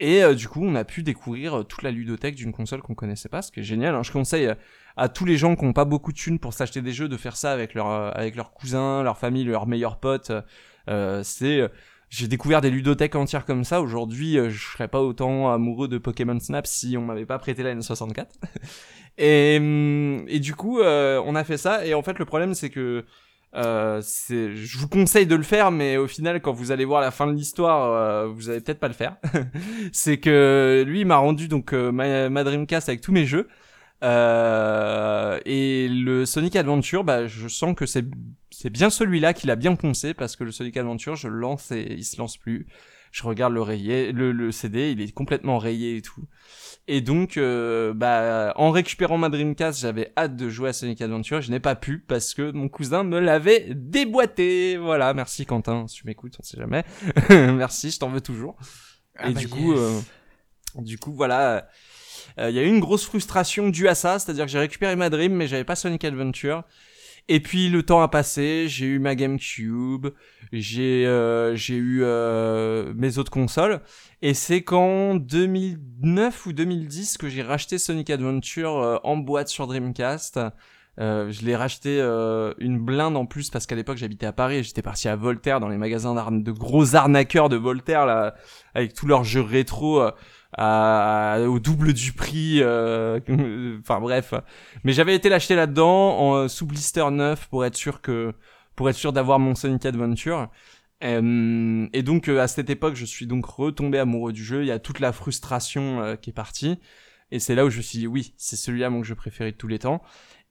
Et 0.00 0.22
euh, 0.22 0.34
du 0.34 0.48
coup, 0.48 0.64
on 0.64 0.74
a 0.76 0.84
pu 0.84 1.02
découvrir 1.02 1.58
euh, 1.58 1.62
toute 1.64 1.82
la 1.82 1.90
ludothèque 1.90 2.36
d'une 2.36 2.52
console 2.52 2.82
qu'on 2.82 2.94
connaissait 2.94 3.28
pas, 3.28 3.42
ce 3.42 3.50
qui 3.50 3.60
est 3.60 3.64
génial. 3.64 3.94
hein. 3.96 4.02
Je 4.04 4.12
conseille 4.12 4.46
euh, 4.46 4.54
à 4.96 5.08
tous 5.08 5.24
les 5.24 5.36
gens 5.36 5.56
qui 5.56 5.64
ont 5.64 5.72
pas 5.72 5.84
beaucoup 5.84 6.12
de 6.12 6.16
thunes 6.16 6.38
pour 6.38 6.52
s'acheter 6.52 6.82
des 6.82 6.92
jeux 6.92 7.08
de 7.08 7.16
faire 7.16 7.36
ça 7.36 7.50
avec 7.52 7.74
leur 7.74 7.88
euh, 7.90 8.10
avec 8.14 8.36
leurs 8.36 8.52
cousins, 8.52 9.02
leur 9.02 9.18
famille, 9.18 9.44
leurs 9.44 9.66
meilleurs 9.66 9.98
potes. 9.98 10.30
Euh, 10.88 11.22
c'est 11.22 11.60
euh, 11.60 11.68
j'ai 12.10 12.26
découvert 12.26 12.60
des 12.60 12.70
ludothèques 12.70 13.16
entières 13.16 13.44
comme 13.44 13.64
ça. 13.64 13.82
Aujourd'hui, 13.82 14.38
euh, 14.38 14.48
je 14.48 14.72
serais 14.72 14.88
pas 14.88 15.02
autant 15.02 15.52
amoureux 15.52 15.88
de 15.88 15.98
Pokémon 15.98 16.38
Snap 16.40 16.66
si 16.66 16.96
on 16.96 17.02
m'avait 17.02 17.26
pas 17.26 17.38
prêté 17.38 17.62
la 17.62 17.74
N64. 17.74 18.26
et, 19.18 19.56
hum, 19.58 20.24
et 20.26 20.40
du 20.40 20.54
coup, 20.54 20.80
euh, 20.80 21.22
on 21.26 21.34
a 21.34 21.44
fait 21.44 21.58
ça. 21.58 21.84
Et 21.84 21.94
en 21.94 22.02
fait, 22.02 22.18
le 22.18 22.24
problème, 22.24 22.54
c'est 22.54 22.70
que 22.70 23.04
euh, 23.54 24.00
je 24.30 24.78
vous 24.78 24.88
conseille 24.88 25.26
de 25.26 25.34
le 25.34 25.42
faire, 25.42 25.70
mais 25.70 25.98
au 25.98 26.06
final, 26.06 26.40
quand 26.40 26.52
vous 26.52 26.72
allez 26.72 26.84
voir 26.86 27.02
la 27.02 27.10
fin 27.10 27.26
de 27.26 27.32
l'histoire, 27.32 27.92
euh, 27.92 28.26
vous 28.26 28.48
allez 28.48 28.60
peut-être 28.60 28.80
pas 28.80 28.88
le 28.88 28.94
faire. 28.94 29.16
c'est 29.92 30.18
que 30.18 30.82
lui, 30.86 31.04
m'a 31.04 31.16
rendu 31.16 31.48
donc 31.48 31.72
ma, 31.72 32.30
ma 32.30 32.44
Dreamcast 32.44 32.88
avec 32.88 33.02
tous 33.02 33.12
mes 33.12 33.26
jeux. 33.26 33.48
Euh, 34.04 35.40
et 35.44 35.88
le 35.88 36.24
Sonic 36.24 36.56
Adventure, 36.56 37.04
bah, 37.04 37.26
je 37.26 37.48
sens 37.48 37.74
que 37.74 37.86
c'est 37.86 38.04
c'est 38.50 38.70
bien 38.70 38.90
celui-là 38.90 39.34
qu'il 39.34 39.50
a 39.50 39.56
bien 39.56 39.76
poncé 39.76 40.14
parce 40.14 40.34
que 40.34 40.44
le 40.44 40.50
Sonic 40.52 40.76
Adventure, 40.76 41.16
je 41.16 41.28
le 41.28 41.38
lance 41.38 41.70
et 41.70 41.94
il 41.96 42.04
se 42.04 42.16
lance 42.18 42.36
plus. 42.36 42.66
Je 43.12 43.22
regarde 43.22 43.54
le 43.54 43.62
rayé, 43.62 44.12
le, 44.12 44.32
le 44.32 44.52
CD, 44.52 44.90
il 44.90 45.00
est 45.00 45.12
complètement 45.12 45.58
rayé 45.58 45.96
et 45.96 46.02
tout. 46.02 46.24
Et 46.88 47.00
donc, 47.00 47.36
euh, 47.36 47.92
bah, 47.94 48.52
en 48.56 48.70
récupérant 48.70 49.18
ma 49.18 49.28
Dreamcast, 49.28 49.80
j'avais 49.80 50.12
hâte 50.16 50.36
de 50.36 50.48
jouer 50.48 50.70
à 50.70 50.72
Sonic 50.72 51.00
Adventure. 51.00 51.40
Je 51.40 51.50
n'ai 51.50 51.60
pas 51.60 51.74
pu 51.74 51.98
parce 51.98 52.34
que 52.34 52.50
mon 52.50 52.68
cousin 52.68 53.04
me 53.04 53.18
l'avait 53.18 53.68
déboîté. 53.74 54.76
Voilà, 54.76 55.12
merci 55.14 55.46
Quentin, 55.46 55.86
si 55.86 55.96
tu 55.96 56.06
m'écoutes, 56.06 56.34
on 56.38 56.42
sait 56.42 56.58
jamais. 56.58 56.84
merci, 57.30 57.90
je 57.90 57.98
t'en 57.98 58.08
veux 58.08 58.20
toujours. 58.20 58.56
Ah 59.16 59.30
et 59.30 59.34
bah 59.34 59.40
du 59.40 59.48
coup, 59.48 59.72
euh, 59.72 60.00
Du 60.76 60.98
coup, 60.98 61.12
voilà. 61.12 61.68
Il 62.38 62.50
y 62.50 62.58
a 62.58 62.62
eu 62.62 62.68
une 62.68 62.80
grosse 62.80 63.04
frustration 63.04 63.68
due 63.68 63.88
à 63.88 63.94
ça, 63.94 64.18
c'est-à-dire 64.18 64.44
que 64.44 64.50
j'ai 64.50 64.58
récupéré 64.58 64.96
ma 64.96 65.10
Dream, 65.10 65.32
mais 65.32 65.48
j'avais 65.48 65.64
pas 65.64 65.76
Sonic 65.76 66.04
Adventure. 66.04 66.64
Et 67.28 67.40
puis 67.40 67.68
le 67.68 67.82
temps 67.82 68.00
a 68.00 68.08
passé, 68.08 68.68
j'ai 68.68 68.86
eu 68.86 68.98
ma 68.98 69.14
GameCube, 69.14 70.08
j'ai 70.50 71.06
euh, 71.06 71.54
j'ai 71.54 71.76
eu 71.76 72.00
euh, 72.02 72.94
mes 72.96 73.18
autres 73.18 73.30
consoles, 73.30 73.82
et 74.22 74.32
c'est 74.32 74.62
qu'en 74.62 75.14
2009 75.14 76.46
ou 76.46 76.52
2010 76.54 77.18
que 77.18 77.28
j'ai 77.28 77.42
racheté 77.42 77.76
Sonic 77.76 78.08
Adventure 78.08 78.78
euh, 78.78 78.96
en 79.04 79.18
boîte 79.18 79.48
sur 79.48 79.66
Dreamcast. 79.66 80.40
je 80.98 81.44
l'ai 81.44 81.54
racheté 81.54 82.00
une 82.58 82.78
blinde 82.78 83.16
en 83.16 83.26
plus 83.26 83.50
parce 83.50 83.66
qu'à 83.66 83.76
l'époque 83.76 83.98
j'habitais 83.98 84.26
à 84.26 84.32
Paris 84.32 84.56
et 84.56 84.62
j'étais 84.62 84.82
parti 84.82 85.06
à 85.06 85.14
Voltaire 85.14 85.60
dans 85.60 85.68
les 85.68 85.76
magasins 85.76 86.14
de 86.30 86.50
gros 86.50 86.96
arnaqueurs 86.96 87.50
de 87.50 87.56
Voltaire 87.56 88.06
là 88.06 88.34
avec 88.74 88.94
tous 88.94 89.06
leurs 89.06 89.22
jeux 89.22 89.42
rétro 89.42 90.02
au 90.56 91.58
double 91.58 91.92
du 91.92 92.12
prix. 92.12 92.60
Euh, 92.62 93.20
enfin 93.80 94.00
bref. 94.00 94.34
Mais 94.84 94.92
j'avais 94.92 95.14
été 95.14 95.28
l'acheter 95.28 95.54
là-dedans 95.54 96.18
en, 96.18 96.48
sous 96.48 96.66
blister 96.66 97.10
9 97.10 97.48
pour 97.48 97.64
être 97.64 97.76
sûr 97.76 98.00
que 98.00 98.32
pour 98.76 98.88
être 98.88 98.96
sûr 98.96 99.12
d'avoir 99.12 99.38
mon 99.38 99.54
Sonic 99.54 99.84
Adventure. 99.86 100.48
Euh, 101.04 101.86
et 101.92 102.02
donc 102.02 102.28
euh, 102.28 102.40
à 102.40 102.48
cette 102.48 102.70
époque, 102.70 102.96
je 102.96 103.04
suis 103.04 103.26
donc 103.26 103.44
retombé 103.46 103.98
amoureux 103.98 104.32
du 104.32 104.44
jeu. 104.44 104.62
Il 104.62 104.66
y 104.66 104.72
a 104.72 104.78
toute 104.78 105.00
la 105.00 105.12
frustration 105.12 106.16
qui 106.20 106.30
est 106.30 106.34
partie. 106.34 106.78
Et 107.30 107.40
c'est 107.40 107.54
là 107.54 107.66
où 107.66 107.70
je 107.70 107.78
me 107.78 107.82
suis 107.82 107.98
dit 107.98 108.06
oui, 108.06 108.32
c'est 108.36 108.56
celui-là 108.56 108.88
mon 108.88 109.02
jeu 109.02 109.14
préféré 109.14 109.52
de 109.52 109.56
tous 109.56 109.68
les 109.68 109.80
temps. 109.80 110.02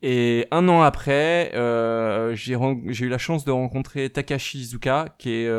Et 0.04 0.45
un 0.52 0.70
an 0.70 0.84
après, 0.84 1.52
euh, 1.56 2.36
j'ai 2.36 2.54
eu 2.54 3.10
la 3.10 3.18
chance 3.18 3.45
de 3.45 3.52
rencontrer 3.52 4.12
Takashi 4.12 4.60
Izuka, 4.60 5.16
qui 5.18 5.32
est, 5.32 5.52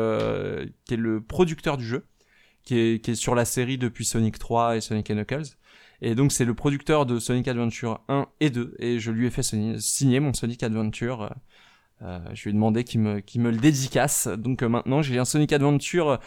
qui 0.85 0.93
est 0.93 0.97
le 0.97 1.21
producteur 1.21 1.75
du 1.75 1.85
jeu 1.85 2.08
qui 2.69 2.77
est, 2.77 3.09
est 3.09 3.15
sur 3.15 3.33
la 3.33 3.45
série 3.45 3.79
depuis 3.79 4.05
Sonic 4.05 4.37
3 4.37 4.77
et 4.77 4.81
Sonic 4.81 5.09
Knuckles. 5.09 5.55
Et 6.01 6.13
donc 6.13 6.31
c'est 6.31 6.45
le 6.45 6.53
producteur 6.53 7.07
de 7.07 7.17
Sonic 7.17 7.47
Adventure 7.47 8.01
1 8.09 8.27
et 8.39 8.51
2 8.51 8.75
et 8.77 8.99
je 8.99 9.09
lui 9.09 9.25
ai 9.25 9.31
fait 9.31 9.41
signer 9.41 10.19
mon 10.19 10.35
Sonic 10.35 10.61
Adventure. 10.61 11.23
Euh, 11.23 11.29
euh, 12.03 12.19
je 12.35 12.43
lui 12.43 12.51
ai 12.51 12.53
demandé 12.53 12.83
qu'il 12.83 12.99
me, 13.01 13.21
le 13.35 13.57
dédicace. 13.57 14.27
Donc 14.27 14.61
euh, 14.61 14.69
maintenant 14.69 15.01
j'ai 15.01 15.17
un 15.17 15.25
Sonic 15.25 15.51
Adventure 15.51 16.19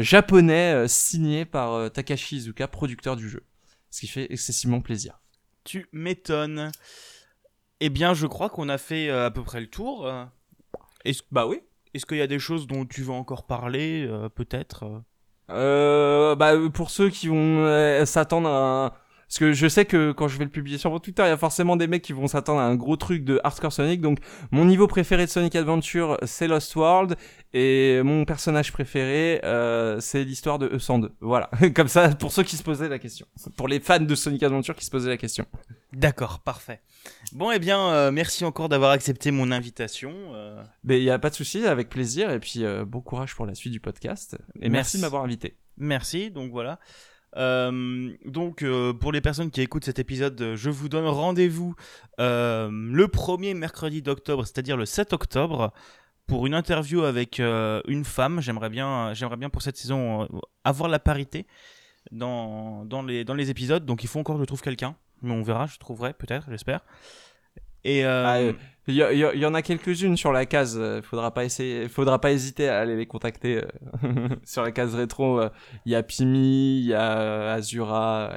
japonais 0.00 0.86
signé 0.86 1.46
par 1.46 1.90
Takashi 1.90 2.36
Izuka, 2.36 2.68
producteur 2.68 3.16
du 3.16 3.30
jeu. 3.30 3.42
Ce 3.90 4.00
qui 4.00 4.06
fait 4.06 4.30
excessivement 4.30 4.82
plaisir. 4.82 5.18
Tu 5.64 5.86
m'étonnes. 5.92 6.70
Eh 7.80 7.88
bien 7.88 8.12
je 8.12 8.26
crois 8.26 8.50
qu'on 8.50 8.68
a 8.68 8.76
fait 8.76 9.08
à 9.08 9.30
peu 9.30 9.42
près 9.42 9.62
le 9.62 9.70
tour. 9.70 10.12
Est-ce... 11.06 11.22
Bah 11.32 11.46
oui. 11.46 11.60
Est-ce 11.94 12.04
qu'il 12.04 12.18
y 12.18 12.22
a 12.22 12.26
des 12.26 12.38
choses 12.38 12.66
dont 12.66 12.84
tu 12.84 13.00
veux 13.00 13.14
encore 13.14 13.46
parler 13.46 14.06
peut-être 14.34 15.02
bah, 15.48 16.52
pour 16.72 16.90
ceux 16.90 17.10
qui 17.10 17.28
vont 17.28 17.64
euh, 17.64 18.04
s'attendre 18.04 18.48
à 18.48 18.94
parce 19.28 19.38
que 19.38 19.52
je 19.52 19.66
sais 19.66 19.84
que 19.84 20.12
quand 20.12 20.28
je 20.28 20.38
vais 20.38 20.44
le 20.44 20.50
publier 20.50 20.78
sur 20.78 20.90
mon 20.90 21.00
Twitter, 21.00 21.22
il 21.24 21.28
y 21.28 21.32
a 21.32 21.36
forcément 21.36 21.76
des 21.76 21.88
mecs 21.88 22.02
qui 22.02 22.12
vont 22.12 22.28
s'attendre 22.28 22.60
à 22.60 22.64
un 22.64 22.76
gros 22.76 22.96
truc 22.96 23.24
de 23.24 23.40
Hardcore 23.42 23.72
Sonic. 23.72 24.00
Donc, 24.00 24.18
mon 24.52 24.64
niveau 24.64 24.86
préféré 24.86 25.26
de 25.26 25.30
Sonic 25.30 25.56
Adventure, 25.56 26.16
c'est 26.24 26.46
Lost 26.46 26.76
World. 26.76 27.16
Et 27.52 28.00
mon 28.04 28.24
personnage 28.24 28.72
préféré, 28.72 29.40
euh, 29.42 29.98
c'est 29.98 30.22
l'histoire 30.22 30.60
de 30.60 30.68
E102. 30.68 31.10
Voilà. 31.20 31.50
Comme 31.74 31.88
ça, 31.88 32.10
pour 32.10 32.30
ceux 32.30 32.44
qui 32.44 32.56
se 32.56 32.62
posaient 32.62 32.88
la 32.88 33.00
question. 33.00 33.26
Pour 33.56 33.66
les 33.66 33.80
fans 33.80 33.98
de 33.98 34.14
Sonic 34.14 34.44
Adventure 34.44 34.76
qui 34.76 34.84
se 34.84 34.90
posaient 34.90 35.10
la 35.10 35.16
question. 35.16 35.44
D'accord, 35.92 36.38
parfait. 36.38 36.80
Bon, 37.32 37.50
eh 37.50 37.58
bien, 37.58 37.90
euh, 37.90 38.10
merci 38.10 38.44
encore 38.44 38.68
d'avoir 38.68 38.90
accepté 38.92 39.30
mon 39.30 39.50
invitation. 39.50 40.12
Euh. 40.34 40.62
Mais 40.84 41.00
il 41.00 41.04
n'y 41.04 41.10
a 41.10 41.18
pas 41.18 41.30
de 41.30 41.34
souci, 41.34 41.64
avec 41.66 41.88
plaisir. 41.88 42.30
Et 42.30 42.40
puis, 42.40 42.64
euh, 42.64 42.84
bon 42.84 43.00
courage 43.00 43.34
pour 43.34 43.46
la 43.46 43.54
suite 43.54 43.72
du 43.72 43.80
podcast. 43.80 44.36
Et 44.60 44.68
merci, 44.68 44.70
merci 44.70 44.96
de 44.98 45.02
m'avoir 45.02 45.24
invité. 45.24 45.56
Merci, 45.76 46.30
donc 46.30 46.50
voilà. 46.50 46.78
Euh, 47.36 48.12
donc, 48.24 48.62
euh, 48.62 48.92
pour 48.92 49.12
les 49.12 49.20
personnes 49.20 49.50
qui 49.50 49.60
écoutent 49.60 49.84
cet 49.84 49.98
épisode, 49.98 50.54
je 50.54 50.70
vous 50.70 50.88
donne 50.88 51.06
rendez-vous 51.06 51.74
euh, 52.20 52.70
le 52.70 53.08
premier 53.08 53.54
mercredi 53.54 54.02
d'octobre, 54.02 54.44
c'est-à-dire 54.44 54.76
le 54.76 54.86
7 54.86 55.12
octobre, 55.12 55.72
pour 56.26 56.46
une 56.46 56.54
interview 56.54 57.02
avec 57.02 57.38
une 57.38 58.04
femme. 58.04 58.40
J'aimerais 58.40 58.70
bien, 58.70 59.14
j'aimerais 59.14 59.36
bien 59.36 59.50
pour 59.50 59.62
cette 59.62 59.76
saison 59.76 60.28
avoir 60.64 60.88
la 60.88 60.98
parité 60.98 61.46
dans, 62.10 62.84
dans, 62.84 63.02
les, 63.02 63.24
dans 63.24 63.34
les 63.34 63.50
épisodes. 63.50 63.84
Donc, 63.84 64.02
il 64.02 64.08
faut 64.08 64.18
encore 64.18 64.36
que 64.36 64.42
je 64.42 64.46
trouve 64.46 64.62
quelqu'un, 64.62 64.96
mais 65.22 65.32
on 65.32 65.42
verra, 65.42 65.66
je 65.66 65.78
trouverai 65.78 66.12
peut-être, 66.12 66.46
j'espère. 66.50 66.80
Et 67.84 68.04
ah, 68.04 68.40
il 68.88 68.94
y, 68.94 68.98
y, 68.98 69.46
en 69.46 69.54
a 69.54 69.62
quelques-unes 69.62 70.16
sur 70.16 70.32
la 70.32 70.46
case. 70.46 70.80
Il 70.80 71.02
faudra 71.02 71.34
pas 71.34 71.44
essayer, 71.44 71.88
faudra 71.88 72.20
pas 72.20 72.30
hésiter 72.30 72.68
à 72.68 72.78
aller 72.78 72.96
les 72.96 73.06
contacter 73.06 73.64
euh, 74.04 74.28
sur 74.44 74.62
la 74.62 74.70
case 74.70 74.94
rétro. 74.94 75.40
Euh, 75.40 75.50
il 75.86 75.92
y 75.92 75.96
a 75.96 76.04
Pimi, 76.04 76.78
il 76.78 76.86
y 76.86 76.94
a 76.94 77.52
Azura. 77.54 78.32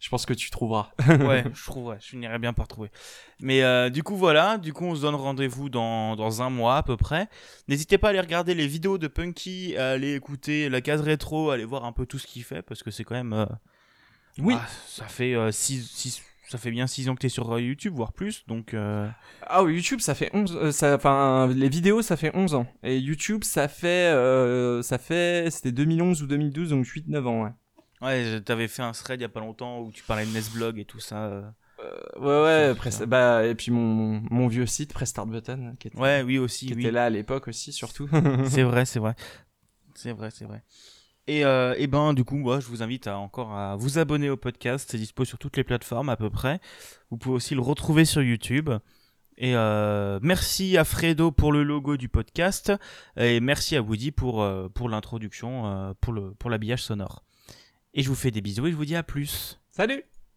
je 0.00 0.08
pense 0.08 0.26
que 0.26 0.34
tu 0.34 0.50
trouveras. 0.50 0.90
ouais, 1.08 1.44
je 1.54 1.64
trouverai. 1.64 1.98
Je 2.00 2.08
finirai 2.08 2.40
bien 2.40 2.52
par 2.52 2.66
trouver. 2.66 2.90
Mais 3.38 3.62
euh, 3.62 3.90
du 3.90 4.02
coup 4.02 4.16
voilà, 4.16 4.58
du 4.58 4.72
coup 4.72 4.86
on 4.86 4.96
se 4.96 5.02
donne 5.02 5.14
rendez-vous 5.14 5.68
dans, 5.68 6.16
dans 6.16 6.42
un 6.42 6.50
mois 6.50 6.78
à 6.78 6.82
peu 6.82 6.96
près. 6.96 7.28
N'hésitez 7.68 7.96
pas 7.96 8.08
à 8.08 8.10
aller 8.10 8.20
regarder 8.20 8.54
les 8.54 8.66
vidéos 8.66 8.98
de 8.98 9.06
Punky, 9.06 9.76
à 9.76 9.90
aller 9.90 10.16
écouter 10.16 10.68
la 10.68 10.80
case 10.80 11.00
rétro, 11.00 11.50
à 11.50 11.54
aller 11.54 11.64
voir 11.64 11.84
un 11.84 11.92
peu 11.92 12.06
tout 12.06 12.18
ce 12.18 12.26
qu'il 12.26 12.42
fait 12.42 12.62
parce 12.62 12.82
que 12.82 12.90
c'est 12.90 13.04
quand 13.04 13.14
même. 13.14 13.46
Oui. 14.38 14.54
Ah, 14.56 14.66
ça 14.86 15.06
fait 15.06 15.36
6 15.52 16.22
ça 16.50 16.58
fait 16.58 16.72
bien 16.72 16.88
6 16.88 17.08
ans 17.08 17.14
que 17.14 17.20
tu 17.20 17.26
es 17.26 17.30
sur 17.30 17.54
euh, 17.54 17.60
YouTube, 17.60 17.94
voire 17.94 18.12
plus, 18.12 18.44
donc... 18.48 18.74
Euh, 18.74 19.08
ah 19.46 19.62
oui, 19.62 19.76
YouTube, 19.76 20.00
ça 20.00 20.16
fait 20.16 20.30
11... 20.34 20.56
Euh, 20.56 20.72
ça, 20.72 20.96
enfin, 20.96 21.46
les 21.46 21.68
vidéos, 21.68 22.02
ça 22.02 22.16
fait 22.16 22.32
11 22.34 22.54
ans. 22.54 22.66
Et 22.82 22.98
YouTube, 22.98 23.44
ça 23.44 23.68
fait... 23.68 24.12
ça 24.82 24.98
fait... 24.98 25.48
C'était 25.52 25.70
2011 25.70 26.24
ou 26.24 26.26
2012, 26.26 26.70
donc 26.70 26.84
8-9 26.84 27.24
ans, 27.26 27.44
ouais. 27.44 27.50
Ouais, 28.02 28.40
t'avais 28.40 28.66
fait 28.66 28.82
un 28.82 28.90
thread 28.90 29.20
il 29.20 29.22
y 29.22 29.26
a 29.26 29.28
pas 29.28 29.40
longtemps 29.40 29.80
où 29.80 29.92
tu 29.92 30.02
parlais 30.02 30.26
de 30.26 30.32
Nesblog 30.32 30.78
et 30.80 30.84
tout 30.84 30.98
ça. 30.98 31.54
ouais, 32.18 32.42
ouais, 32.42 33.06
bah, 33.06 33.46
et 33.46 33.54
puis 33.54 33.70
mon, 33.70 34.20
mon 34.28 34.48
vieux 34.48 34.66
site, 34.66 34.92
Press 34.92 35.10
Start 35.10 35.28
Button, 35.28 35.76
qui 35.78 35.86
était, 35.86 35.98
ouais, 35.98 36.22
oui, 36.22 36.38
aussi, 36.38 36.66
qui 36.66 36.72
était 36.72 36.90
là 36.90 37.04
à 37.04 37.10
l'époque 37.10 37.46
aussi, 37.46 37.72
surtout. 37.72 38.08
c'est 38.48 38.62
vrai, 38.64 38.86
c'est 38.86 38.98
vrai. 38.98 39.14
C'est 39.94 40.12
vrai, 40.12 40.30
c'est 40.32 40.46
vrai. 40.46 40.64
Et, 41.30 41.44
euh, 41.44 41.76
et, 41.78 41.86
ben 41.86 42.12
du 42.12 42.24
coup, 42.24 42.34
moi, 42.34 42.58
je 42.58 42.66
vous 42.66 42.82
invite 42.82 43.06
encore 43.06 43.52
à 43.52 43.76
vous 43.76 44.00
abonner 44.00 44.28
au 44.30 44.36
podcast. 44.36 44.88
C'est 44.90 44.98
dispo 44.98 45.24
sur 45.24 45.38
toutes 45.38 45.56
les 45.56 45.62
plateformes 45.62 46.08
à 46.08 46.16
peu 46.16 46.28
près. 46.28 46.58
Vous 47.12 47.18
pouvez 47.18 47.36
aussi 47.36 47.54
le 47.54 47.60
retrouver 47.60 48.04
sur 48.04 48.20
YouTube. 48.20 48.68
Et 49.36 49.54
euh, 49.54 50.18
merci 50.22 50.76
à 50.76 50.82
Fredo 50.82 51.30
pour 51.30 51.52
le 51.52 51.62
logo 51.62 51.96
du 51.96 52.08
podcast 52.08 52.72
et 53.16 53.38
merci 53.38 53.76
à 53.76 53.80
Woody 53.80 54.10
pour, 54.10 54.42
euh, 54.42 54.68
l'introduction, 54.88 55.94
pour 56.00 56.50
l'habillage 56.50 56.82
sonore. 56.82 57.22
Et 57.94 58.02
je 58.02 58.08
vous 58.08 58.16
fais 58.16 58.32
des 58.32 58.40
bisous 58.40 58.66
et 58.66 58.72
je 58.72 58.76
vous 58.76 58.84
dis 58.84 58.96
à 58.96 59.04
plus. 59.04 59.60
Salut 59.70 60.09